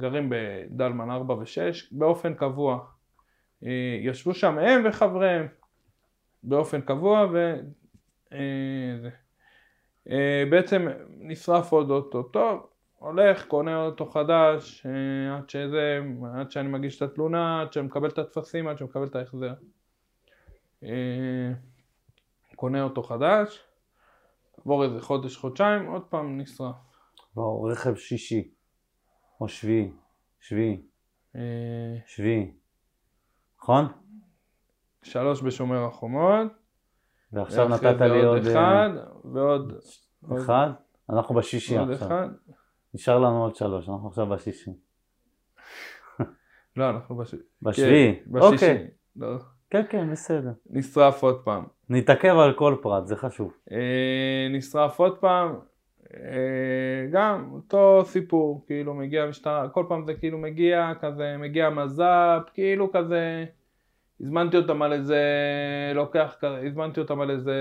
[0.00, 2.78] גרים בדלמן 4 ו-6 באופן קבוע.
[4.02, 5.46] ישבו שם הם וחבריהם
[6.42, 7.56] באופן קבוע ו...
[10.50, 12.66] בעצם נשרף עוד אוטו, טוב,
[13.04, 16.00] הולך, קונה אוטו חדש, אה, עד שזה,
[16.34, 19.54] עד שאני מגיש את התלונה, עד שאני מקבל את הטפסים, עד שאני מקבל את ההחזר.
[20.82, 21.52] אה,
[22.56, 23.64] קונה אוטו חדש,
[24.60, 26.76] עבור איזה חודש, חודשיים, עוד פעם נשרף.
[27.36, 28.50] לא, רכב שישי,
[29.40, 29.92] או שביעי,
[30.40, 30.82] שביעי,
[31.36, 31.40] אה,
[32.06, 32.54] שביעי,
[33.58, 33.84] נכון?
[35.02, 36.52] שלוש בשומר החומות,
[37.32, 38.90] ועכשיו נתת לי עוד אחד,
[39.32, 39.72] ועוד
[40.36, 40.70] אחד,
[41.10, 42.28] אנחנו בשישי עכשיו.
[42.94, 44.70] נשאר לנו עוד שלוש, אנחנו עכשיו בשישי.
[46.76, 47.34] לא, אנחנו בש...
[47.62, 48.54] בשביעי, כן, בשישי.
[48.54, 48.86] אוקיי.
[49.16, 49.28] לא.
[49.70, 50.52] כן, כן, בסדר.
[50.70, 51.64] נשרף עוד פעם.
[51.90, 53.52] נתעכב על כל פרט, זה חשוב.
[53.72, 53.78] אה,
[54.50, 55.54] נשרף עוד פעם,
[56.14, 56.20] אה,
[57.12, 62.92] גם אותו סיפור, כאילו מגיע המשטרה, כל פעם זה כאילו מגיע כזה, מגיע מז"פ, כאילו
[62.92, 63.44] כזה,
[64.20, 65.22] הזמנתי אותם על איזה,
[65.94, 67.54] לוקח הזמנתי אותם על איזה,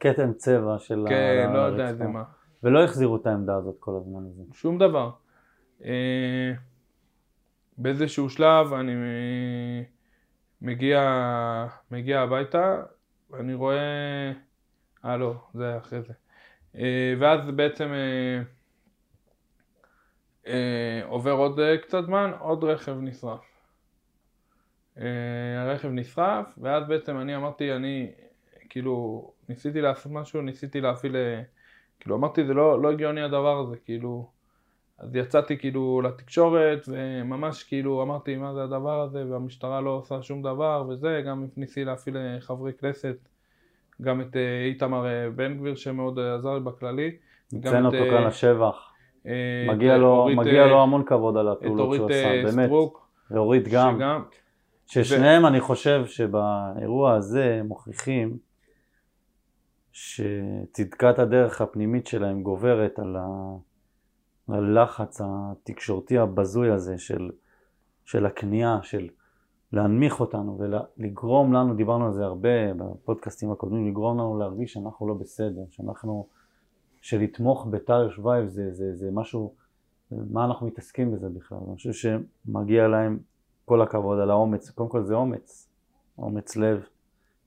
[0.00, 1.88] כתם צבע של כן, ה- לא יודע הרצפה.
[2.04, 2.22] איזה מה,
[2.62, 4.42] ולא החזירו את העמדה הזאת כל הזמן הזה.
[4.52, 5.10] שום דבר.
[5.84, 6.52] אה,
[7.78, 9.82] באיזשהו שלב אני אה,
[10.62, 11.00] מגיע,
[11.90, 12.82] מגיע הביתה,
[13.30, 14.32] ואני רואה,
[15.04, 16.12] אה לא, זה היה אחרי זה.
[16.76, 18.42] אה, ואז בעצם אה,
[20.46, 23.44] אה, עובר עוד אה, קצת זמן, עוד רכב נשרף.
[24.98, 28.12] אה, הרכב נשרף, ואז בעצם אני אמרתי, אני
[28.68, 31.42] כאילו ניסיתי לעשות משהו, ניסיתי להפעיל, אה,
[32.02, 34.26] כאילו אמרתי זה לא, לא הגיוני הדבר הזה, כאילו,
[34.98, 40.42] אז יצאתי כאילו לתקשורת וממש כאילו אמרתי מה זה הדבר הזה והמשטרה לא עושה שום
[40.42, 43.16] דבר וזה, גם ניסיתי להפעיל אה, חברי כנסת,
[44.02, 47.10] גם את אה, איתמר אה, בן גביר שמאוד עזר לי בכללי,
[47.48, 48.92] את, אותו כאן לשבח.
[49.68, 52.66] מגיע לו- אורית, מגיע לו המון כבוד על הפעולות שהוא עשה, באמת.
[52.66, 53.96] סטרוק, ואורית גם.
[53.96, 54.22] שגם,
[54.86, 58.36] ששניהם אני חושב שבאירוע הזה מוכיחים
[59.92, 63.16] שצדקת הדרך הפנימית שלהם גוברת על
[64.48, 67.30] הלחץ התקשורתי הבזוי הזה של
[68.04, 69.08] של הכניעה, של
[69.72, 75.14] להנמיך אותנו ולגרום לנו, דיברנו על זה הרבה בפודקאסטים הקודמים, לגרום לנו להרגיש שאנחנו לא
[75.14, 76.26] בסדר, שאנחנו,
[77.00, 79.54] שלתמוך בתא יושבייב זה, זה, זה משהו,
[80.10, 83.18] מה אנחנו מתעסקים בזה בכלל, אני חושב שמגיע להם
[83.64, 85.68] כל הכבוד על האומץ, קודם כל זה אומץ,
[86.18, 86.86] אומץ לב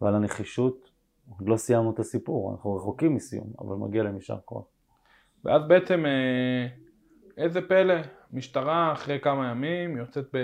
[0.01, 0.89] ועל הנחישות,
[1.29, 4.65] עוד לא סיימנו את הסיפור, אנחנו רחוקים מסיום, אבל מגיע להם יישר כוח.
[5.43, 6.67] ואז בעצם, אה,
[7.37, 7.95] איזה פלא,
[8.33, 10.35] משטרה אחרי כמה ימים יוצאת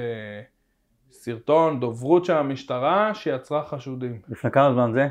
[1.10, 4.22] בסרטון דוברות של המשטרה שיצרה חשודים.
[4.30, 5.08] לפני כמה זמן זה?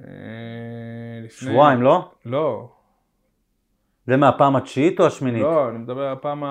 [0.00, 1.50] אה, לפני...
[1.50, 2.10] שבועיים, לא?
[2.24, 2.72] לא,
[4.06, 5.42] זה מהפעם התשיעית או השמינית?
[5.42, 6.42] לא, אני מדבר על הפעם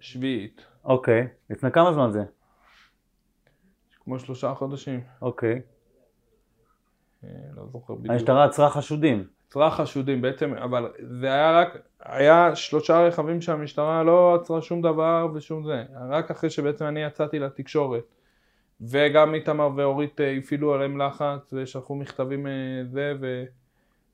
[0.00, 2.24] השביעית, אוקיי, לפני כמה זמן זה?
[4.04, 5.60] כמו שלושה חודשים, אוקיי.
[7.56, 8.12] לא זוכר בדיוק.
[8.12, 9.24] המשטרה עצרה חשודים.
[9.48, 15.26] עצרה חשודים בעצם, אבל זה היה רק, היה שלושה רכבים שהמשטרה לא עצרה שום דבר
[15.34, 18.04] ושום זה, רק אחרי שבעצם אני יצאתי לתקשורת.
[18.80, 22.52] וגם איתמר ואורית אה, הפעילו עליהם לחץ ושלחו מכתבים אה,
[22.84, 23.12] זה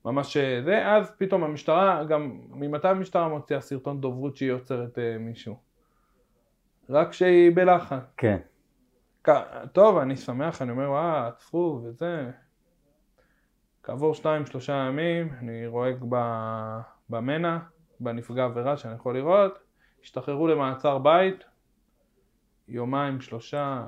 [0.05, 5.57] וממש אה, זה, אז פתאום המשטרה, גם ממתי המשטרה מוציאה סרטון דוברות שהיא עוצרת מישהו?
[6.91, 8.03] רק כשהיא בלחץ.
[8.17, 8.39] כן.
[9.73, 12.31] טוב, אני שמח, אני אומר, וואה, עצרו וזה.
[13.83, 15.91] כעבור שתיים, שלושה ימים, אני רואה
[17.11, 17.59] במנע,
[18.01, 19.59] בנפגע עבירה שאני יכול לראות,
[20.03, 21.45] השתחררו למעצר בית,
[22.68, 23.87] יומיים, שלושה,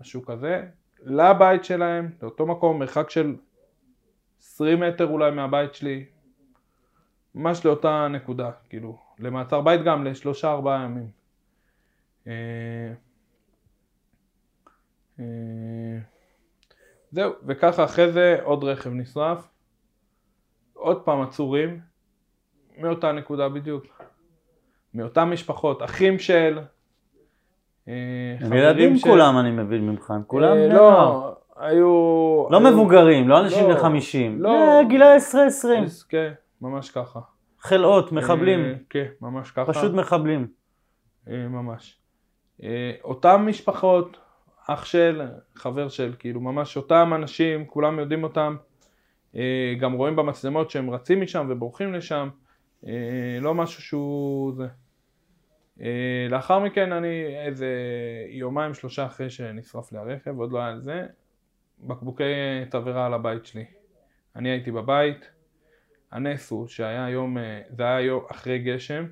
[0.00, 0.68] משהו כזה,
[1.02, 3.36] לבית שלהם, לאותו מקום, מרחק של
[4.40, 6.04] 20 מטר אולי מהבית שלי,
[7.34, 11.08] ממש לאותה נקודה, כאילו, למעצר בית גם לשלושה ארבעה ימים.
[12.26, 12.92] אה,
[15.20, 16.13] אה,
[17.14, 19.48] זהו, וככה אחרי זה עוד רכב נשרף,
[20.72, 21.80] עוד פעם עצורים,
[22.78, 23.84] מאותה נקודה בדיוק,
[24.94, 26.58] מאותן משפחות, אחים של,
[27.88, 27.94] אה,
[28.56, 31.10] ילדים של- כולם, אני מבין ממך, הם כולם אה, בני נוער.
[31.10, 31.86] לא, היו...
[32.50, 34.42] לא היו- מבוגרים, לא אנשים לא, בני 50.
[34.42, 34.48] לא.
[34.48, 36.04] אה, גילאי 10-20.
[36.08, 37.20] כן, ממש ככה.
[37.60, 38.78] חלאות, אה, מחבלים.
[38.90, 39.72] כן, ממש ככה.
[39.72, 40.46] פשוט מחבלים.
[41.28, 41.98] אה, ממש.
[42.62, 44.16] אה, אותם משפחות,
[44.66, 45.22] אח של,
[45.54, 48.56] חבר של, כאילו ממש אותם אנשים, כולם יודעים אותם,
[49.36, 52.28] אה, גם רואים במצלמות שהם רצים משם ובורחים לשם,
[52.86, 54.66] אה, לא משהו שהוא זה.
[55.80, 57.68] אה, לאחר מכן אני איזה
[58.28, 61.06] יומיים שלושה אחרי שנשרף לי הרכב, עוד לא היה זה,
[61.78, 62.24] בקבוקי
[62.70, 63.64] תבערה על הבית שלי.
[64.36, 65.30] אני הייתי בבית,
[66.12, 67.36] הנס הוא שהיה יום,
[67.70, 69.06] זה היה יום אחרי גשם,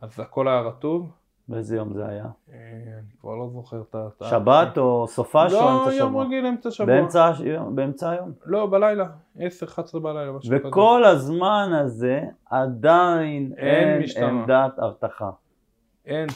[0.00, 1.23] אז הכל היה רטוב.
[1.48, 2.24] באיזה יום זה היה?
[2.52, 2.58] אה,
[2.98, 4.24] אני כבר לא זוכר את ה...
[4.24, 6.24] שבת או סופש או לא, אמצע יום שבוע?
[6.24, 6.86] רגיל, אמצע שבוע.
[7.74, 8.32] באמצע יום- היום.
[8.46, 9.04] לא, בלילה,
[9.36, 9.40] 10-11
[10.02, 10.68] בלילה, משהו כזה.
[10.68, 12.20] וכל הזמן הזה
[12.50, 14.02] עדיין אין.
[14.24, 15.30] עמדת אבטחה.
[16.06, 16.26] אין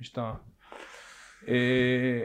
[0.00, 0.32] משטרה.
[1.48, 1.54] אה,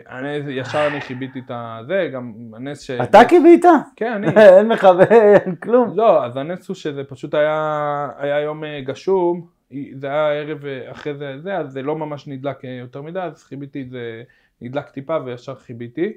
[0.10, 2.92] אני, ישר אני חיביתי את הזה, גם הנס ש...
[2.92, 3.66] אתה כיבית?
[3.96, 4.28] כן, אני.
[4.58, 5.92] אין מכבה, אין כלום.
[5.96, 9.61] לא, אז הנס הוא שזה פשוט היה, היה יום אה, גשום,
[9.94, 13.20] זה היה ערב אה, אחרי זה, זה, אז זה לא ממש נדלק אה, יותר מדי,
[13.20, 14.24] אז חיביתי את זה,
[14.62, 16.14] נדלק טיפה וישר חיביתי.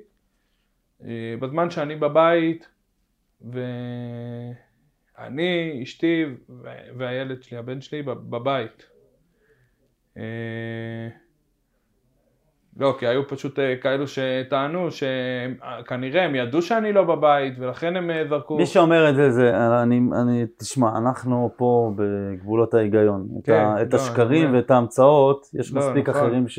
[1.05, 2.69] אה, בזמן שאני בבית,
[5.19, 6.25] ואני, אשתי
[6.97, 8.87] והילד שלי, הבן שלי, בב- בבית.
[12.81, 17.97] אה, לא, כי היו פשוט אה, כאלו שטענו שכנראה הם ידעו שאני לא בבית ולכן
[17.97, 18.57] הם אה, זרקו.
[18.57, 19.53] מי שאומר את זה, זה,
[19.83, 23.27] אני, אני, תשמע, אנחנו פה בגבולות ההיגיון.
[23.41, 26.21] את, כן, ה, את לא, השקרים אני- ואת ההמצאות, יש לא, מספיק נכון.
[26.23, 26.59] אחרים ש...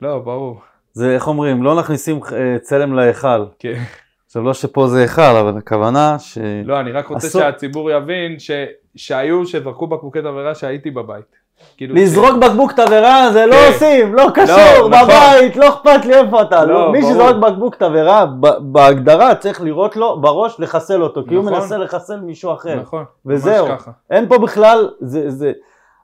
[0.00, 0.60] לא, ברור.
[0.92, 3.44] זה, איך אומרים, לא נכניסים אה, צלם להיכל.
[3.58, 3.82] כן.
[4.26, 6.38] עכשיו, לא שפה זה היכל, אבל הכוונה ש...
[6.64, 8.50] לא, אני רק רוצה אסור- שהציבור יבין ש...
[8.96, 11.37] שהיו שזרקו בקבוקי תבערה שהייתי בבית.
[11.76, 13.72] כאילו, לזרוק בקבוק תבערה זה לא כן.
[13.72, 14.92] עושים, לא קשור, נכון.
[14.92, 16.64] בבית, לא אכפת לי איפה אתה.
[16.64, 17.12] לא, מי ברור.
[17.12, 18.26] שזורק בקבוק תבערה,
[18.60, 21.58] בהגדרה צריך לראות לו בראש לחסל אותו, כי הוא נכון.
[21.58, 22.80] מנסה לחסל מישהו אחר.
[22.80, 23.66] נכון, וזהו.
[23.68, 23.90] ממש ככה.
[24.10, 25.52] אין פה בכלל, זה, זה,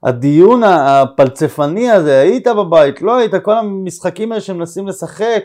[0.04, 5.44] הדיון הפלצפני הזה, היית בבית, לא היית, כל המשחקים האלה שמנסים לשחק,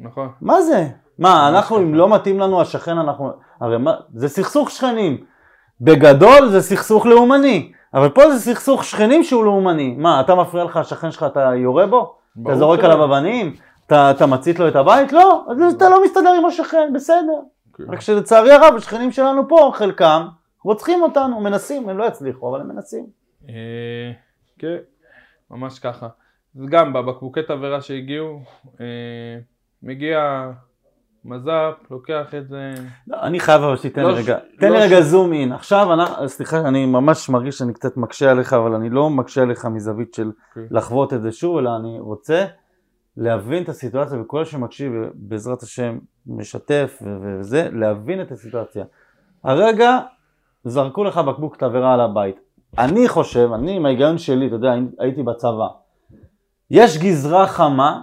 [0.00, 0.28] נכון.
[0.40, 0.86] מה זה?
[1.18, 1.94] מה, אנחנו, אם.
[1.94, 3.30] לא מתאים לנו השכן, אנחנו,
[3.60, 5.24] הרי מה, זה סכסוך שכנים.
[5.80, 9.94] בגדול זה סכסוך לאומני, אבל פה זה סכסוך שכנים שהוא לאומני.
[9.98, 12.14] מה, אתה מפריע לך השכן שלך, אתה יורה בו?
[12.42, 12.84] אתה זורק.
[12.84, 13.56] עליו אבנים?
[13.86, 15.12] אתה, אתה מצית לו את הבית?
[15.12, 17.40] לא, אז אתה לא מסתדר עם השכן, בסדר.
[17.74, 17.84] כן.
[17.88, 20.26] רק שלצערי הרב, השכנים שלנו פה, חלקם,
[20.64, 23.06] רוצחים אותנו, מנסים, הם לא יצליחו, אבל הם מנסים.
[23.48, 24.12] אה,
[24.58, 24.76] כן,
[25.50, 26.08] ממש ככה.
[26.68, 28.40] גם בבקבוקי תבערה שהגיעו,
[28.80, 28.86] אה,
[29.82, 30.50] מגיע
[31.24, 32.74] מז"פ, לוקח את זה,
[33.08, 35.32] לא, אני חייב אבל שתיתן לא לי ש- רגע, תן לי לא רגע ש- זום
[35.32, 35.52] אין.
[35.52, 39.64] עכשיו, אנחנו, סליחה, אני ממש מרגיש שאני קצת מקשה עליך, אבל אני לא מקשה עליך
[39.64, 40.60] מזווית של כן.
[40.70, 42.44] לחוות את זה שוב, אלא אני רוצה
[43.16, 48.84] להבין את הסיטואציה, וכל שמקשיב, בעזרת השם, משתף וזה, להבין את הסיטואציה.
[49.44, 49.98] הרגע
[50.64, 52.36] זרקו לך בקבוק תבערה על הבית.
[52.78, 55.66] אני חושב, אני עם ההיגיון שלי, אתה יודע, הייתי בצבא.
[56.70, 58.00] יש גזרה חמה,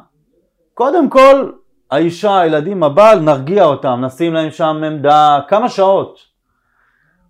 [0.74, 1.52] קודם כל,
[1.92, 6.20] האישה, הילדים, הבעל, נרגיע אותם, נשים להם שם עמדה, כמה שעות.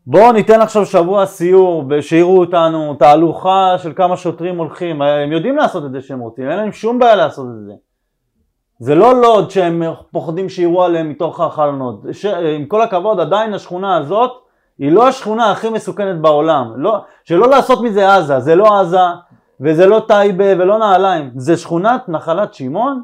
[0.08, 5.86] בואו ניתן עכשיו שבוע סיור, שיראו אותנו, תהלוכה של כמה שוטרים הולכים, הם יודעים לעשות
[5.86, 7.74] את זה שהם רוצים, אין להם שום בעיה לעשות את זה.
[8.80, 12.02] זה לא לוד שהם פוחדים שיראו עליהם מתוך החלונות.
[12.12, 12.26] ש...
[12.26, 14.32] עם כל הכבוד, עדיין השכונה הזאת
[14.80, 16.74] היא לא השכונה הכי מסוכנת בעולם.
[16.76, 16.98] לא...
[17.24, 19.00] שלא לעשות מזה עזה, זה לא עזה,
[19.62, 23.04] וזה לא טייבה ולא נעליים, זה שכונת נחלת שמעון,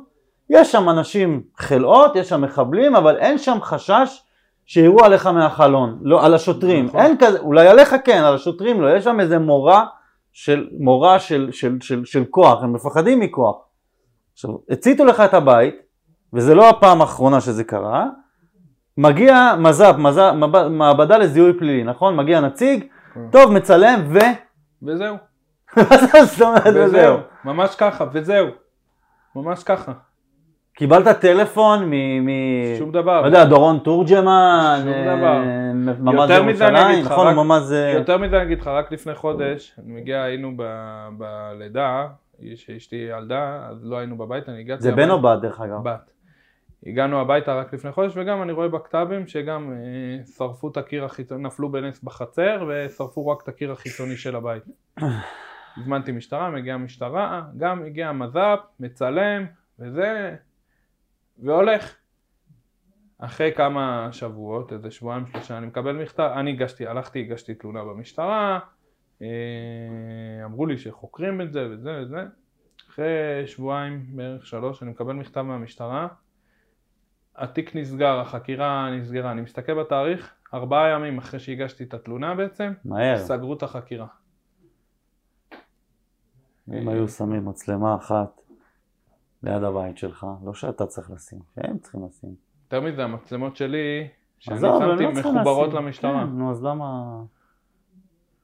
[0.50, 4.22] יש שם אנשים חלאות, יש שם מחבלים, אבל אין שם חשש
[4.66, 7.00] שיראו עליך מהחלון, לא, על השוטרים, נכון.
[7.00, 9.86] אין כזה, אולי עליך כן, על השוטרים לא, יש שם איזה מורה
[10.34, 13.56] של, מורה של, של, של, של כוח, הם מפחדים מכוח.
[14.34, 15.76] עכשיו, הציתו לך את הבית,
[16.34, 18.06] וזה לא הפעם האחרונה שזה קרה,
[18.98, 20.22] מגיע מז"פ, מז"פ,
[20.70, 22.16] מעבדה לזיהוי פלילי, נכון?
[22.16, 22.84] מגיע נציג,
[23.14, 23.30] כן.
[23.32, 24.20] טוב, מצלם ו...
[24.84, 25.16] וזהו.
[25.78, 27.18] מה זאת אומרת וזהו?
[27.46, 28.48] ממש ככה, וזהו.
[29.36, 29.92] ממש ככה.
[30.76, 32.26] קיבלת טלפון מ...
[32.26, 32.30] מ...
[32.78, 33.22] שום דבר.
[33.22, 35.42] לא יודע, דורון תורג'מן, שום דבר.
[36.00, 37.36] ממ"ז ירושלים, נכון?
[37.36, 37.72] ממ"ז...
[37.94, 40.64] יותר מזה אני אגיד לך, רק לפני חודש, אני מגיע, היינו ב...
[41.18, 42.08] בלידה,
[42.56, 44.84] שאשתי ילדה, אז לא היינו בבית, אני הגעתי...
[44.84, 45.84] זה בן או בת דרך אגב?
[45.84, 46.12] בת.
[46.86, 51.44] הגענו הביתה רק לפני חודש, וגם אני רואה בכתבים שגם אה, שרפו את הקיר החיצוני,
[51.44, 54.64] נפלו בנס בחצר, ושרפו רק את הקיר החיצוני של הבית.
[55.78, 59.46] הזמנתי משטרה, מגיעה משטרה, גם הגיע מז"פ, מצלם,
[59.80, 60.36] וזה,
[61.40, 61.96] והולך.
[63.18, 68.60] אחרי כמה שבועות, איזה שבועיים שלושה, אני מקבל מכתב, אני הגשתי, הלכתי, הגשתי תלונה במשטרה,
[69.22, 69.28] אה,
[70.46, 72.24] אמרו לי שחוקרים את זה וזה וזה.
[72.90, 76.08] אחרי שבועיים, בערך שלוש, אני מקבל מכתב מהמשטרה,
[77.36, 83.18] התיק נסגר, החקירה נסגרה, אני מסתכל בתאריך, ארבעה ימים אחרי שהגשתי את התלונה בעצם, מהר.
[83.18, 84.08] סגרו את החקירה.
[86.74, 88.42] אם היו שמים מצלמה אחת
[89.46, 92.36] ליד הבית שלך, לא שאתה צריך לשים, שהם צריכים לשים.
[92.64, 94.08] יותר מזה, המצלמות שלי,
[94.40, 95.78] שאני שמתי, לא מחוברות לשים.
[95.86, 96.24] למשטרה.
[96.26, 97.22] כן, נו, אז למה...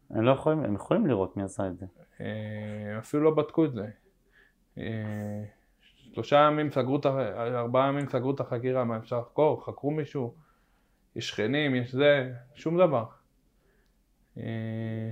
[0.09, 1.85] הם לא יכולים, הם יכולים לראות מי עשה את זה.
[2.21, 3.87] אה, אפילו לא בדקו את זה.
[4.77, 5.43] אה,
[5.83, 9.65] שלושה ימים סגרו את, ארבעה ימים סגרו את החקירה, מה אפשר לחקור?
[9.65, 10.33] חקרו מישהו?
[11.15, 13.05] יש שכנים, יש זה, שום דבר.
[14.37, 15.11] אה,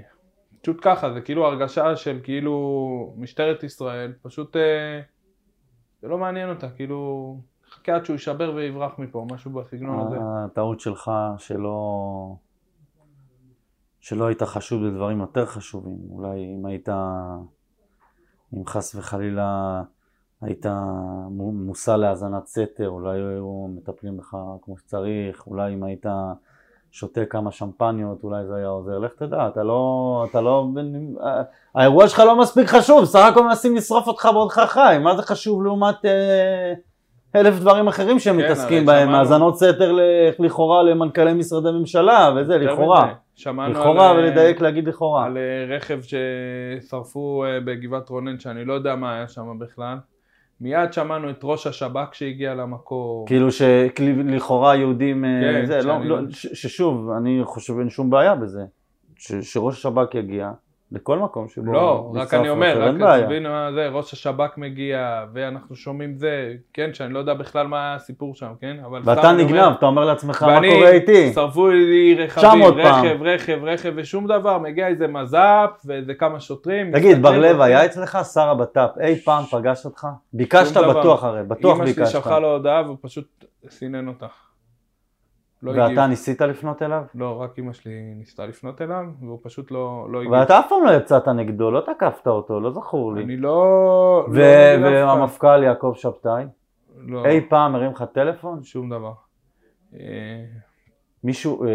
[0.62, 4.56] פשוט ככה, זה כאילו הרגשה של כאילו משטרת ישראל, פשוט
[6.02, 7.38] זה לא מעניין אותה, כאילו
[7.72, 10.18] חכה עד שהוא יישבר ויברח מפה, משהו בסגנון הזה.
[10.22, 12.36] הטעות שלך שלא...
[14.00, 15.98] שלא היית חשוד בדברים יותר חשובים.
[16.10, 16.90] אולי אם היית,
[18.54, 19.84] אם חס וחלילה
[20.42, 20.66] היית
[21.30, 26.06] מו- מושא להאזנת סתר, אולי היו מטפלים בך כמו שצריך, אולי אם היית
[26.92, 29.00] שותה כמה שמפניות, אולי זה היה עוזר.
[29.00, 30.26] לך תדע, אתה לא...
[30.30, 30.68] אתה לא...
[31.76, 35.64] האירוע שלך לא מספיק חשוב, סך הכל מנסים לשרוף אותך בעודך חי, מה זה חשוב
[35.64, 36.06] לעומת...
[36.06, 36.74] אה,
[37.36, 39.98] אלף דברים אחרים שהם כן, מתעסקים בהם, האזנות סתר
[40.40, 43.14] לכאורה למנכ"לי משרדי ממשלה וזה, לכאורה.
[43.46, 45.26] לכאורה על, ולדייק להגיד לכאורה.
[45.26, 49.98] על אה, רכב ששרפו אה, בגבעת רונן, שאני לא יודע מה היה שם בכלל.
[50.62, 53.26] מיד שמענו את ראש השב"כ שהגיע למקום.
[53.28, 57.90] כאילו שלכאורה יהודים, אה, כן, זה, לא, שאני לא, לא- ש- ששוב, אני חושב אין
[57.90, 58.62] שום בעיה בזה.
[59.16, 60.52] ש- שראש השב"כ יגיע
[60.92, 63.24] לכל מקום שבו לא, רק אני אומר, רק.
[63.24, 67.96] תבין מה זה, ראש השב"כ מגיע, ואנחנו שומעים זה, כן, שאני לא יודע בכלל מה
[67.96, 68.78] הסיפור שם, כן?
[68.86, 71.34] אבל ואתה אני אומר, נגנב, אתה אומר לעצמך מה ואני, קורה איתי.
[71.34, 72.86] שרפו לי 900 רכבים.
[72.86, 76.92] רכב, רכב, רכב, ושום דבר, מגיע איזה מז"פ, ואיזה כמה שוטרים.
[76.92, 80.08] תגיד, בר לב היה אצלך שר הבט"פ, אי פעם פגש אותך?
[80.34, 80.78] ביקשת.
[80.78, 82.12] בטוח הרי, בטוח אמא שלי ביקשת.
[82.12, 84.28] שלחה לו הודעה והוא פשוט סינן אותה.
[85.64, 86.00] לא ואתה הגיב.
[86.00, 87.04] ניסית לפנות אליו?
[87.16, 90.32] לא, רק אמא שלי ניסתה לפנות אליו, והוא פשוט לא לא הגיב.
[90.32, 93.24] ואתה אף פעם לא יצאת נגדו, לא תקפת אותו, לא זכור לי.
[93.24, 94.26] אני לא...
[94.32, 94.40] ו-
[94.80, 95.18] לא אף אחד.
[95.20, 96.44] והמפכ"ל יעקב שבתאי,
[97.06, 98.64] לא, אי פעם הרים לך טלפון?
[98.64, 99.12] שום דבר.
[99.94, 100.00] אה,
[101.24, 101.70] מישהו, אה,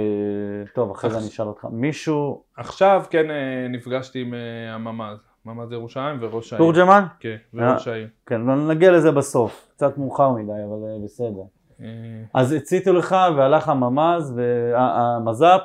[0.74, 5.72] טוב אחרי זה אני אשאל אותך, מישהו, עכשיו כן אה, נפגשתי עם אה, הממ"ז, ממ"ז
[5.72, 6.64] ירושלים וראש העיר.
[6.64, 7.04] תורג'מן?
[7.20, 8.08] כן, וראש העיר.
[8.26, 11.42] כן, לא נגיע לזה בסוף, קצת מאוחר מדי, אבל אה, בסדר.
[11.80, 11.86] אה,
[12.34, 15.60] אז הציתו לך והלך הממ"ז והמז"פ,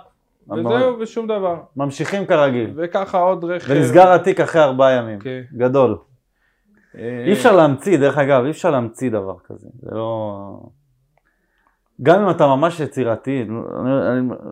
[0.52, 1.56] וזהו, ושום דבר.
[1.76, 2.74] ממשיכים כרגיל.
[2.76, 3.72] וככה עוד רכב.
[3.72, 5.20] ונסגר התיק אחרי ארבעה ימים.
[5.20, 5.42] כן.
[5.54, 5.98] גדול.
[6.98, 9.68] אה, אי אפשר להמציא, דרך אגב, אי אפשר להמציא דבר כזה.
[9.82, 10.60] זה לא...
[12.04, 13.48] גם אם אתה ממש יצירתי,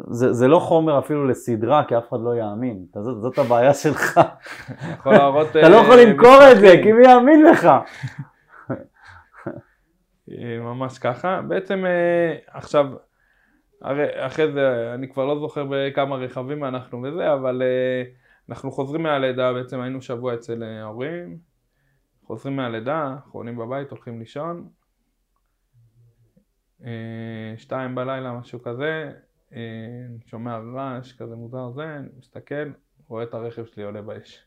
[0.10, 2.86] זה, זה לא חומר אפילו לסדרה, כי אף אחד לא יאמין.
[2.94, 4.20] זאת, זאת הבעיה שלך.
[5.02, 6.80] אתה לא אה, יכול למכור את זה.
[6.84, 7.70] כי מי יאמין לך?
[10.32, 11.42] אה, ממש ככה.
[11.48, 12.86] בעצם אה, עכשיו,
[14.16, 18.04] אחרי זה, אני כבר לא זוכר בכמה רכבים אנחנו וזה, אבל אה,
[18.50, 21.38] אנחנו חוזרים מהלידה, בעצם היינו שבוע אצל ההורים,
[22.24, 24.70] חוזרים מהלידה, אחרונים בבית, הולכים לישון,
[27.58, 29.12] שתיים בלילה, משהו כזה,
[30.26, 32.72] שומע רעש כזה מוזר זה, מסתכל,
[33.08, 34.47] רואה את הרכב שלי עולה באש.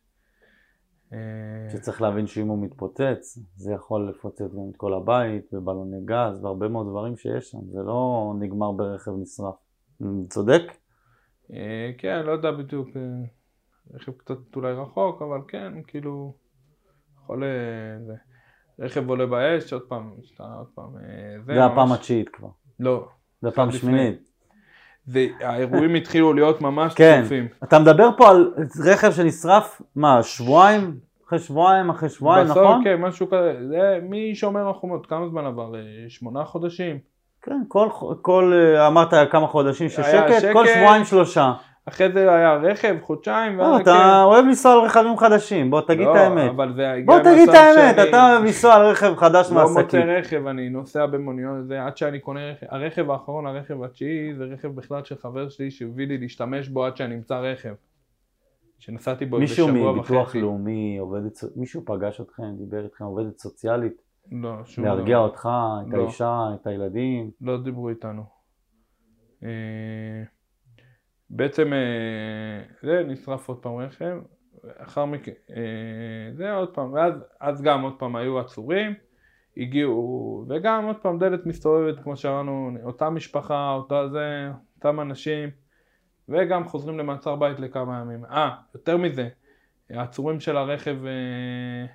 [1.12, 6.44] אה, שצריך להבין שאם הוא מתפוצץ, זה יכול לפוצץ גם את כל הבית, ובלוני גז,
[6.44, 7.58] והרבה מאוד דברים שיש שם.
[7.72, 9.54] זה לא נגמר ברכב נשרף.
[10.28, 10.62] צודק?
[11.52, 13.02] אה, כן, לא יודע בדיוק, אה,
[13.94, 16.34] רכב קצת אולי רחוק, אבל כן, כאילו,
[17.16, 17.42] יכול...
[18.06, 18.14] זה.
[18.78, 20.90] רכב עולה באש, עוד פעם, עוד פעם...
[21.46, 22.48] זה הפעם התשיעית כבר.
[22.80, 23.08] לא.
[23.42, 24.16] זה הפעם לפני.
[25.11, 25.38] השמינית.
[25.38, 27.20] זה, האירועים התחילו להיות ממש כן.
[27.20, 27.48] צפופים.
[27.64, 28.52] אתה מדבר פה על
[28.84, 30.96] רכב שנשרף, מה, שבועיים?
[31.26, 32.84] אחרי שבועיים, אחרי שבועיים, בסוף, נכון?
[32.84, 33.54] כן, משהו כזה.
[33.68, 35.74] זה משומר החומות, כמה זמן עבר?
[35.74, 36.98] אה, שמונה חודשים?
[37.42, 37.88] כן, כל,
[38.22, 40.52] כל, אה, אמרת כמה חודשים של היה שקט, שקט.
[40.52, 41.52] כל שבועיים שלושה.
[41.87, 46.12] אחרי זה היה רכב, חודשיים, לא, אתה אוהב לנסוע על רכבים חדשים, בוא תגיד לא,
[46.12, 46.51] את האמת.
[46.51, 49.68] אבל זה הגיע בוא תגיד את האמת, שאני אתה אוהב לנסוע על רכב חדש לא
[49.68, 49.99] מוצא.
[49.99, 52.66] רכב, אני נוסע במוניות, זה עד שאני קונה רכב.
[52.70, 56.97] הרכב האחרון, הרכב התשיעי, זה רכב בכלל של חבר שלי שהביא לי להשתמש בו עד
[56.97, 57.74] שאני אמצא רכב.
[58.78, 60.41] שנסעתי בו איזה מישהו שבוע מביטוח וחצי.
[60.41, 64.03] לאומי, עובדת, מישהו פגש אתכם, דיבר איתכם, עובדת סוציאלית,
[64.33, 65.26] לא, שום להרגיע דבר.
[65.26, 65.49] אותך,
[65.89, 66.03] את לא.
[66.03, 67.31] האישה, את הילדים.
[67.41, 68.22] לא דיברו איתנו.
[69.43, 69.49] אה,
[71.31, 74.18] בעצם אה, זה נשרף עוד פעם רכב,
[74.64, 78.95] לאחר מכן, אה, זה עוד פעם, ואז אז גם עוד פעם היו עצורים,
[79.57, 85.49] הגיעו, וגם עוד פעם דלת מסתובבת, כמו שאמרנו, אותה משפחה, אותה זה, אותם אנשים,
[86.28, 88.24] וגם חוזרים למעצר בית לכמה ימים.
[88.24, 89.28] אה, יותר מזה,
[89.91, 91.87] העצורים של הרכב אה,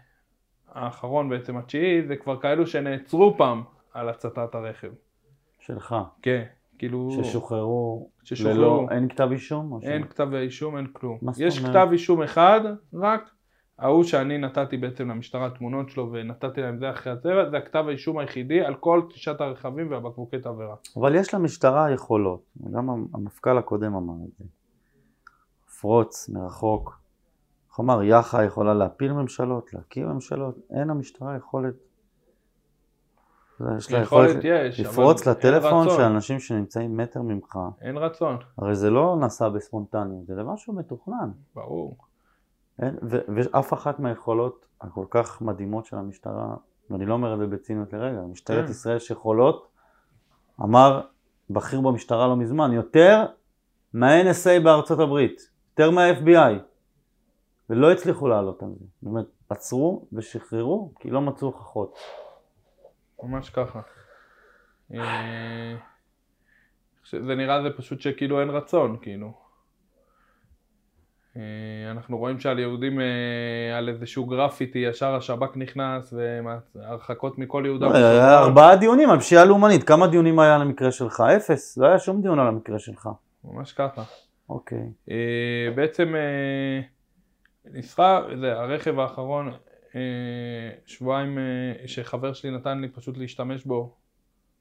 [0.73, 3.63] האחרון בעצם, התשיעי, זה כבר כאלו שנעצרו פעם
[3.93, 4.91] על הצתת הרכב.
[5.59, 6.43] שלך, כן,
[6.77, 7.11] כאילו...
[7.11, 8.57] ששוחררו ששוחררו.
[8.57, 9.71] ללא, אין כתב אישום?
[9.71, 11.17] או אין כתב אישום, אין כלום.
[11.37, 11.71] יש אומרת?
[11.71, 12.61] כתב אישום אחד,
[12.93, 13.29] רק
[13.79, 18.17] ההוא שאני נתתי בעצם למשטרה תמונות שלו ונתתי להם זה אחרי הצבע, זה הכתב האישום
[18.17, 20.75] היחידי על כל תשעת הרכבים והבקבוקי תבערה.
[20.97, 24.45] אבל יש למשטרה יכולות, גם המפכ"ל הקודם אמר את זה.
[25.69, 26.99] לפרוץ מרחוק.
[27.69, 31.73] איך אמר, יאח"ה יכולה להפיל ממשלות, להקים ממשלות, אין למשטרה יכולת.
[33.77, 35.89] יש לה יכולת יש, לפרוץ לטלפון.
[35.89, 37.57] של אנשים שנמצאים מטר ממך.
[37.81, 41.31] אין רצון, הרי זה לא נעשה בספונטניות, זה דבר שהוא מתוכנן.
[41.55, 41.97] ברור.
[42.79, 46.55] אין, ו- ואף אחת מהיכולות הכל כך מדהימות של המשטרה,
[46.89, 48.71] ואני לא אומר את זה בציניות לרגע, משטרת כן.
[48.71, 49.67] ישראל שיכולות,
[50.61, 51.01] אמר
[51.49, 53.25] בכיר במשטרה לא מזמן, יותר
[53.93, 56.59] מה-NSA בארצות הברית, יותר מה-FBI,
[57.69, 58.85] ולא הצליחו לעלות על זה.
[59.01, 61.97] זאת אומרת, עצרו ושחררו, כי לא מצאו הוכחות.
[63.23, 63.79] ממש ככה.
[64.93, 65.75] אה,
[67.11, 69.33] זה נראה זה פשוט שכאילו אין רצון, כאילו.
[71.37, 71.41] אה,
[71.91, 76.13] אנחנו רואים שעל יהודים, אה, על איזשהו גרפיטי, ישר השב"כ נכנס,
[76.75, 78.43] והרחקות מכל יהודה היה ושומרון.
[78.43, 81.23] ארבעה דיונים על פשיעה לאומנית, כמה דיונים היה על המקרה שלך?
[81.37, 83.09] אפס, לא היה שום דיון על המקרה שלך.
[83.43, 84.03] ממש ככה.
[84.49, 84.89] אוקיי.
[85.75, 86.15] בעצם
[87.65, 89.51] נסחר, זה הרכב האחרון,
[90.85, 93.95] שבועיים אה, שחבר שלי נתן לי פשוט להשתמש בו,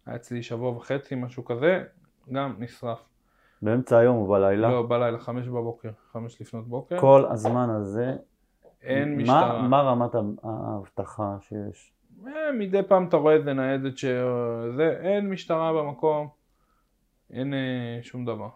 [0.06, 1.84] היה אצלי שבוע וחצי, משהו כזה,
[2.32, 2.98] גם נשרף.
[3.62, 7.00] באמצע היום ובלילה, לא, בלילה, חמש בבוקר, חמש לפנות בוקר.
[7.00, 8.16] כל הזמן הזה,
[8.82, 9.62] אין משטרה.
[9.68, 10.10] מה רמת
[10.42, 11.92] האבטחה שיש?
[12.26, 14.04] אה, מדי פעם אתה רואה איזה ניידת ש...
[14.76, 16.28] זה, אין משטרה במקום,
[17.30, 18.48] אין אה, שום דבר.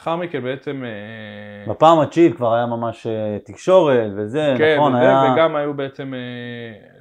[0.00, 0.82] לאחר מכן בעצם...
[0.84, 4.94] אה, בפעם התשיעית כבר היה ממש אה, תקשורת וזה, כן, נכון?
[4.94, 5.32] וזה, היה...
[5.34, 6.20] וגם היו בעצם אה,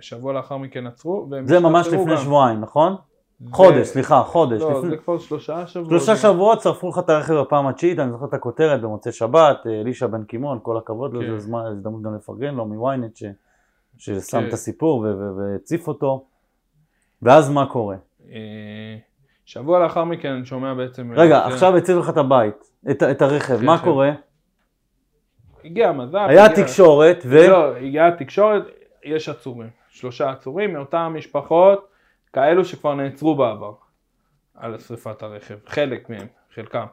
[0.02, 1.30] שבוע לאחר מכן עצרו.
[1.45, 2.18] זה ממש לפני גם.
[2.18, 2.95] שבועיים, נכון?
[3.39, 4.62] זה- חודש, סליחה, חודש.
[4.62, 5.89] לא, לפני- זה כבר שלושה שבועות.
[5.89, 10.08] שלושה שבועות שרפו לך את הרכב בפעם התשיעית, אני זוכר את הכותרת במוצאי שבת, אלישע
[10.08, 11.28] בן קימון, כל הכבוד לו, כן.
[11.28, 13.24] זו זמן- הזדמנות גם לפרגן לו מוויינט ש-
[13.97, 14.47] ששם כן.
[14.47, 15.06] את הסיפור
[15.38, 16.26] והציף אותו.
[17.22, 17.95] ואז מה קורה?
[19.50, 21.12] שבוע לאחר מכן אני שומע בעצם...
[21.16, 22.56] רגע, אה, עכשיו הצילו לך את הבית,
[22.91, 23.84] את את הרכב, מה רכב.
[23.84, 24.12] קורה?
[25.64, 26.16] הגיע מז"פ.
[26.16, 27.47] היה הגיע- תקשורת ו...
[27.50, 28.64] לא, הגיעה התקשורת,
[29.04, 29.70] יש עצורים.
[29.89, 31.88] שלושה עצורים מאותן משפחות,
[32.34, 33.74] כאלו שכבר נעצרו בעבר
[34.56, 35.58] על שרפת הרכב.
[35.66, 36.86] חלק מהם, חלקם.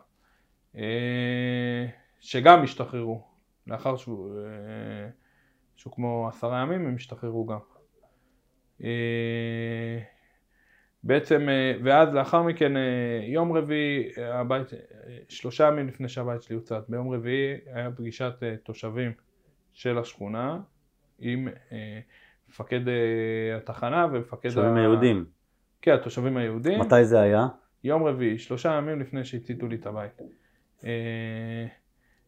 [0.77, 1.87] אה,
[2.21, 3.23] שגם השתחררו.
[3.67, 5.09] לאחר שהוא, אה,
[5.77, 7.59] שהוא כמו עשרה ימים הם השתחררו גם.
[11.07, 12.83] בעצם, אה, ואז לאחר מכן, אה,
[13.27, 14.67] יום רביעי, אה, הבית,
[15.29, 18.33] שלושה ימים לפני שהבית שלי הוצת, ביום רביעי היה פגישת
[18.63, 19.13] תושבים
[19.73, 20.59] של השכונה
[21.19, 21.49] עם
[22.49, 22.81] מפקד
[23.57, 24.49] התחנה ומפקד...
[24.49, 25.25] תושבים ה- היהודים.
[25.83, 26.81] כן, התושבים היהודים.
[26.81, 27.47] מתי זה היה?
[27.85, 30.23] יום רביעי, שלושה ימים לפני שהציתו לי את הבית.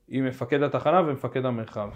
[0.09, 1.91] עם מפקד התחנה ומפקד המרחב.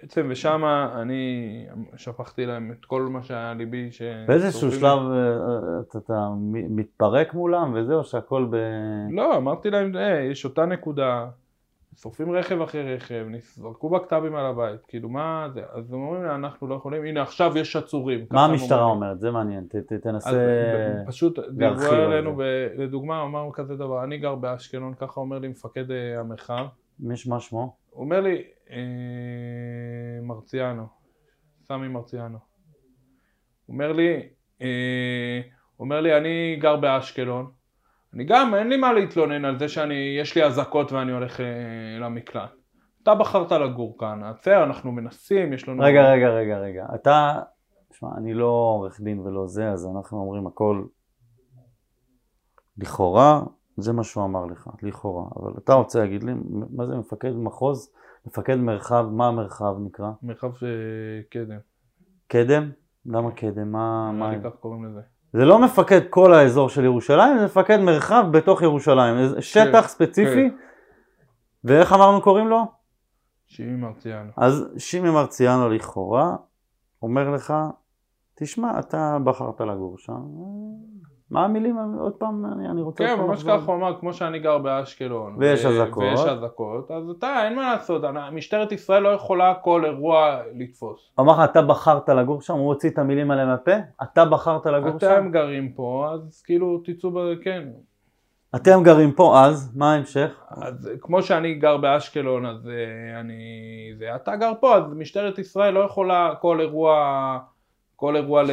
[0.00, 0.62] בעצם, ושם
[1.02, 1.66] אני
[1.96, 3.92] שפכתי להם את כל מה שהיה ליבי.
[3.92, 8.56] ש- באיזשהו שלב אה, אה, אתה- אתה מתפרק מולם וזהו, שהכל ב...
[9.10, 11.26] לא, אמרתי להם, אה, יש אותה נקודה,
[11.96, 16.30] שורפים רכב אחרי רכב, זרקו בקת"בים על הבית, כאילו מה זה, אז הם אומרים לי,
[16.30, 18.24] אנחנו לא יכולים, הנה עכשיו יש עצורים.
[18.30, 18.84] מה המשטרה.
[18.84, 19.20] אומרת?
[19.20, 20.30] זה מעניין, ת- ת- תנסה...
[20.32, 22.40] ב- פשוט דיברו להרחיב על עלינו,
[22.76, 26.66] לדוגמה, אמרנו כזה דבר, אני גר באשקלון, ככה אומר לי מפקד אה, המרחב,
[26.98, 27.76] מיש מה שמו?
[27.90, 28.76] הוא אומר לי, אה,
[30.22, 30.86] מרציאנו,
[31.62, 32.38] סמי מרציאנו,
[33.66, 34.28] הוא אומר לי,
[34.62, 35.40] אה,
[35.80, 37.50] אומר לי, אני גר באשקלון,
[38.14, 41.46] אני גם, אין לי מה להתלונן על זה שאני, יש לי אזעקות ואני הולך אה,
[42.00, 42.50] למקלט.
[43.02, 45.82] אתה בחרת לגור כאן, בסדר, אנחנו מנסים, יש לנו...
[45.82, 46.86] רגע, רגע, רגע, רגע.
[46.94, 47.40] אתה...
[47.94, 50.84] תשמע, אני לא עורך דין ולא זה, אז אנחנו אומרים הכל
[52.78, 53.42] לכאורה,
[53.76, 55.30] זה מה שהוא אמר לך, לכאורה.
[55.36, 56.32] אבל אתה רוצה להגיד לי,
[56.70, 57.92] מה זה מפקד מחוז?
[58.26, 60.10] מפקד מרחב, מה המרחב נקרא?
[60.22, 61.58] מרחב אה, קדם,
[62.28, 62.70] קדם?
[63.06, 63.72] למה קדם?
[63.72, 64.12] מה...
[64.12, 64.30] מה...
[64.30, 65.00] לי כך קוראים לזה.
[65.32, 69.18] זה לא מפקד כל האזור של ירושלים, זה מפקד מרחב בתוך ירושלים.
[69.18, 70.50] איזה שטח ספציפי.
[71.64, 72.64] ואיך אמרנו קוראים לו?
[73.46, 74.30] שימי מרציאנו.
[74.36, 76.36] אז שימי מרציאנו לכאורה
[77.02, 77.54] אומר לך,
[78.34, 80.22] תשמע, אתה בחרת לגור שם,
[81.34, 83.04] מה המילים, עוד פעם, אני, אני רוצה...
[83.06, 83.42] כן, ממש.
[83.44, 85.36] ככה הוא אמר, כמו שאני גר באשקלון.
[85.38, 86.02] ויש אזעקות.
[86.04, 91.10] ויש אזעקות, אז אתה, אין מה לעשות, אני- משטרת ישראל לא יכולה כל אירוע לתפוס.
[91.14, 93.72] הוא אמר לך, אתה בחרת לגור שם, הוא הוציא את המילים האלה מהפה,
[94.02, 97.18] אתה בחרת לגור שם, אתם גרים פה, אז כאילו תצאו, ב...
[97.42, 97.68] כן.
[98.56, 100.42] אתם גרים פה אז, מה ההמשך?
[100.50, 103.42] אז כמו שאני גר באשקלון, אז אה, אני...
[103.98, 107.38] זה, אתה גר פה, אז משטרת ישראל לא יכולה כל אירוע,
[107.96, 108.50] כל אירוע ל...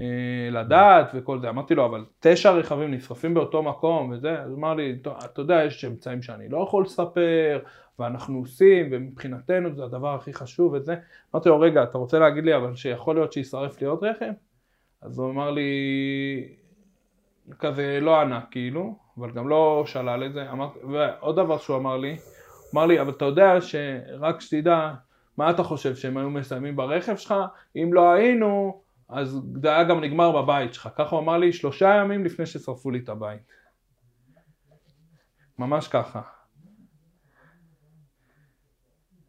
[0.00, 0.04] אה,
[0.50, 1.48] לדעת וכל זה.
[1.48, 5.64] אמרתי לו, אבל תשע רכבים נשרפים באותו מקום וזה, אז אמר לי, "טוב, אתה יודע,
[5.64, 7.58] יש אמצעים שאני לא יכול לספר,
[7.98, 10.94] ואנחנו עושים, ומבחינתנו זה הדבר הכי חשוב וזה.
[11.34, 14.32] אמרתי לו, רגע, אתה רוצה להגיד לי אבל שיכול להיות שישרף לי עוד רכב?
[15.02, 15.68] אז הוא אמר לי,
[17.58, 20.50] כזה לא ענה כאילו, אבל גם לא שלל את זה.
[20.50, 22.16] אמר, ועוד דבר שהוא אמר לי,
[22.74, 24.92] אמר לי, אבל אתה יודע שרק שתדע,
[25.36, 27.34] מה אתה חושב, שהם היו מסיימים ברכב שלך?
[27.76, 30.88] אם לא היינו, אז זה היה גם נגמר בבית שלך.
[30.96, 33.52] ככה הוא אמר לי שלושה ימים לפני ששרפו לי את הבית.
[35.58, 36.22] ממש ככה.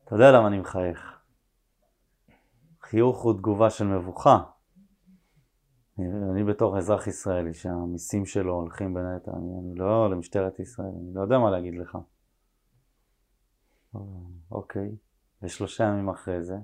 [0.03, 1.19] אתה יודע למה אני מחייך.
[2.81, 4.43] חיוך הוא תגובה של מבוכה.
[5.99, 11.21] אני, בתור אזרח ישראלי שהמיסים שלו הולכים היתר, אני, אני לא למשטרת ישראל, אני לא
[11.21, 11.97] יודע מה להגיד לך.
[14.51, 14.95] אוקיי,
[15.41, 16.55] ושלושה ימים אחרי זה.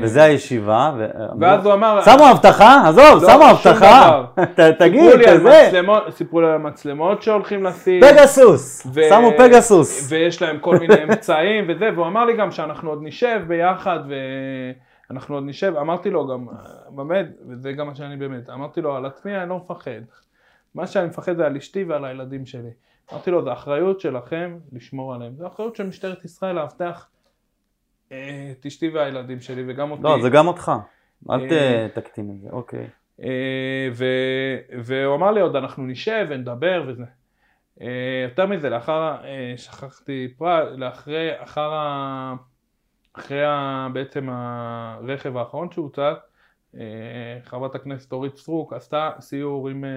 [0.00, 1.06] וזה הישיבה, ו...
[1.40, 2.00] ואז הוא אמר...
[2.04, 2.88] שמו הבטחה?
[2.88, 4.24] עזוב, לא, שמו הבטחה.
[4.78, 5.66] תגיד, סיפרו לי על כזה.
[5.68, 8.00] מצלמות- סיפרו לי על מצלמות שהולכים לשים.
[8.02, 10.06] פגסוס, ו- שמו פגסוס.
[10.12, 13.98] ויש להם כל מיני אמצעים וזה, והוא אמר לי גם שאנחנו עוד נשב ביחד
[15.10, 16.46] ואנחנו עוד נשב, אמרתי לו גם,
[16.96, 19.90] באמת, וזה גם מה שאני באמת, אמרתי לו על עצמי אני לא מפחד.
[20.74, 22.70] מה שאני מפחד זה על אשתי ועל הילדים שלי.
[23.12, 27.11] אמרתי לו, זה אחריות שלכם לשמור עליהם, זה אחריות של משטרת ישראל לאבטח אה,
[28.52, 30.02] את אשתי והילדים שלי וגם אותי.
[30.02, 30.72] לא, זה גם אותך.
[31.30, 32.86] אל אה, תקטין את זה, אוקיי.
[33.22, 33.88] אה,
[34.82, 37.04] והוא אמר לי עוד אנחנו נשב ונדבר וזה.
[37.80, 42.34] אה, יותר מזה, לאחר, אה, שכחתי פרט, לאחרי, אחר ה...
[43.12, 43.88] אחרי ה...
[43.92, 46.14] בעצם הרכב האחרון שהוצג, אה,
[47.44, 49.90] חברת הכנסת אורית סטרוק עשתה סיור עם אה,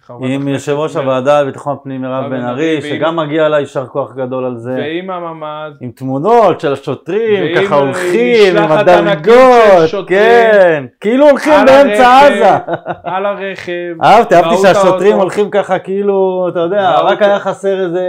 [0.00, 4.14] חברת עם יושב ראש הוועדה לביטחון פנים מירב בן ארי, שגם מגיע לה יישר כוח
[4.14, 4.74] גדול על זה.
[4.78, 10.08] ועם הממ"ז, עם תמונות של השוטרים, ככה הולכים, עם הדרגות.
[10.08, 12.72] כן, כאילו הולכים באמצע עזה.
[13.04, 15.16] על הרכב, אהבתי, אהבתי שהשוטרים.
[15.16, 18.04] הולכים ככה כאילו, אתה יודע, רק היה חסר איזה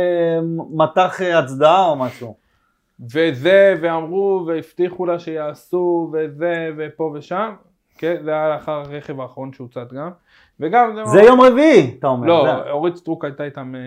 [0.74, 2.36] מטח הצדעה או משהו.
[3.14, 7.52] וזה, ואמרו, והבטיחו לה שיעשו, וזה, ופה ושם.
[7.98, 10.12] כן, זה היה לאחר הרכב האחרון שהוצת גם.
[10.62, 12.28] וגם, זה יום רביעי, אתה אומר.
[12.28, 13.82] לא, זה- אורית סטרוק הייתה איתם אה,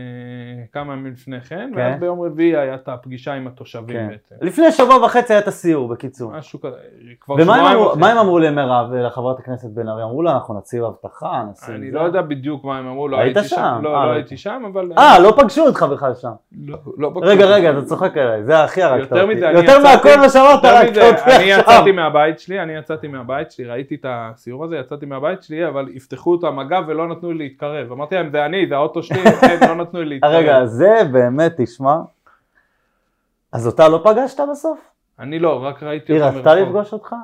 [0.72, 1.80] כמה ימים לפני כן, כן.
[1.80, 4.08] ואז ביום רביעי הייתה הפגישה עם התושבים כן.
[4.10, 4.34] בעצם.
[4.46, 6.32] לפני שבוע וחצי היה את הסיור, בקיצור.
[6.32, 6.76] משהו כזה,
[7.20, 8.00] כבר ומה שבועיים וחצי.
[8.00, 10.02] מה הם אמרו למירב, לחברת הכנסת בן ארי?
[10.02, 11.96] אמרו לה, אנחנו נציב אבטחה, נשים אני זה.
[11.96, 13.56] לא יודע בדיוק מה הם אמרו, לא היית הייתי שם?
[13.56, 14.92] שם, לא אה, לא לא הייתי שם, אבל...
[14.98, 16.30] אה, לא פגשו אותך בכלל שם.
[16.66, 17.24] לא, לא בטוח.
[17.24, 19.34] רגע, רגע, אתה צוחק עליי, זה הכי הרגת אותי.
[19.54, 21.44] יותר מהכל מה שאמרת, יותר הרגת מזה, אותי אני.
[21.44, 25.88] יצאתי מהבית שלי, אני יצאתי מהבית שלי, ראיתי את הסיור הזה, יצאתי מהבית שלי, אבל
[25.92, 27.92] יפתחו את המגע ולא נתנו לי להתקרב.
[27.92, 30.32] אמרתי להם, זה אני, זה האוטו שלי, כן, לא נתנו לי להתקרב.
[30.32, 31.96] רגע, זה באמת, תשמע.
[33.52, 34.80] אז אותה לא פגשת בסוף?
[35.18, 37.14] אני לא, רק ראיתי היא אותה רצתה לפגוש אותך?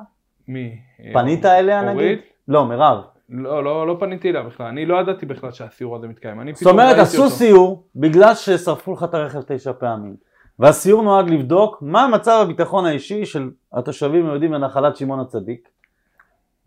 [0.47, 0.79] מי?
[1.13, 2.19] פנית אליה נגיד?
[2.47, 2.97] לא, מירב.
[3.29, 6.41] לא, לא, לא פניתי אליה בכלל, אני לא ידעתי בכלל שהסיור הזה מתקיים.
[6.41, 7.29] אני זאת אומרת, עשו.
[7.29, 10.15] סיור בגלל ששרפו לך את הרכב תשע פעמים.
[10.59, 15.69] והסיור נועד לבדוק מה מצב הביטחון האישי של התושבים היהודים בנחלת שמעון הצדיק.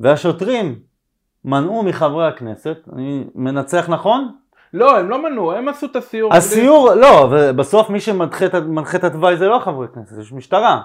[0.00, 0.78] והשוטרים
[1.44, 4.28] מנעו מחברי הכנסת, אני מנצח נכון?
[4.74, 6.34] לא, הם לא מנעו, הם עשו את הסיור.
[6.34, 8.46] הסיור, לא, ובסוף מי שמנחה
[8.96, 10.80] את- התוואי זה לא חברי כנסת, יש משטרה.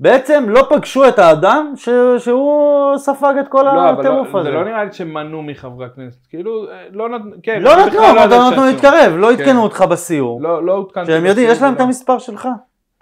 [0.00, 1.88] בעצם לא פגשו את האדם ש...
[2.18, 4.48] שהוא ספג את כל לא, אבל הטירוף לא, הזה.
[4.50, 7.92] זה לא נראה לי שמנעו מחברי הכנסת, כאילו, אה, לא נתנו, כן, לא אני נתנו,
[8.00, 8.64] בכלל אבל ידעתי לא נתנו.
[8.64, 9.42] להתקרב, לא כן.
[9.42, 10.42] עדכנו אותך בסיור.
[10.42, 11.06] לא, לא עודכנתי.
[11.12, 11.84] שהם יודעים, יש להם את לא.
[11.84, 12.48] המספר שלך.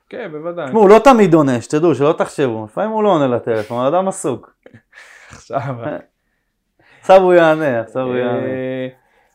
[0.08, 0.66] כן, בוודאי.
[0.66, 2.64] תשמעו, הוא לא תמיד עונה, שתדעו, שלא תחשבו.
[2.64, 4.54] לפעמים הוא לא עונה לטלפון, האדם עסוק.
[5.32, 5.60] עכשיו.
[7.02, 8.46] עכשיו הוא יענה, עכשיו הוא יענה.
[8.46, 8.88] אה,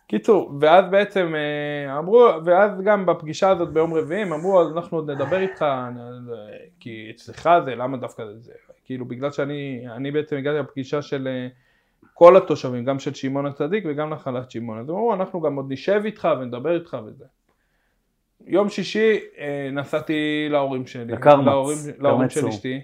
[0.07, 4.97] קיצור, ואז בעצם אה, אמרו, ואז גם בפגישה הזאת ביום רביעי, הם אמרו, אז אנחנו
[4.97, 5.65] עוד נדבר איתך,
[6.79, 8.51] כי אצלך זה, למה דווקא זה,
[8.85, 11.47] כאילו בגלל שאני, אני בעצם הגעתי לפגישה של אה,
[12.13, 15.65] כל התושבים, גם של שמעון הצדיק וגם נחלת שמעון, אז הם אמרו, אנחנו גם עוד
[15.69, 17.25] נשב איתך ונדבר איתך וזה.
[18.45, 19.19] יום שישי
[19.71, 22.47] נסעתי להורים שלי, לקרמץ, להורים, להורים של.
[22.47, 22.81] אשתי,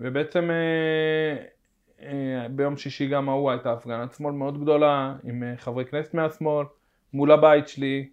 [0.00, 0.50] ובעצם
[2.50, 6.66] ביום שישי גם ההוא הייתה הפגנת שמאל מאוד גדולה עם אה, חברי כנסת מהשמאל
[7.14, 8.08] מול הבית שלי,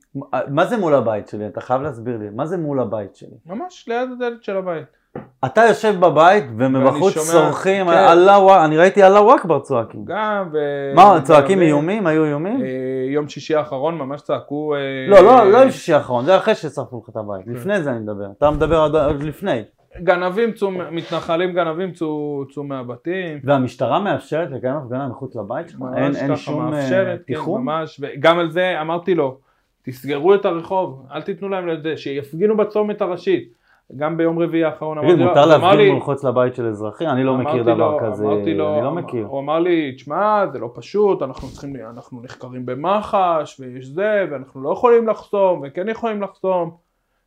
[0.48, 1.48] מה זה מול הבית שלי?
[1.48, 2.30] אתה חייב להסביר לי.
[2.30, 3.36] מה זה מול הבית שלי?
[3.46, 4.98] ממש ליד הדלת של הבית.
[5.46, 7.94] אתה יושב בבית ומבחוץ צורכים, כן.
[7.94, 10.06] אללהו, אני ראיתי אללהו אכבר צועקים.
[10.06, 10.58] גם ו...
[10.96, 12.08] מה, צועקים איומים?
[12.08, 12.62] היו איומים?
[12.62, 12.68] אה,
[13.10, 14.76] יום שישי האחרון ממש צעקו...
[14.76, 17.46] אה, לא, לא, לא עם שישי האחרון, זה אחרי ששרפו לך את הבית.
[17.46, 17.52] כן.
[17.52, 18.26] לפני זה אני מדבר.
[18.38, 19.64] אתה מדבר עוד לפני.
[20.04, 23.40] גנבים, צאו, מתנחלים גנבים צאו, צאו מהבתים.
[23.44, 25.82] והמשטרה מאפשרת לקיים הפגנה מחוץ לבית שלך?
[25.96, 27.62] אין אין שום אה, מאפשרת, כן, תיחום?
[27.62, 29.38] ממש, וגם על זה אמרתי לו,
[29.82, 33.58] תסגרו את הרחוב, אל תיתנו להם לזה, שיפגינו בצומת הראשית.
[33.96, 37.08] גם ביום רביעי האחרון אמרתי לו, מותר להפגין מחוץ לבית של אזרחי?
[37.08, 39.26] אני לא מכיר דבר כזה, אני לא מכיר.
[39.26, 44.64] הוא אמר לי, תשמע, זה לא פשוט, אנחנו צריכים, אנחנו נחקרים במח"ש, ויש זה, ואנחנו
[44.64, 46.72] לא יכולים לחסום, וכן יכולים לחסום.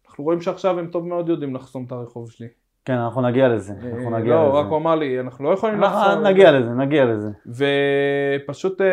[0.09, 2.49] אנחנו רואים שעכשיו הם טוב מאוד יודעים לחסום את הרחוב שלי.
[2.85, 3.72] כן, אנחנו נגיע לזה.
[3.72, 4.59] אנחנו אה, נגיע לא, לזה.
[4.59, 6.26] רק הוא אמר לי, אנחנו לא יכולים אנחנו לחסום.
[6.26, 7.28] נגיע לזה, נגיע לזה.
[7.47, 8.81] ופשוט...
[8.81, 8.87] אה,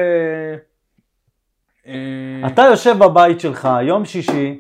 [1.88, 4.60] אה, אתה יושב בבית שלך, יום שישי,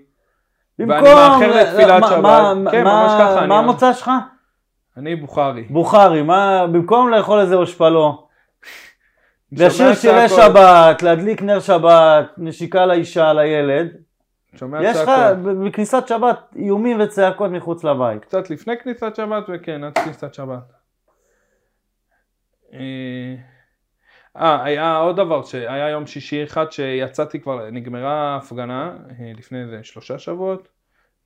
[0.79, 1.13] ואני במקום...
[1.13, 2.71] מאחר לתפילת שבת.
[2.71, 4.11] כן, ממש ככה, מה המוצא שלך?
[4.97, 5.63] אני בוכרי.
[5.69, 6.67] בוכרי, מה...
[6.67, 8.27] במקום לאכול איזה אושפלו,
[9.51, 13.87] לשיר שירי שבת, להדליק נר שבת, נשיקה לאישה, לילד,
[14.57, 15.57] שומע יש לך צעקות.
[15.65, 18.21] בכניסת שבת איומים וצעקות מחוץ לבית.
[18.21, 20.73] קצת לפני כניסת שבת וכן, עד כניסת שבת.
[22.73, 23.35] אה,
[24.37, 29.83] אה, היה עוד דבר, שהיה יום שישי אחד שיצאתי כבר, נגמרה ההפגנה, אה, לפני איזה
[29.83, 30.67] שלושה שבועות,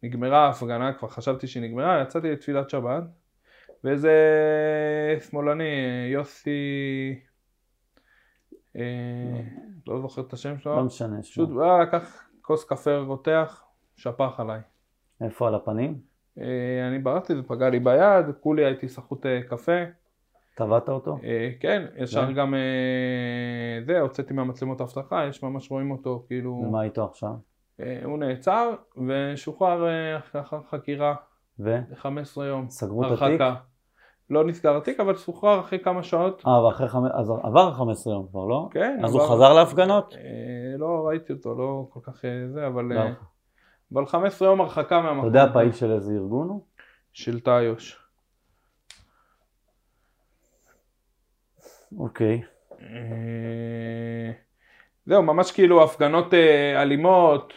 [0.04, 3.04] נגמרה ההפגנה, כבר חשבתי שהיא נגמרה, יצאתי לתפילת שבת,
[3.84, 4.16] ואיזה
[5.30, 7.20] שמאלני, אה, יוסי,
[8.76, 9.42] אה,
[9.88, 11.22] לא זוכר את השם שלו, לא משנה.
[11.22, 11.50] פשוט.
[11.50, 13.64] בא, לקח כוס קפה רותח,
[13.96, 14.60] שפך עליי.
[15.22, 16.00] איפה על הפנים?
[16.40, 19.82] אה, אני ברחתי, זה פגע לי ביד, כולי הייתי סחוט אה, קפה.
[20.56, 21.18] טבעת אותו?
[21.24, 22.34] אה, כן, ישר כן.
[22.34, 27.34] גם אה, זה, הוצאתי מהמצלמות האבטחה, יש ממש רואים אותו, כאילו, ומה איתו עכשיו?
[28.04, 28.74] הוא נעצר
[29.08, 29.86] ושוחרר
[30.34, 31.16] לאחר חקירה
[31.60, 31.78] ו?
[31.90, 32.70] ל-15 יום.
[32.70, 33.22] סגרו את התיק?
[33.22, 33.56] הרחקה.
[34.32, 36.44] לא נסגר התיק, אבל שוחרר אחרי כמה שעות.
[36.48, 37.12] אה, ואחרי חמש...
[37.14, 38.68] אז עבר 15 יום כבר, לא?
[38.72, 39.00] כן.
[39.04, 40.14] אז הוא עבר- חזר להפגנות?
[40.14, 40.20] אה,
[40.78, 42.92] לא ראיתי אותו, לא כל כך אה, זה, אבל...
[42.92, 43.10] אה, לא.
[43.94, 45.30] אבל 15 יום הרחקה מהמקום.
[45.30, 46.62] אתה יודע פעיל של איזה ארגון הוא?
[47.14, 47.98] של תאיוש.
[52.00, 52.42] אוקיי.
[52.82, 54.32] אה,
[55.06, 57.54] זהו, ממש כאילו הפגנות אה, אלימות,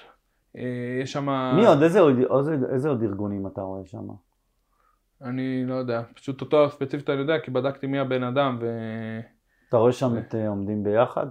[0.56, 0.62] אה,
[1.02, 1.28] יש שם...
[1.56, 1.82] מי עוד?
[1.82, 4.06] איזה עוד- איזה- איזה עוד ארגונים אתה רואה שם?
[5.22, 8.58] אני לא יודע, פשוט אותו ספציפית אני יודע, כי בדקתי מי הבן אדם,
[9.68, 11.26] אתה רואה שם את אה, עומדים ביחד?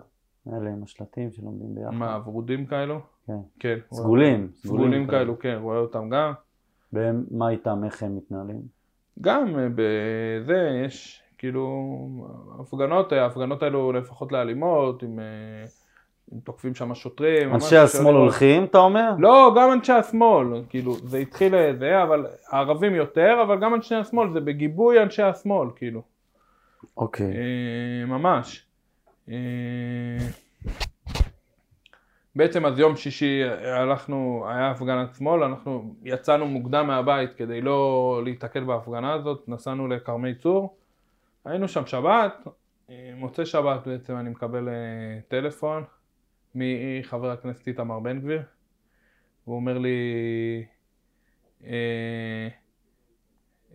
[0.48, 1.94] אלה עם השלטים של עומדים ביחד.
[1.94, 3.00] ומה, ורודים כאלו?
[3.28, 3.34] כן.
[3.60, 3.78] כן.
[3.94, 4.50] סגולים.
[4.54, 6.34] סגולים כאלו, כן, רואה אותם גם.
[6.94, 8.62] והם, מה איתם, איך הם מתנהלים?
[9.22, 11.88] גם אה, בזה יש, כאילו,
[12.60, 15.20] הפגנות, ההפגנות האלו לפחות לאלימות, עם...
[16.44, 17.54] תוקפים שם שוטרים.
[17.54, 19.12] אנשי השמאל הולכים, אתה אומר?
[19.20, 24.34] לא, גם אנשי השמאל, כאילו, זה התחיל זה, אבל הערבים יותר, אבל גם אנשי השמאל,
[24.34, 26.02] זה בגיבוי אנשי השמאל, כאילו,
[26.98, 27.28] אוקיי.
[27.28, 28.66] אה, ממש.
[29.30, 29.36] אה,
[32.36, 38.64] בעצם אז יום שישי הלכנו, היה הפגנת שמאל, אנחנו יצאנו מוקדם מהבית כדי לא להיתקל
[38.64, 40.76] בהפגנה הזאת, נסענו לכרמי צור,
[41.46, 42.48] היינו שם שבת,
[42.90, 44.74] אה, מוצאי שבת בעצם אני מקבל אה,
[45.28, 45.84] טלפון
[46.56, 48.42] מחבר הכנסת איתמר בן גביר,
[49.44, 49.98] הוא אומר לי,
[51.64, 52.48] אה,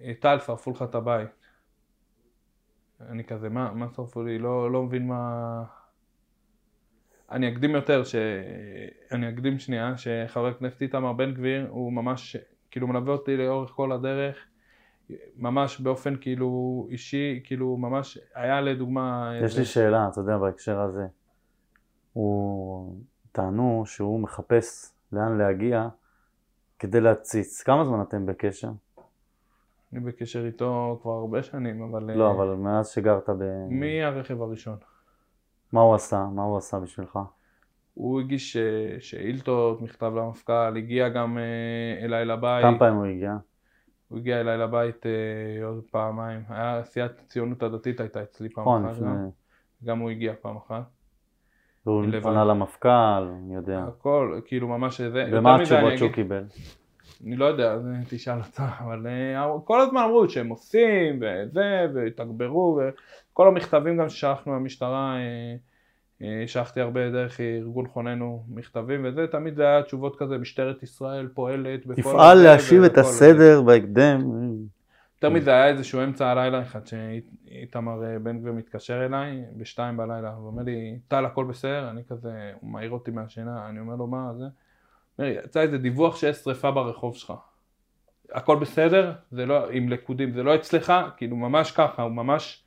[0.03, 1.49] אה, טל, שרפו לך את הבית.
[3.01, 4.39] אני כזה, מה, מה שרפו לי?
[4.39, 5.63] לא, לא מבין מה...
[7.31, 8.15] אני אקדים יותר, ש...
[9.13, 12.37] אני אקדים שנייה, שחבר הכנסת איתמר בן גביר הוא ממש,
[12.71, 14.37] כאילו מלווה אותי לאורך כל הדרך,
[15.37, 19.33] ממש באופן כאילו אישי, כאילו ממש, היה לדוגמה...
[19.45, 21.07] יש לי שאלה, אתה יודע, בהקשר הזה.
[22.19, 22.97] הוא,
[23.33, 25.89] טענו שהוא מחפש לאן להגיע
[26.79, 27.63] כדי להציץ.
[27.63, 28.71] כמה זמן אתם בקשר?
[29.93, 32.11] אני בקשר איתו כבר הרבה שנים, אבל...
[32.17, 33.45] לא, אה, אבל מאז שגרת ב...
[33.71, 34.77] מהרכב הראשון.
[35.73, 36.27] מה הוא עשה?
[36.35, 37.19] מה הוא עשה בשבילך?
[37.95, 42.65] הוא הגיש אה, שאילתות, מכתב למפכ"ל, הגיע גם אה, אליי לבית.
[42.65, 43.37] כמה פעמים הוא הגיע?
[44.09, 45.07] הוא הגיע אליי לבית
[45.65, 46.41] עוד פעמיים.
[46.49, 49.03] היה סיעת הציונות הדתית הייתה אצלי פעם נכון, אחת.
[49.85, 50.98] גם הוא הגיע פעם אחת.
[51.89, 52.23] והוא לבד.
[52.23, 53.85] פנה למפכ"ל, אני יודע.
[53.89, 55.29] הכל, כאילו ממש זה.
[55.33, 56.43] ומה התשובות שהוא קיבל?
[57.27, 57.77] אני לא יודע,
[58.09, 62.81] תשאל אותו, אבל אה, כל הזמן אמרו שהם עושים, וזה, והתגברו,
[63.33, 65.57] וכל המכתבים גם ששלחנו למשטרה, אה,
[66.23, 71.29] אה, שלחתי הרבה דרך ארגון חוננו מכתבים וזה, תמיד זה היה תשובות כזה, משטרת ישראל
[71.35, 71.81] פועלת.
[71.97, 72.99] תפעל להשיב את.
[72.99, 74.21] הסדר בהקדם.
[75.23, 80.39] יותר מזה היה איזשהו אמצע הלילה אחד שאיתמר אה, בן גביר מתקשר אליי בשתיים בלילה
[80.39, 81.91] ואומר לי טל הכל בסדר?
[81.91, 84.45] אני כזה הוא מעיר אותי מהשינה אני אומר לו מה זה?
[85.19, 87.33] אומר לי יצא איזה דיווח שיש שריפה ברחוב שלך.
[88.33, 89.13] הכל בסדר?
[89.31, 90.93] זה לא עם לקודים זה לא אצלך?
[91.17, 92.65] כאילו ממש ככה הוא ממש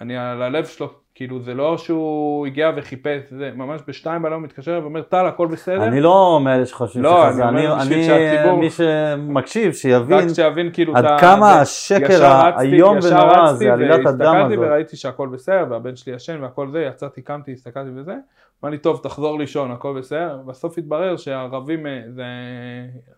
[0.00, 4.44] אני על הלב שלו כאילו זה לא שהוא הגיע וחיפש זה ממש בשתיים בלילה הוא
[4.44, 8.58] מתקשר ואומר טל הכל בסדר אני לא מאלה שחושבים לא, שכזה, אני אני, אני, שהציבור-
[8.58, 11.60] מי שמקשיב, שיבין רק שיבין כאילו עד כמה.
[11.60, 14.66] השקר ישר רצתי- האיום ישר ונורא רצתי הזה, עלילת הדם והסתכלתי הזאת.
[14.68, 18.14] וראיתי שהכל בסדר, והבן שלי ישן והכל זה, יצאתי, קמתי, הסתכלתי וזה,
[18.64, 22.24] אמר לי, טוב, תחזור לישון, הכל בסדר, בסוף התברר שהערבים אה, זה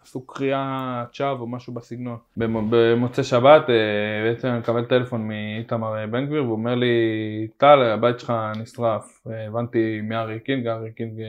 [0.03, 2.17] עשו קריאת שווא או משהו בסגנון.
[2.37, 3.75] במ- במוצאי שבת, אה,
[4.25, 6.87] בעצם אני מקבל טלפון מאיתמר אה, בן גביר, והוא אומר לי,
[7.57, 9.23] טל, הבית שלך נשרף.
[9.49, 11.21] הבנתי מארי קינג, ארי קינג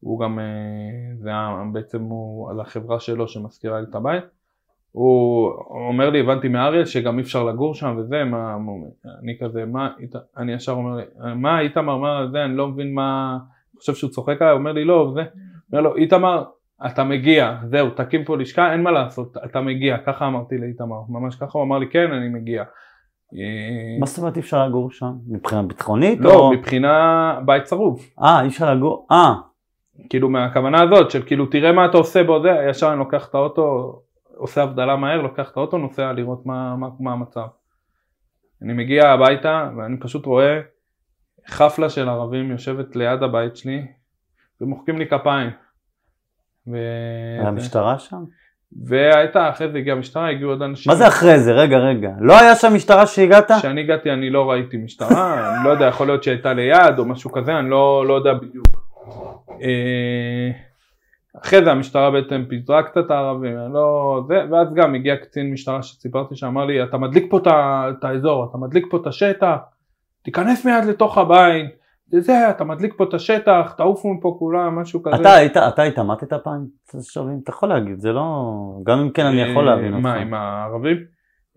[0.00, 0.38] הוא גם,
[1.18, 4.24] זה היה בעצם הוא על החברה שלו שמזכירה לי את הבית.
[4.92, 5.50] הוא
[5.88, 8.56] אומר לי, הבנתי מאריאל שגם אי אפשר לגור שם וזה, מה,
[9.22, 9.88] אני כזה, מה,
[10.36, 11.02] אני ישר אומר לי,
[11.34, 13.38] מה איתמר, מה זה, אני לא מבין מה,
[13.72, 15.22] אני חושב שהוא צוחק עליי, אומר לי, לא, זה,
[15.72, 16.44] אומר לו, איתמר,
[16.86, 21.36] אתה מגיע, זהו, תקים פה לשכה, אין מה לעשות, אתה מגיע, ככה אמרתי לאיתמר, ממש
[21.36, 22.64] ככה, הוא אמר לי, כן, אני מגיע.
[24.00, 25.12] מה זאת אומרת אי אפשר לגור שם?
[25.28, 26.20] מבחינה ביטחונית?
[26.20, 28.10] לא, או- מבחינה בית צרוף.
[28.22, 29.34] אה, אי אפשר לגור, אה,
[30.10, 33.34] כאילו מהכוונה הזאת של כאילו תראה מה אתה עושה בו זה, ישר אני לוקח את
[33.34, 33.98] האוטו,
[34.42, 37.46] עושה הבדלה מהר, לוקח את האוטו, נוסע לראות מה, מה, מה המצב.
[38.62, 40.60] אני מגיע הביתה ואני פשוט רואה
[41.48, 43.86] חפלה של ערבים יושבת ליד הבית שלי
[44.60, 45.50] ומוחקים לי כפיים.
[46.66, 46.76] ו...
[47.40, 48.24] היה משטרה שם?
[48.86, 50.92] והייתה, אחרי זה הגיעה המשטרה, הגיעו עוד אנשים.
[50.92, 51.52] מה זה אחרי זה?
[51.52, 52.10] רגע, רגע.
[52.20, 53.50] לא היה שם משטרה שהגעת?
[53.58, 57.32] כשאני הגעתי אני לא ראיתי משטרה, אני לא יודע, יכול להיות שהייתה ליד או משהו
[57.32, 58.66] כזה, אני לא, לא יודע בדיוק.
[61.40, 64.20] אחרי זה המשטרה בעצם פיזרה קצת הערבים, לא...
[64.28, 67.46] זה, ואז גם הגיע קצין משטרה שסיפרתי שאמר לי, אתה מדליק פה את
[67.98, 69.56] את האזור, אתה מדליק פה את השטח,
[70.22, 71.82] תיכנס מיד לתוך הבית,
[72.20, 75.16] זה אתה מדליק פה את השטח, תעופו מפה כולם, משהו כזה.
[75.16, 76.66] אתה היית, אתה התעמתת פעם?
[77.42, 78.52] אתה יכול להגיד, זה לא...
[78.84, 80.02] גם אם כן אני יכול אה, להבין אותך.
[80.02, 80.96] מה, עם הערבים?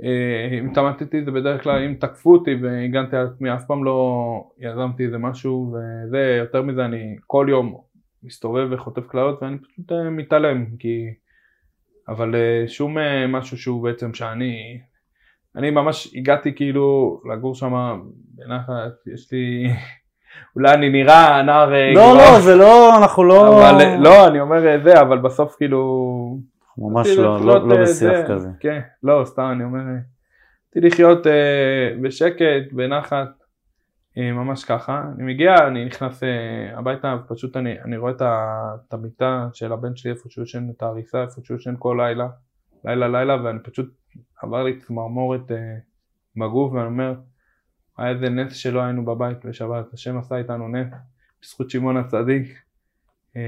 [0.03, 4.43] אה, אם התעמתתי זה בדרך כלל אם תקפו אותי והגנתי על עצמי, אף פעם לא
[4.59, 7.75] יזמתי איזה משהו וזה, יותר מזה אני כל יום
[8.25, 11.05] מסתובב וחוטף קללות ואני פשוט אה, מתעלם, כי...
[12.07, 14.79] אבל אה, שום אה, משהו שהוא בעצם שאני...
[15.55, 19.73] אני ממש הגעתי כאילו לגור שם בנחת, יש לי...
[20.55, 21.69] אולי אני נראה נער...
[21.69, 23.69] לא, גבוה, לא, זה לא, אנחנו לא...
[23.69, 26.15] אבל לא, אני אומר זה, אבל בסוף כאילו...
[26.77, 28.49] ממש לא, לחיות, לא, לא אה, בשיח זה, כזה.
[28.59, 29.79] כן, לא, סתם, אני אומר,
[30.69, 33.27] רציתי לחיות אה, בשקט, בנחת,
[34.17, 35.03] ממש ככה.
[35.15, 40.11] אני מגיע, אני נכנס אה, הביתה, פשוט אני, אני רואה את המיטה של הבן שלי,
[40.11, 42.27] איפה שהוא ישן, את ההריסה, איפה שהוא ישן כל לילה,
[42.85, 43.93] לילה לילה, ואני פשוט,
[44.41, 45.77] עבר לי צמרמורת אה,
[46.37, 47.13] בגוף, ואני אומר,
[47.97, 50.93] היה איזה נס שלא היינו בבית בשבת, השם עשה איתנו נס,
[51.41, 52.65] בזכות שמעון הצדיק.
[53.37, 53.41] אה,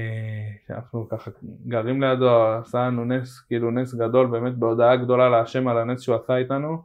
[0.66, 1.30] שאנחנו ככה
[1.66, 6.16] גרים לידו, עשה לנו נס, כאילו נס גדול, באמת בהודעה גדולה להשם על הנס שהוא
[6.16, 6.82] עשה איתנו,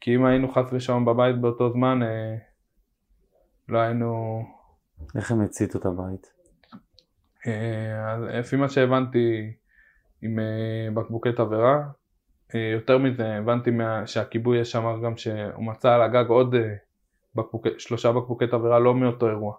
[0.00, 2.36] כי אם היינו חס ושלום בבית באותו זמן, אה,
[3.68, 4.42] לא היינו,
[5.16, 6.32] איך הם הציתו את הבית?
[7.46, 9.52] אה, אז לפי מה שהבנתי
[10.22, 11.88] עם אה, בקבוקי תבערה,
[12.54, 16.54] אה, יותר מזה הבנתי מה, שהכיבוי אש אמר גם שהוא מצא על הגג עוד
[17.34, 19.56] בקבוקי, שלושה בקבוקי תבערה לא מאותו אירוע,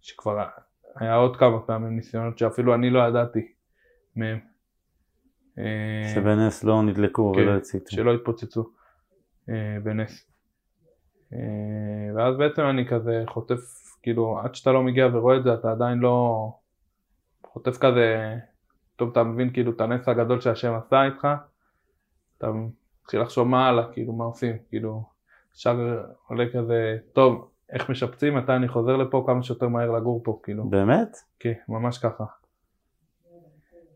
[0.00, 0.44] שכבר
[0.96, 3.52] היה עוד כמה פעמים ניסיונות שאפילו אני לא ידעתי
[4.16, 4.38] מהם.
[6.14, 7.90] שבנס לא נדלקו כן, ולא הציתו.
[7.90, 8.70] שלא התפוצצו
[9.82, 10.27] בנס.
[11.32, 11.38] אה,
[12.16, 13.60] ואז בעצם אני כזה חוטף,
[14.02, 16.48] כאילו עד שאתה לא מגיע ורואה את זה אתה עדיין לא
[17.46, 18.36] חוטף כזה,
[18.96, 21.28] טוב אתה מבין כאילו את הנס הגדול שהשם עשה איתך,
[22.38, 22.50] אתה
[23.02, 25.02] מתחיל לחשוב מה הלאה, כאילו מה עושים, כאילו
[25.56, 30.40] ישר עולה כזה, טוב איך משפצים, מתי אני חוזר לפה כמה שיותר מהר לגור פה,
[30.42, 31.16] כאילו, באמת?
[31.40, 32.24] כן, ממש ככה.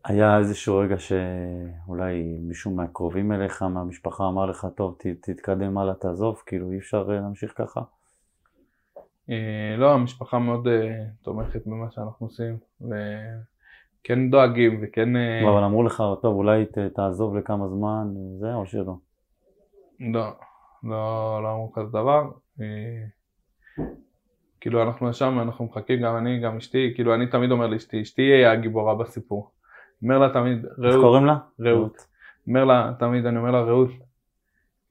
[0.05, 6.41] היה איזשהו רגע שאולי מישהו מהקרובים אליך, מהמשפחה, אמר לך, טוב, ת, תתקדם הלאה, תעזוב,
[6.45, 7.81] כאילו אי אפשר אה, להמשיך ככה.
[9.29, 15.09] אה, לא, המשפחה מאוד אה, תומכת במה שאנחנו עושים, וכן דואגים וכן...
[15.43, 16.65] לא, אבל אמרו לך, טוב, אולי
[16.95, 18.07] תעזוב לכמה זמן,
[18.39, 18.95] זה או שלא?
[19.99, 20.29] לא,
[20.83, 22.31] לא, לא אמרו כזה דבר.
[24.61, 28.21] כאילו אנחנו ישבנו, אנחנו מחכים, גם אני, גם אשתי, כאילו אני תמיד אומר לאשתי, אשתי
[28.21, 29.51] היא הגיבורה בסיפור.
[30.03, 31.37] אומר לה תמיד, איך רעות, קוראים לה?
[31.59, 32.05] רעות.
[32.47, 33.89] אומר לה תמיד, אני אומר לה, רעות,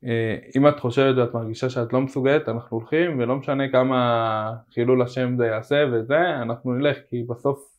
[0.05, 5.03] אה, אם את חושבת ואת מרגישה שאת לא מסוגלת, אנחנו הולכים, ולא משנה כמה חילול
[5.03, 7.73] השם זה יעשה וזה, אנחנו נלך, כי בסוף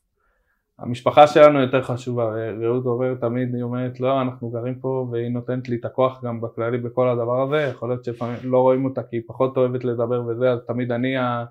[0.79, 5.69] המשפחה שלנו יותר חשובה, רעות אומרת תמיד, היא אומרת, לא, אנחנו גרים פה, והיא נותנת
[5.69, 9.15] לי את הכוח גם בכללי בכל הדבר הזה, יכול להיות שלפעמים לא רואים אותה כי
[9.15, 11.45] היא פחות אוהבת לדבר וזה, אז תמיד אני ה...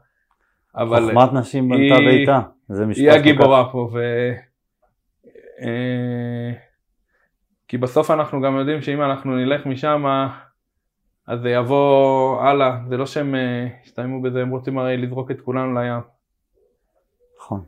[0.76, 2.40] אבל חוכמת נשים בנתה ביתה.
[2.68, 4.00] זה משפט היא הגיבורה פה, ו...
[5.62, 6.52] אה,
[7.68, 10.05] כי בסוף אנחנו גם יודעים שאם אנחנו נלך משם,
[11.26, 15.40] אז זה יבוא הלאה, זה לא שהם אה, יסתיימו בזה, הם רוצים הרי לזרוק את
[15.40, 16.01] כולנו לים.
[17.39, 17.60] נכון.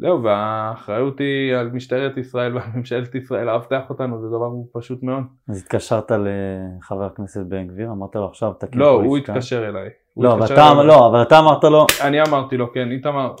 [0.00, 5.22] וזהו, והאחריות היא על משטרת ישראל ועל ממשלת ישראל לאבטח אותנו, זה דבר פשוט מאוד.
[5.48, 9.32] אז התקשרת לחבר הכנסת בן גביר, אמרת לו עכשיו תקים לא, הוא לשכה.
[9.32, 9.88] התקשר אליי.
[10.14, 10.86] הוא לא, אבל התקשר אתה, אליי.
[10.86, 13.34] לא, אבל אתה אמרת לו, אני אמרתי לו, כן, איתמר,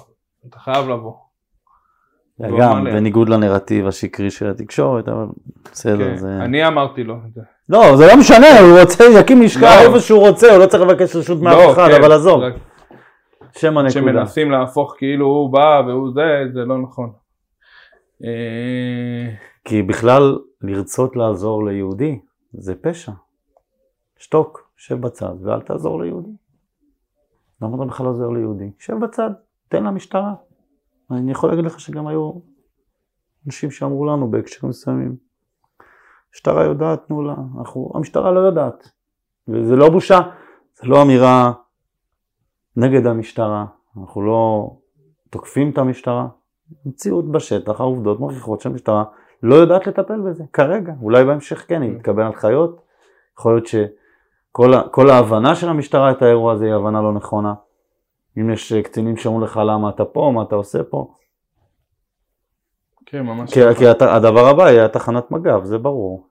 [0.48, 1.27] אתה חייב לבוא.
[2.58, 2.84] גם.
[2.84, 5.26] בניגוד לנרטיב השקרי של התקשורת, אבל
[5.72, 6.36] בסדר, כן, זה...
[6.40, 7.40] אני אמרתי לו את זה.
[7.68, 9.86] לא, זה לא משנה, הוא רוצה, יקים לשכה לא.
[9.86, 12.42] איפה שהוא רוצה, הוא לא צריך לבקש רשות מאף לא, אחד, כן, אבל עזוב,
[13.52, 13.90] שם הנקודה.
[13.90, 17.12] שמנסים להפוך כאילו הוא בא והוא זה, זה לא נכון.
[18.24, 19.34] אה,
[19.64, 22.18] כי בכלל, לרצות לעזור ליהודי,
[22.52, 23.12] זה פשע.
[24.18, 26.30] שתוק, שב בצד, ואל תעזור ליהודי.
[27.62, 28.70] למה אתה בכלל עוזר ליהודי?
[28.78, 29.30] שב בצד,
[29.68, 30.34] תן למשטרה.
[31.10, 32.32] אני יכול להגיד לך שגם היו
[33.46, 35.16] אנשים שאמרו לנו בהקשרים מסוימים,
[36.32, 37.34] המשטרה יודעת, תנו לה.
[37.58, 38.88] אנחנו, המשטרה לא יודעת.
[39.48, 40.18] וזה לא בושה,
[40.74, 41.52] זה לא אמירה
[42.76, 43.66] נגד המשטרה.
[44.00, 44.70] אנחנו לא
[45.30, 46.28] תוקפים את המשטרה.
[46.86, 49.04] המציאות בשטח, העובדות מוכיחות שהמשטרה
[49.42, 50.92] לא יודעת לטפל בזה, כרגע.
[51.02, 52.80] אולי בהמשך כן, אם תקבל הנחיות.
[53.38, 57.54] יכול להיות שכל ההבנה של המשטרה את האירוע הזה היא הבנה לא נכונה.
[58.38, 61.14] אם יש אה, קצינים שאומרים לך למה אתה פה, מה אתה עושה פה.
[63.06, 63.54] כן, ממש.
[63.54, 66.28] כי, כי הת- הדבר הבא יהיה תחנת מג"ב, זה ברור.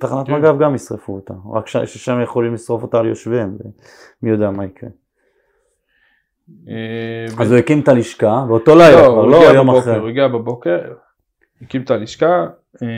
[0.00, 0.32] תחנת כן.
[0.32, 3.56] מג"ב גם ישרפו אותה, רק ש- ששם יכולים לשרוף אותה על יושביהם,
[4.22, 4.90] מי יודע מה יקרה.
[6.68, 9.96] אה, אז הוא הקים את הלשכה, באותו לילה, כבר הוא לא יום בבוקר, אחרי.
[9.98, 10.80] הוא הגיע בבוקר,
[11.62, 12.46] הקים את הלשכה,
[12.82, 12.88] אה,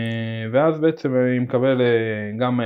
[0.52, 1.80] ואז בעצם אני מקבל
[2.40, 2.60] גם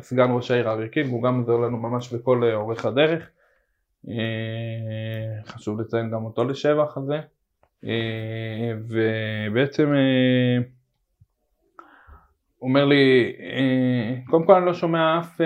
[0.00, 3.30] סגן ראש העיר אריה קינג, הוא גם עוזר לנו ממש בכל אורך הדרך.
[4.08, 7.20] אה, חשוב לציין גם אותו לשבח על זה.
[7.84, 10.62] אה, ובעצם אה,
[12.58, 13.32] הוא אומר לי,
[14.26, 15.40] קודם כל אני לא שומע אף,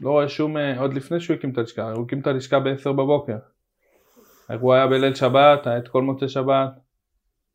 [0.00, 3.36] לא רואה שום, עוד לפני שהוא הקים את הלשכה, הוא הקים את הלשכה ב-10 בבוקר.
[4.48, 6.70] האירוע היה בליל שבת, היה את כל מוצאי שבת,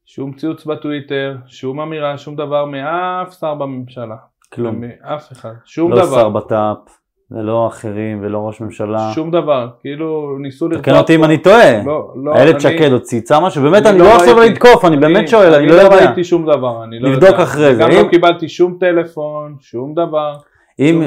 [0.05, 4.15] שום ציוץ בטוויטר, שום אמירה, שום דבר מאף שר בממשלה.
[4.53, 4.81] כלום.
[4.81, 5.53] מאף אחד.
[5.65, 6.15] שום לא דבר.
[6.15, 6.97] שר בט"פ,
[7.31, 9.11] ולא אחרים, ולא ראש ממשלה.
[9.15, 9.69] שום דבר.
[9.81, 11.83] כאילו ניסו תקן לרצוח אותי אם אני טועה.
[11.85, 14.39] לא, לא, איילת שקד עוד צייצה משהו, באמת אני לא לא עכשיו.
[14.39, 15.87] לתקוף, אני באמת שואל, אני לא יודע.
[15.87, 17.43] אני לא ראיתי שום דבר, אני לא יודע.
[17.43, 17.81] אחרי זה.
[17.81, 20.37] גם לא קיבלתי שום טלפון, שום דבר.
[20.79, 21.01] אם.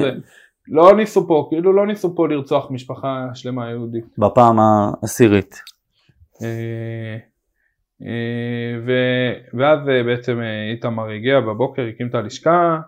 [0.70, 4.04] לא ניסו פה, כאילו לא ניסו פה לרצוח משפחה שלמה יהודית.
[4.18, 5.62] בפעם העשירית.
[6.42, 7.16] אה,
[8.06, 10.40] אה, ו- ואז אה, בעצם
[10.72, 12.78] איתמר הגיע בבוקר, הקים את הלשכה.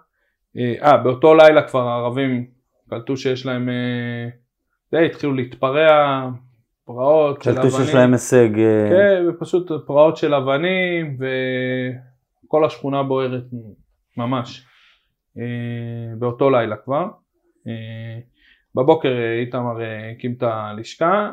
[0.58, 2.44] אה, אה, באותו לילה כבר הערבים
[2.90, 4.28] קלטו שיש להם, אה,
[4.92, 6.28] די התחילו להתפרע,
[6.84, 7.84] פרעות של קלטו אבנים.
[7.84, 11.16] שיש להם הישג, אה, כן, ופשוט פרעות של אבנים,
[12.44, 13.44] וכל השכונה בוערת
[14.16, 14.66] ממש.
[15.38, 15.44] אה,
[16.18, 17.06] באותו לילה כבר.
[18.74, 19.78] בבוקר איתמר
[20.16, 21.32] הקים את הלשכה.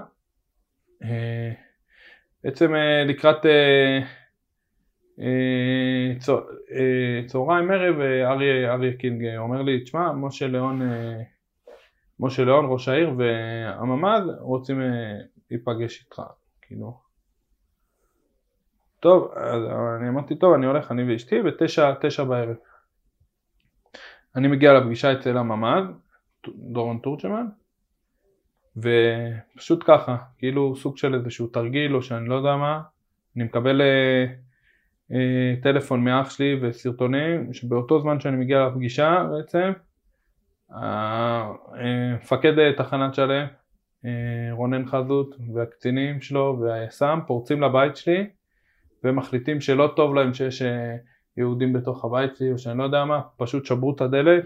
[2.43, 2.73] בעצם
[3.07, 3.45] לקראת
[6.19, 6.41] צה-
[7.25, 10.81] צהריים ערב אריה, קינג אומר לי, תשמע, משה ליאון,
[12.19, 14.87] משה ליאון ראש העיר והממ"ד רוצים אה,
[15.51, 16.21] להיפגש איתך,
[16.61, 16.99] כאילו.
[18.99, 19.63] טוב, אז
[19.99, 22.55] אני אמרתי, טוב, אני הולך, אני ואשתי, בתשע, תשע בערב.
[24.35, 25.83] אני מגיע לפגישה אצל הממ"ד,
[26.47, 27.45] דורון תורג'מן,
[28.77, 32.81] ופשוט ככה, כאילו סוג של איזשהו תרגיל או שאני לא יודע מה,
[33.35, 34.25] אני מקבל אה,
[35.11, 39.71] אה, טלפון מאח שלי וסרטונים, שבאותו זמן שאני מגיע לפגישה בעצם,
[40.71, 43.45] מפקד אה, תחנת שלם,
[44.05, 44.11] אה,
[44.51, 48.27] רונן חזות והקצינים שלו והיס"מ פורצים לבית שלי
[49.03, 50.95] ומחליטים שלא טוב להם שיש אה,
[51.37, 54.43] יהודים בתוך הבית שלי או שאני לא יודע מה, פשוט שברו את הדלת,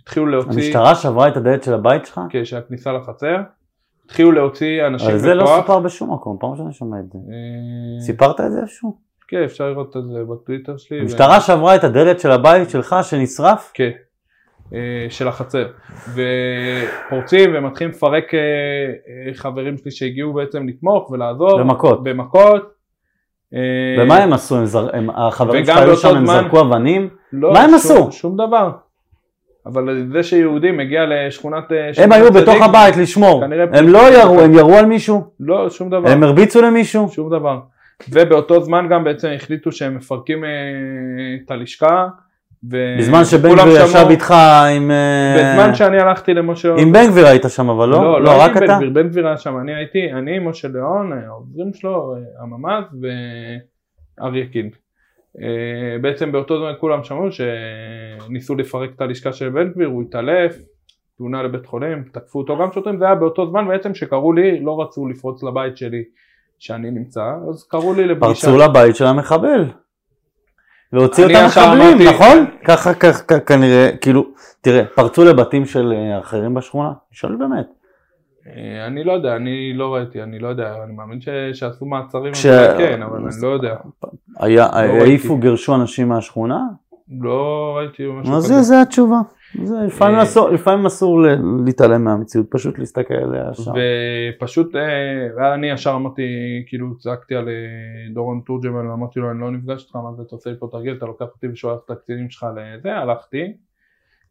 [0.00, 2.20] התחילו להוציא, המשטרה שברה את הדלת של הבית שלך?
[2.30, 3.36] כן, שהכניסה לחצר,
[4.04, 7.18] התחילו להוציא אנשים אבל זה לא בכוח, סופר בשום מקום, פעם ראשונה שומע את זה.
[7.18, 8.96] אה, סיפרת את זה איפשהו?
[9.28, 11.00] כן, אפשר לראות את זה בטוויטר שלי.
[11.00, 13.70] המשטרה שברה את הדלת של הבית שלך שנשרף?
[13.74, 13.90] כן, אה,
[15.08, 15.66] של החצר.
[16.14, 21.58] ופורצים ומתחילים לפרק אה, אה, חברים שלי שהגיעו בעצם לתמוך ולעזור.
[21.58, 22.04] במכות.
[22.04, 22.72] במכות.
[23.54, 23.58] אה,
[24.04, 24.56] ומה הם עשו?
[24.56, 27.08] הם זר- הם- החברים שלך וגם היו באותו שם, הם זרקו אבנים?
[27.32, 28.12] לא, מה הם שום- עשו?
[28.12, 28.70] שום דבר.
[29.66, 31.72] אבל זה שיהודי מגיע לשכונת...
[31.72, 33.44] אה, הם היו בתוך צדיק, הבית לשמור.
[33.72, 35.24] הם לא ירו, הם ירו על מישהו?
[35.40, 36.08] לא, שום דבר.
[36.10, 37.08] הם הרביצו למישהו?
[37.08, 37.58] שום דבר.
[38.10, 40.50] ובאותו זמן גם בעצם החליטו שהם מפרקים אה,
[41.44, 42.06] את הלשכה.
[42.70, 44.34] ו- בזמן שבן גביר ישב איתך
[44.76, 44.90] עם...
[44.90, 46.74] אה, בזמן שאני הלכתי למשה...
[46.78, 47.96] עם בן גביר היית שם אבל לא?
[47.96, 48.78] לא, לא, לא רק אתה?
[48.92, 53.04] בן גביר היה שם, אני הייתי, אני, משה ליאון, העוזרים שלו, הממ"ז
[54.20, 54.74] ואריה קינג.
[55.40, 60.56] אה, בעצם באותו זמן כולם שמעו שניסו לפרק את הלשכה של בן גביר, הוא התעלף,
[61.18, 64.82] תאונה לבית חולים, תקפו אותו גם שוטרים, זה היה באותו זמן בעצם שקראו לי, לא
[64.82, 66.02] רצו לפרוץ לבית שלי
[66.58, 68.46] שאני נמצא, אז קראו לי לפגישה.
[68.46, 69.64] פרצו לבית של המחבל.
[71.30, 72.44] ישר המחבלים, אמרתי- נכון?
[72.64, 72.94] ככה
[73.46, 74.24] כנראה, כאילו,
[74.60, 76.92] תראה, פרצו לבתים של אה, אחרים בשכונה?
[77.12, 77.66] שואל באמת.
[78.46, 81.18] אה, אני לא יודע, אני לא ראיתי, אני לא יודע, אני מאמין
[81.52, 82.32] שעשו מעצרים,
[82.78, 83.74] כן, אבל אני לא יודע.
[84.90, 85.00] ראיתי.
[85.00, 86.60] העיפו, גירשו אנשים מהשכונה?
[87.20, 88.54] לא ראיתי משהו אז כזה.
[88.54, 89.20] זה- זה התשובה.
[89.64, 91.20] זה, לפעמים אה, אסור- לפעמים אסור
[91.66, 93.72] להתעלם מהמציאות, פשוט להסתכל עליה ישר.
[94.36, 96.22] ופשוט אה, אני ישר אמרתי,
[96.66, 97.54] כאילו צעקתי על אה,
[98.14, 100.94] דורון תורג'מן ואמרתי לו אני לא נפגש איתך, מה זה אתה עושה לי פה תרגיל,
[100.96, 103.52] אתה לוקח אותי ושולח את הקצינים שלך לזה, הלכתי.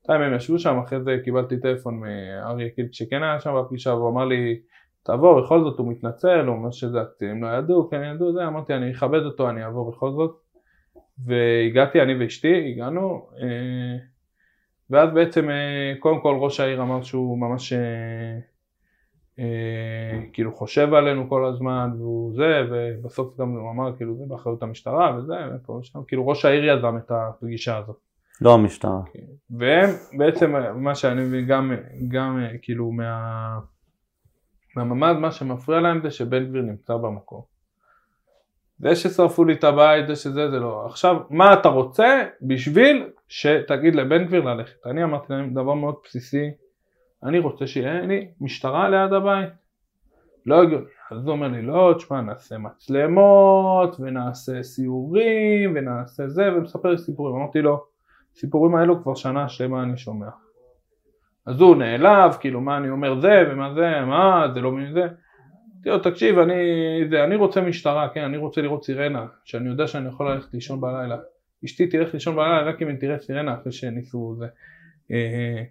[0.03, 4.10] שתיים הם ישבו שם, אחרי זה קיבלתי טלפון מאריה קיל שכן היה שם בפגישה והוא
[4.10, 4.60] אמר לי
[5.03, 8.73] תעבור, בכל זאת הוא מתנצל, הוא אומר שזה הקצינים לא ידעו, כן ידעו, זה, אמרתי
[8.73, 10.31] אני אכבד אותו, אני אעבור בכל זאת.
[11.26, 13.98] והגעתי, אני ואשתי, הגענו, אה,
[14.92, 17.80] ואז בעצם אה, קודם כל ראש העיר אמר שהוא ממש אה,
[19.40, 24.64] אה, כאילו חושב עלינו כל הזמן והוא זה ובסוף גם הוא אמר כאילו זה באחריות
[24.64, 27.98] המשטרה וזה ופה ושם כאילו ראש העיר יזם את הפגישה הזאת
[28.42, 29.02] לא המשטרה.
[29.50, 31.72] והם בעצם מה שאני מבין גם,
[32.08, 33.60] גם אה, כאילו מה,
[34.76, 37.42] מהממ"ד מה שמפריע להם זה שבן גביר נמצא במקום.
[38.80, 43.95] זה ששרפו לי את הבית זה שזה זה לא עכשיו מה אתה רוצה בשביל שתגיד
[43.95, 44.88] לבן גביר ללכת.
[44.88, 46.52] אני אמרתי להם דבר מאוד בסיסי
[47.24, 49.49] אני רוצה שיהיה לי משטרה ליד הבית.
[50.45, 50.86] לא הגיוני.
[51.12, 57.36] אז הוא אומר לי לא תשמע נעשה מצלמות ונעשה סיורים ונעשה זה ומספר לי סיפורים.
[57.36, 57.84] אמרתי לו
[58.36, 60.30] סיפורים האלו כבר שנה שלמה אני שומע
[61.45, 65.02] אז הוא נעלב כאילו מה אני אומר זה ומה זה מה זה לא מבין זה?
[65.02, 66.53] אמרתי לו תקשיב אני,
[67.10, 70.82] זה, אני רוצה משטרה כן אני רוצה לראות סירנה שאני יודע שאני יכול ללכת לישון
[70.82, 71.18] בלילה
[71.66, 74.46] אשתי תלך לישון בלילה רק אם היא תראה סירנה אחרי שניסו זה.
[75.12, 75.64] אה,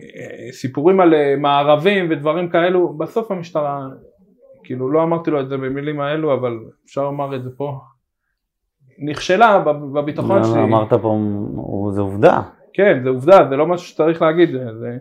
[0.00, 3.88] אה, סיפורים על אה, מערבים ודברים כאלו בסוף המשטרה
[4.64, 7.80] כאילו לא אמרתי לו את זה במילים האלו אבל אפשר לומר את זה פה.
[8.98, 10.62] נכשלה בב- בביטחון לא, שלי.
[10.62, 11.18] אמרת פה,
[11.90, 12.42] זה עובדה.
[12.72, 14.96] כן זה עובדה זה לא משהו שצריך להגיד זה, זה,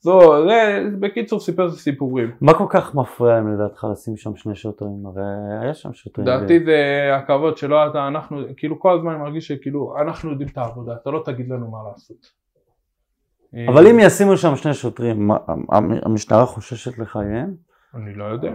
[0.00, 5.06] זו, זה בקיצור סיפר סיפורים מה כל כך מפריע להם לדעתך לשים שם שני שוטרים?
[5.06, 5.22] הרי
[5.62, 6.26] היה שם שוטרים.
[6.26, 10.58] לדעתי זה הכבוד שלא אתה אנחנו כאילו כל הזמן אני מרגיש שכאילו אנחנו יודעים את
[10.58, 12.40] העבודה אתה לא תגיד לנו מה לעשות.
[13.68, 15.30] אבל אם ישימו שם שני שוטרים,
[16.02, 17.54] המשטרה חוששת לחייהם?
[17.94, 18.52] אני לא יודע.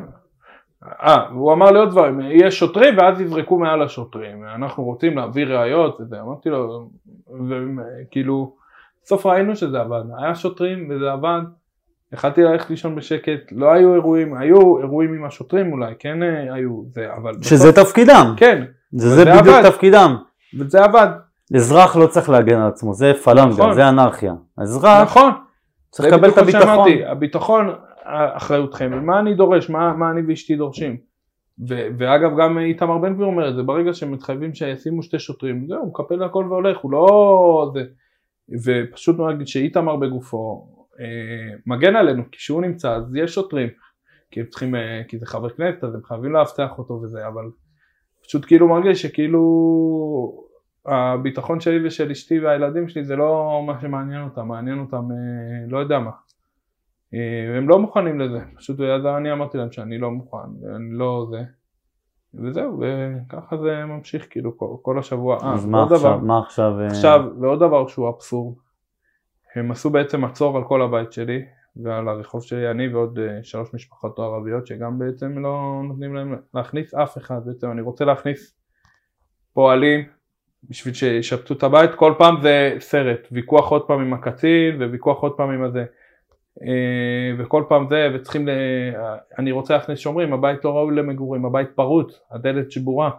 [0.84, 5.46] אה, הוא אמר לי עוד דברים, יש שוטרים ואז יזרקו מעל השוטרים, אנחנו רוצים להביא
[5.46, 6.90] ראיות וזה, אמרתי לו,
[7.50, 8.56] וכאילו,
[9.06, 11.42] בסוף ראינו שזה עבד, היה שוטרים וזה עבד,
[12.14, 16.84] יכלתי ללכת לישון בשקט, לא היו אירועים, היו אירועים עם השוטרים אולי, כן אה, היו,
[16.90, 18.34] זה, אבל שזה תפקידם.
[18.38, 19.70] כן, זה, זה בדיוק עבד.
[19.70, 20.16] תפקידם.
[20.60, 21.08] וזה עבד,
[21.56, 23.74] אזרח לא צריך להגן על עצמו, זה פלנגה, נכון.
[23.74, 24.34] זה אנרכיה.
[24.58, 25.32] האזרח נכון,
[25.90, 26.62] צריך לקבל את מה הביטחון.
[26.62, 27.74] שאמרתי, הביטחון,
[28.34, 30.98] אחריותכם, ומה אני דורש, מה, מה אני ואשתי דורשים.
[31.70, 35.80] ו- ואגב גם איתמר בן גביר אומר את זה, ברגע שמתחייבים שישימו שתי שוטרים, זהו,
[35.80, 37.72] הוא מקפל הכל והולך, הוא לא...
[37.74, 37.84] זה...
[38.50, 40.68] ופשוט נגיד שאיתמר בגופו
[41.00, 43.70] אה, מגן עלינו, כי כשהוא נמצא אז יש שוטרים,
[44.32, 47.44] כי הם צריכים, אה, כי זה חבר כנסת אז הם חייבים לאבטח אותו וזה, אבל
[48.24, 49.42] פשוט כאילו מרגיש שכאילו
[50.86, 55.78] הביטחון שלי ושל אשתי והילדים שלי זה לא מה שמעניין אותם, מעניין אותם אה, לא
[55.78, 56.12] יודע מה.
[57.14, 60.38] אה, הם לא מוכנים לזה, פשוט אז אני אמרתי להם שאני לא מוכן,
[60.76, 61.44] אני לא זה.
[62.44, 62.80] וזהו,
[63.28, 65.38] וככה זה ממשיך כאילו כל, כל השבוע.
[65.44, 66.10] אה, אז מה ועוד עכשיו?
[66.10, 66.82] דבר, מה עכשיו?
[66.82, 68.56] אה, עכשיו, ועוד דבר שהוא אבסורד,
[69.56, 71.46] הם עשו בעצם מצור על כל הבית שלי
[71.76, 76.94] ועל הרחוב שלי, אני ועוד אה, שלוש משפחות ערביות שגם בעצם לא נותנים להם להכניס
[76.94, 78.56] אף אחד, בעצם אני רוצה להכניס
[79.54, 80.06] פועלים
[80.70, 85.38] בשביל שישפטו את הבית, כל פעם זה סרט, ויכוח עוד פעם עם הקצין וויכוח עוד
[85.38, 85.86] פעם עם הזה.
[86.62, 88.52] אה, וכל פעם זה, וצריכים, ל...
[89.40, 93.12] אני רוצה להכניס שומרים, הבית לא ראוי למגורים, הבית פרוץ, הדלת שבורה,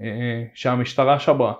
[0.00, 1.54] אה, שהמשטרה שברה,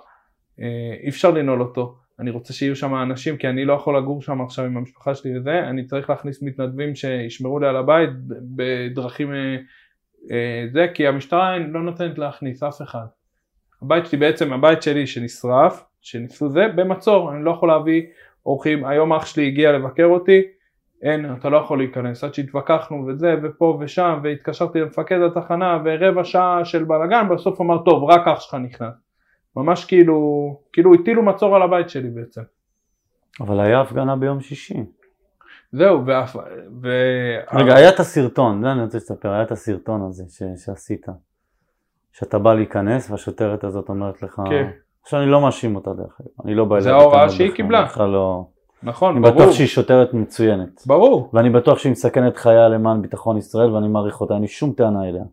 [0.61, 4.21] אה, אי אפשר לנעול אותו, אני רוצה שיהיו שם אנשים, כי אני לא יכול לגור
[4.21, 9.33] שם עכשיו עם המשפחה שלי וזה, אני צריך להכניס מתנדבים שישמרו לי על הבית בדרכים
[10.71, 13.05] זה, כי המשטרה לא נותנת להכניס אף אחד.
[13.81, 18.03] הבית שלי בעצם, הבית שלי שנשרף, שניסו זה, במצור, אני לא יכול להביא
[18.45, 20.41] אורחים, היום אח שלי הגיע לבקר אותי,
[21.01, 26.65] אין, אתה לא יכול להיכנס, עד שהתווכחנו וזה ופה ושם והתקשרתי למפקד התחנה ורבע שעה
[26.65, 28.93] של בלאגן, בסוף אמר טוב, רק אח שלך נכנס.
[29.55, 32.41] ממש כאילו, כאילו הטילו מצור על הבית שלי בעצם.
[33.39, 34.83] אבל היה הפגנה ביום שישי.
[35.71, 36.35] זהו, ואף...
[36.81, 36.89] ו...
[37.53, 41.05] רגע, היה את הסרטון, זה אני רוצה לספר, היה את הסרטון הזה ש- שעשית.
[42.11, 44.69] שאתה בא להיכנס והשוטרת הזאת אומרת לך, כן.
[45.03, 47.51] עכשיו אני לא מאשים אותה דרך אגב, אני לא בא זה אליה ההוראה בטענות שהיא
[47.51, 47.87] קיבלה.
[47.97, 48.45] לא...
[48.83, 50.81] נכון, אני ברור, בטוח שהיא שוטרת מצוינת.
[50.87, 54.73] ברור, ואני בטוח שהיא מסכנת חייה למען ביטחון ישראל ואני מעריך אותה, אין לי שום
[54.73, 55.23] טענה אליה.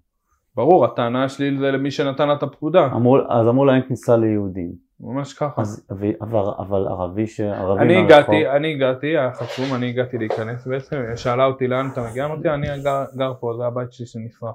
[0.56, 4.16] ברור, הטענה שלי זה למי שנתן לה את הפקודה, אמרו, אז אמרו לה אין כניסה
[4.16, 4.72] ליהודים.
[5.00, 5.62] ממש ככה.
[5.62, 7.40] אז, אבל, אבל, אבל ערבי ש...
[7.40, 11.66] ערבי אני מהרחוב- הגעתי, אני הגעתי, היה חסום, אני הגעתי להיכנס בעצם, היא שאלה אותי
[11.68, 14.54] לאן אתה מגיע, אמרתי אני גר, גר פה, זה הבית שלי שנשרף.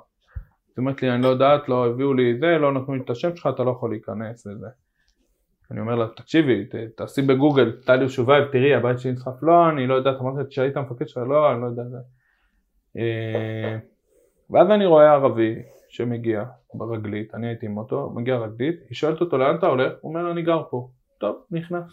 [0.77, 3.35] היא אומרת לי, אני לא יודעת, לא הביאו לי זה, לא נתנו לי את השם
[3.35, 4.67] שלך, אתה לא יכול להיכנס וזה.
[5.71, 6.65] אני אומר לה, תקשיבי,
[6.95, 10.17] תעשי בגוגל, טלי שובייב, תראי, הבית שלי נשרף, לא, אני לא יודעת,
[10.47, 11.83] תשאלי את המפקד שלך, לא, אני לא יודע.
[12.97, 13.77] אה,
[14.49, 15.55] ואז אני רואה ערבי
[15.89, 19.93] שמגיע ברגלית, אני הייתי עם אותו, מגיע רגלית, היא שואלת אותו, לאן אתה הולך?
[20.01, 20.89] הוא אומר, אני גר פה.
[21.17, 21.83] טוב, נכנס.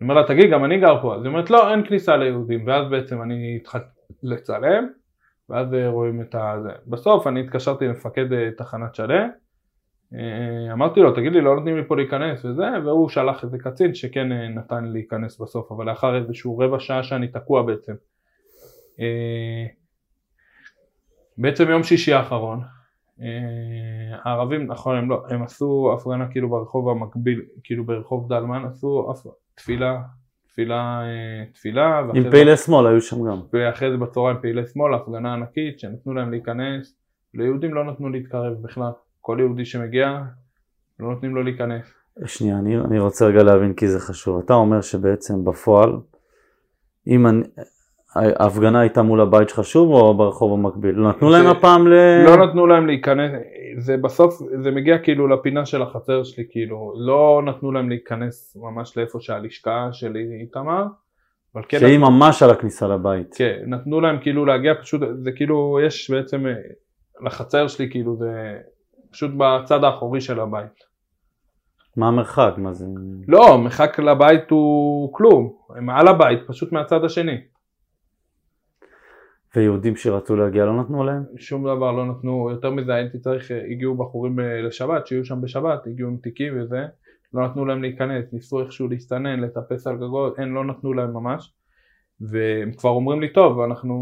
[0.00, 1.14] אני אומר לה, תגיד, גם אני גר פה.
[1.14, 2.66] אז היא אומרת, לא, אין כניסה ליהודים.
[2.66, 3.86] ואז בעצם אני התחלתי
[4.22, 4.88] לצלם,
[5.48, 6.56] ואז רואים את ה...
[6.86, 9.28] בסוף אני התקשרתי למפקד אה, תחנת שלם,
[10.72, 14.32] אמרתי לו, תגיד לי, לא נותנים לי פה להיכנס וזה, והוא שלח איזה קצין שכן
[14.32, 17.94] אה, נתן לי להיכנס בסוף, אבל לאחר איזשהו רבע שעה שאני תקוע בעצם.
[19.00, 19.66] אה,
[21.38, 22.60] בעצם יום שישי האחרון,
[23.22, 29.14] אה, הערבים, נכון, הם לא, הם עשו הפגנה כאילו ברחוב המקביל, כאילו ברחוב דלמן, עשו.
[29.54, 30.02] תפילה,
[30.46, 33.40] תפילה, אה, תפילה, עם פעילי שמאל היו שם גם.
[33.52, 36.96] ואחרי זה בצהריים פעילי שמאל, הפגנה ענקית, שנתנו להם להיכנס,
[37.34, 38.90] ליהודים לא נתנו להתקרב בכלל,
[39.30, 40.18] כל יהודי שמגיע,
[41.00, 41.94] לא נותנים לו להיכנס.
[42.26, 44.42] שנייה, אני, אני רוצה רגע להבין כי זה חשוב.
[44.44, 45.92] אתה אומר שבעצם בפועל,
[47.06, 47.42] אם אני,
[48.16, 50.94] ההפגנה הייתה מול הבית שלך שוב או ברחוב המקביל?
[50.94, 51.92] לא נתנו להם זה- הפעם ל...
[52.26, 53.32] לא נתנו להם להיכנס,
[53.78, 58.96] זה בסוף, זה מגיע כאילו לפינה של החצר שלי, כאילו, לא נתנו להם להיכנס ממש
[58.96, 60.84] לאיפה שהלשכה שלי איתמר,
[61.54, 63.34] אבל כן, שהיא ממש על הכניסה לבית.
[63.36, 66.52] כן, נתנו להם כאילו להגיע פשוט, זה כאילו, יש בעצם, אה,
[67.26, 68.58] לחצר שלי כאילו זה
[69.10, 70.90] פשוט בצד האחורי של הבית.
[71.96, 72.54] מה המרחק?
[72.56, 72.86] מה זה?
[73.28, 77.36] לא, מרחק לבית הוא כלום, הם מעל הבית, פשוט מהצד השני.
[79.56, 81.22] ויהודים שרצו להגיע לא נתנו להם?
[81.36, 85.86] שום דבר לא נתנו, יותר מזה הייתי צריך, הגיעו בחורים אה, לשבת, שיהיו שם בשבת,
[85.86, 86.86] הגיעו עם תיקים וזה,
[87.34, 91.52] לא נתנו להם להיכנס, ניסו איכשהו להסתנן, לטפס על גגות, אין, לא נתנו להם ממש.
[92.20, 93.94] והם כבר אומרים לי, טוב, אנחנו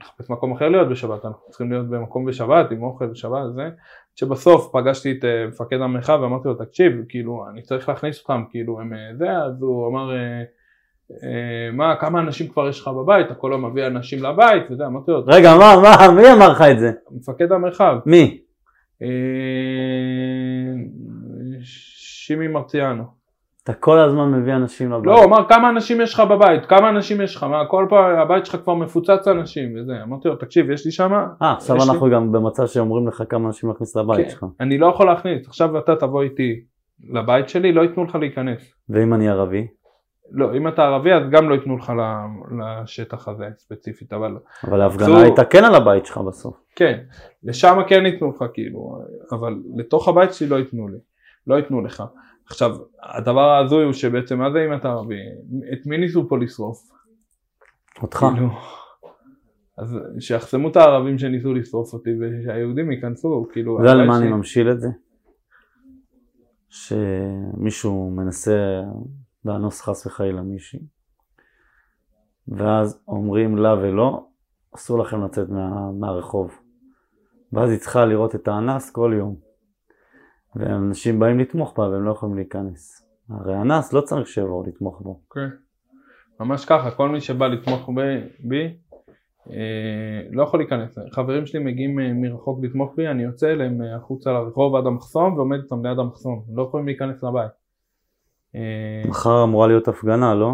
[0.00, 3.68] נחפש מקום אחר להיות בשבת, אנחנו צריכים להיות במקום בשבת, עם אוכל בשבת, זה.
[4.16, 8.80] שבסוף פגשתי את אה, מפקד המרחב ואמרתי לו, תקשיב, כאילו, אני צריך להכניס אותם, כאילו,
[8.80, 13.48] הם אה, זה, אז הוא אמר, אה, מה, כמה אנשים כבר יש לך בבית, הכל
[13.48, 16.92] לא מביא אנשים לבית, וזה, אמרתי לו, רגע, מה, מה, מי אמר לך את זה?
[17.10, 18.40] מפקד המרחב, מי?
[21.62, 23.17] שימי מרציאנו.
[23.70, 25.06] אתה כל הזמן מביא אנשים לבית.
[25.06, 28.16] לא, הוא אמר כמה אנשים יש לך בבית, כמה אנשים יש לך, מה כל פעם
[28.18, 31.82] הבית שלך כבר מפוצץ אנשים וזה, אמרתי לו תקשיב יש לי שמה, אה, עכשיו יש
[31.84, 34.44] לי- אנחנו גם במצב שאומרים לך כמה אנשים להכניס לבית כן, שלך.
[34.60, 36.60] אני לא יכול להכניס, עכשיו אתה תבוא איתי
[37.10, 38.72] לבית שלי, לא ייתנו לך להיכנס.
[38.88, 39.66] ואם אני ערבי?
[40.32, 41.92] לא, אם אתה ערבי אז גם לא ייתנו לך
[42.58, 44.36] לשטח הזה ספציפית, אבל
[44.68, 46.56] אבל ההפגנה זו- הייתה כן על הבית שלך בסוף.
[46.76, 46.98] כן,
[47.44, 48.98] לשם כן ייתנו לך כאילו,
[49.32, 50.98] אבל לתוך הבית שלי לא ייתנו לי,
[51.46, 52.02] לא ייתנו לך.
[52.50, 55.14] עכשיו, הדבר ההזוי הוא שבעצם מה זה אם אתה ערבי,
[55.72, 56.90] את מי ניסו פה לשרוף?
[58.02, 58.26] אותך.
[58.34, 58.48] כאילו,
[59.78, 63.78] אז שיחסמו את הערבים שניסו לשרוף אותי ושהיהודים ייכנסו, כאילו...
[63.80, 64.88] אתה יודע למה אני ממשיל את זה?
[66.68, 68.82] שמישהו מנסה
[69.44, 70.80] לאנוס חס וחלילה מישהי,
[72.48, 74.26] ואז אומרים לה ולא,
[74.74, 76.58] אסור לכם לצאת מה, מהרחוב.
[77.52, 79.47] ואז היא צריכה לראות את האנס כל יום.
[80.56, 83.08] ואנשים באים לתמוך בה והם לא יכולים להיכנס.
[83.30, 85.20] הרי האנס לא צריך שיבואו לתמוך בו.
[85.28, 85.48] אוקיי.
[86.40, 87.90] ממש ככה, כל מי שבא לתמוך
[88.38, 88.74] בי,
[89.50, 90.98] אה, לא יכול להיכנס.
[91.12, 95.34] חברים שלי מגיעים אה, מרחוק לתמוך בי, אני יוצא אליהם אה, החוצה לרחוב עד המחסום
[95.36, 96.44] ועומד איתם ליד המחסום.
[96.54, 97.50] לא יכולים להיכנס לבית.
[98.54, 100.52] אה, מחר אמורה להיות הפגנה, לא?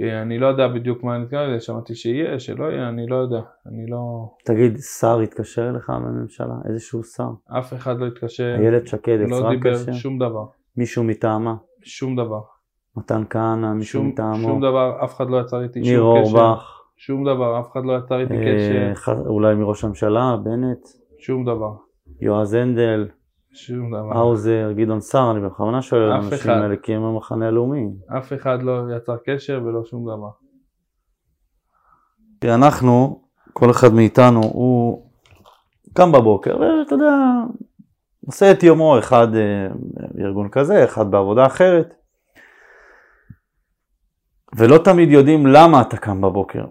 [0.00, 3.40] אני לא יודע בדיוק מה אני מתכוון, שמעתי שיהיה, שלא יהיה, אני לא יודע.
[3.66, 4.30] אני לא...
[4.44, 6.54] תגיד, שר התקשר אליך מהממשלה?
[6.68, 7.28] איזשהו שר?
[7.58, 9.92] אף אחד לא התקשר, איילת שקד לא יצרה דיבר קשר?
[9.92, 10.44] שום דבר.
[10.76, 11.54] מישהו מטעמה?
[11.82, 12.40] שום דבר.
[12.96, 14.48] מתן כהנא, מישהו שום, מטעמו?
[14.48, 16.38] שום דבר, אף אחד לא יצר איתי ניר שום קשר.
[16.38, 16.80] אורבך?
[16.96, 19.12] שום דבר, אף אחד לא יצר איתי אה, קשר.
[19.26, 20.88] אולי מראש הממשלה, בנט,
[21.18, 21.72] שום דבר.
[22.20, 23.08] יועז הנדל,
[23.52, 24.18] שום דבר.
[24.18, 26.48] האוזר, גדעון סער, אני בכוונה שואל על האנשים אחד.
[26.48, 27.88] האלה כי הם המחנה הלאומי.
[28.18, 30.30] אף אחד לא יצר קשר ולא שום דבר.
[32.40, 33.22] כי אנחנו,
[33.52, 35.06] כל אחד מאיתנו, הוא
[35.92, 37.14] קם בבוקר, ואתה יודע,
[38.26, 39.68] עושה את יומו, אחד אה,
[40.14, 41.94] בארגון כזה, אחד בעבודה אחרת,
[44.56, 46.64] ולא תמיד יודעים למה אתה קם בבוקר.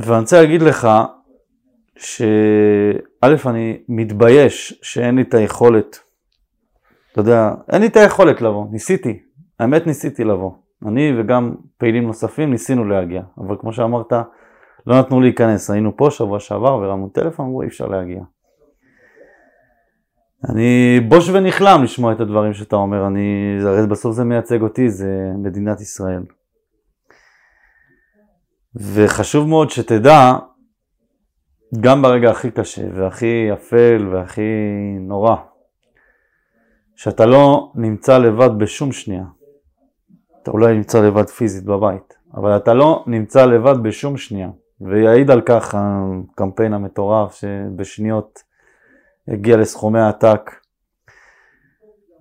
[0.00, 0.88] ואני רוצה להגיד לך,
[2.00, 5.98] שא', אני מתבייש שאין לי את היכולת,
[7.12, 9.22] אתה יודע, אין לי את היכולת לבוא, ניסיתי,
[9.58, 10.52] האמת ניסיתי לבוא.
[10.86, 14.12] אני וגם פעילים נוספים ניסינו להגיע, אבל כמו שאמרת,
[14.86, 18.22] לא נתנו להיכנס, היינו פה שבוע שעבר והרמנו טלפון, אמרו אי אפשר להגיע.
[20.48, 25.32] אני בוש ונכלם לשמוע את הדברים שאתה אומר, אני, הרי בסוף זה מייצג אותי, זה
[25.42, 26.22] מדינת ישראל.
[28.74, 30.36] וחשוב מאוד שתדע,
[31.80, 34.40] גם ברגע הכי קשה והכי אפל והכי
[35.00, 35.36] נורא,
[36.96, 39.24] שאתה לא נמצא לבד בשום שנייה.
[40.42, 44.48] אתה אולי נמצא לבד פיזית בבית, אבל אתה לא נמצא לבד בשום שנייה.
[44.80, 48.42] ויעיד על כך הקמפיין המטורף שבשניות
[49.28, 50.50] הגיע לסכומי עתק.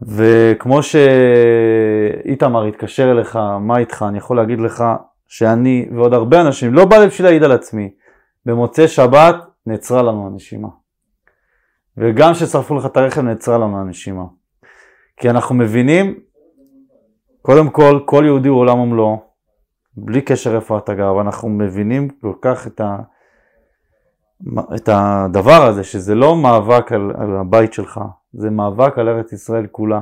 [0.01, 4.83] וכמו שאיתמר התקשר אליך, מה איתך, אני יכול להגיד לך
[5.27, 7.91] שאני ועוד הרבה אנשים, לא בא לי בשביל להעיד על עצמי,
[8.45, 9.35] במוצאי שבת
[9.65, 10.67] נעצרה לנו הנשימה.
[11.97, 14.23] וגם כששרפו לך את הרכב נעצרה לנו הנשימה.
[15.17, 16.19] כי אנחנו מבינים,
[17.41, 19.21] קודם כל, כל יהודי הוא עולם ומלואו,
[19.97, 22.97] בלי קשר איפה אתה גר, ואנחנו מבינים כל כך את, ה,
[24.75, 27.99] את הדבר הזה, שזה לא מאבק על, על הבית שלך,
[28.33, 30.01] זה מאבק על ארץ ישראל כולה.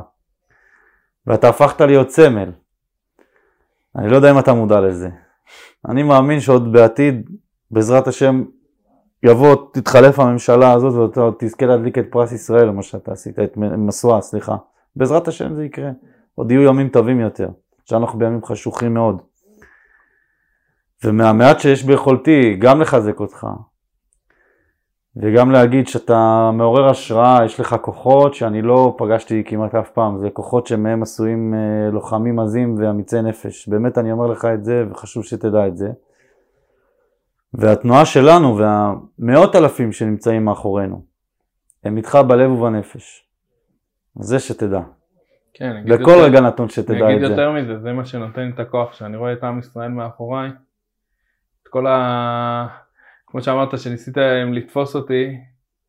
[1.27, 2.51] ואתה הפכת להיות סמל.
[3.95, 5.09] אני לא יודע אם אתה מודע לזה.
[5.89, 7.29] אני מאמין שעוד בעתיד,
[7.71, 8.43] בעזרת השם,
[9.23, 14.21] יבוא, תתחלף הממשלה הזאת ואתה תזכה להדליק את פרס ישראל, למה שאתה עשית, את משואה,
[14.21, 14.55] סליחה.
[14.95, 15.89] בעזרת השם זה יקרה.
[16.35, 17.49] עוד יהיו ימים טובים יותר.
[17.83, 19.21] עכשיו אנחנו בימים חשוכים מאוד.
[21.03, 23.47] ומהמעט שיש ביכולתי, גם לחזק אותך,
[25.15, 30.29] וגם להגיד שאתה מעורר השראה, יש לך כוחות שאני לא פגשתי כמעט אף פעם, זה
[30.29, 33.67] כוחות שמהם עשויים אה, לוחמים עזים ואמיצי נפש.
[33.67, 35.91] באמת אני אומר לך את זה, וחשוב שתדע את זה.
[37.53, 41.05] והתנועה שלנו והמאות אלפים שנמצאים מאחורינו,
[41.83, 43.27] הם איתך בלב ובנפש.
[44.19, 44.81] זה שתדע.
[45.53, 47.25] כן, בכל יותר- רגע נתון שתדע את זה.
[47.25, 50.49] יותר מזה, זה מה שנותן את הכוח, שאני רואה את עם ישראל מאחוריי.
[51.63, 52.67] את כל ה...
[53.27, 55.37] כמו שאמרת, שניסיתם לתפוס אותי,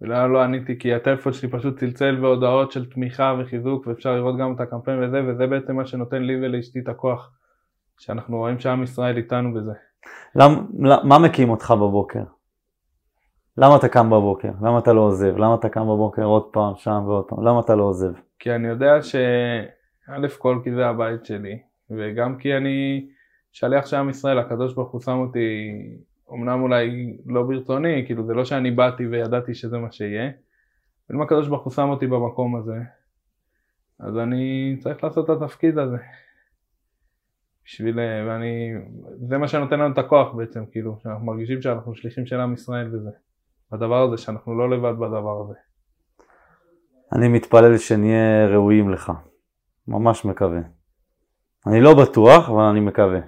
[0.00, 4.54] ולא לא עניתי, כי הטלפון שלי פשוט צלצל בהודעות של תמיכה וחיזוק, ואפשר לראות גם
[4.54, 7.30] את הקמפיין וזה, וזה בעצם מה שנותן לי ולאשתי את הכוח.
[7.98, 9.72] שאנחנו רואים שעם ישראל איתנו בזה.
[10.36, 12.22] למ, למ- מה מקים אותך בבוקר?
[13.56, 14.50] למה אתה קם בבוקר?
[14.62, 15.36] למה אתה לא עוזב?
[15.36, 17.46] למה אתה קם בבוקר עוד פעם, שם ועוד פעם?
[17.46, 18.12] למה אתה לא עוזב?
[18.38, 19.16] כי אני יודע ש...
[20.08, 21.58] א' כל כי זה הבית שלי,
[21.90, 23.06] וגם כי אני
[23.52, 25.70] שליח של עם ישראל, הקדוש ברוך הוא שם אותי,
[26.32, 31.22] אמנם אולי לא ברצוני, כאילו זה לא שאני באתי וידעתי שזה מה שיהיה, אבל אם
[31.22, 32.76] הקדוש ברוך הוא שם אותי במקום הזה,
[34.00, 35.96] אז אני צריך לעשות את התפקיד הזה.
[37.68, 38.72] בשביל, ואני,
[39.28, 42.94] זה מה שנותן לנו את הכוח בעצם, כאילו, שאנחנו מרגישים שאנחנו שליחים של עם ישראל
[42.94, 43.10] וזה,
[43.72, 45.54] בדבר הזה, שאנחנו לא לבד בדבר הזה.
[47.12, 49.12] אני מתפלל שנהיה ראויים לך.
[49.88, 50.60] ממש מקווה.
[51.66, 53.20] אני לא בטוח, אבל אני מקווה.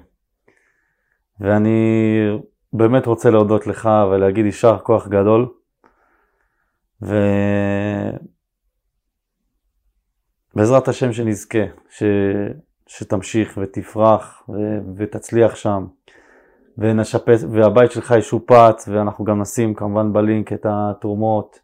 [1.40, 1.78] ואני
[2.72, 5.48] באמת רוצה להודות לך ולהגיד יישר כוח גדול.
[10.54, 12.02] ובעזרת השם שנזכה, ש...
[12.90, 14.52] שתמשיך ותפרח ו...
[14.96, 15.86] ותצליח שם.
[16.78, 21.60] ונשפץ, והבית שלך ישופץ, ואנחנו גם נשים כמובן בלינק את התרומות,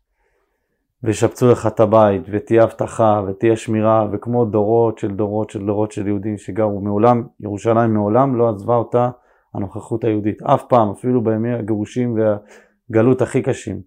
[1.02, 6.06] וישפצו לך את הבית, ותהיה אבטחה, ותהיה שמירה, וכמו דורות של דורות של דורות של
[6.06, 9.10] יהודים שגרו מעולם, ירושלים מעולם לא עזבה אותה
[9.54, 13.80] הנוכחות היהודית, אף פעם, אפילו בימי הגירושים והגלות הכי קשים.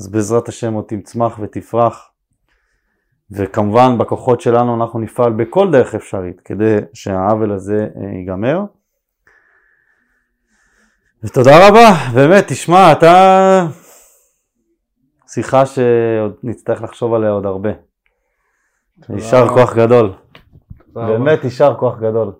[0.00, 2.11] אז בעזרת השם עוד תצמח ותפרח,
[3.34, 8.60] וכמובן בכוחות שלנו אנחנו נפעל בכל דרך אפשרית כדי שהעוול הזה אה, ייגמר.
[11.24, 13.66] ותודה רבה, באמת, תשמע, אתה...
[15.28, 17.70] שיחה שעוד נצטרך לחשוב עליה עוד הרבה.
[19.08, 20.12] יישר כוח גדול.
[20.92, 22.32] באמת יישר כוח גדול.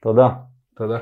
[0.00, 0.28] תודה.
[0.76, 0.98] תודה.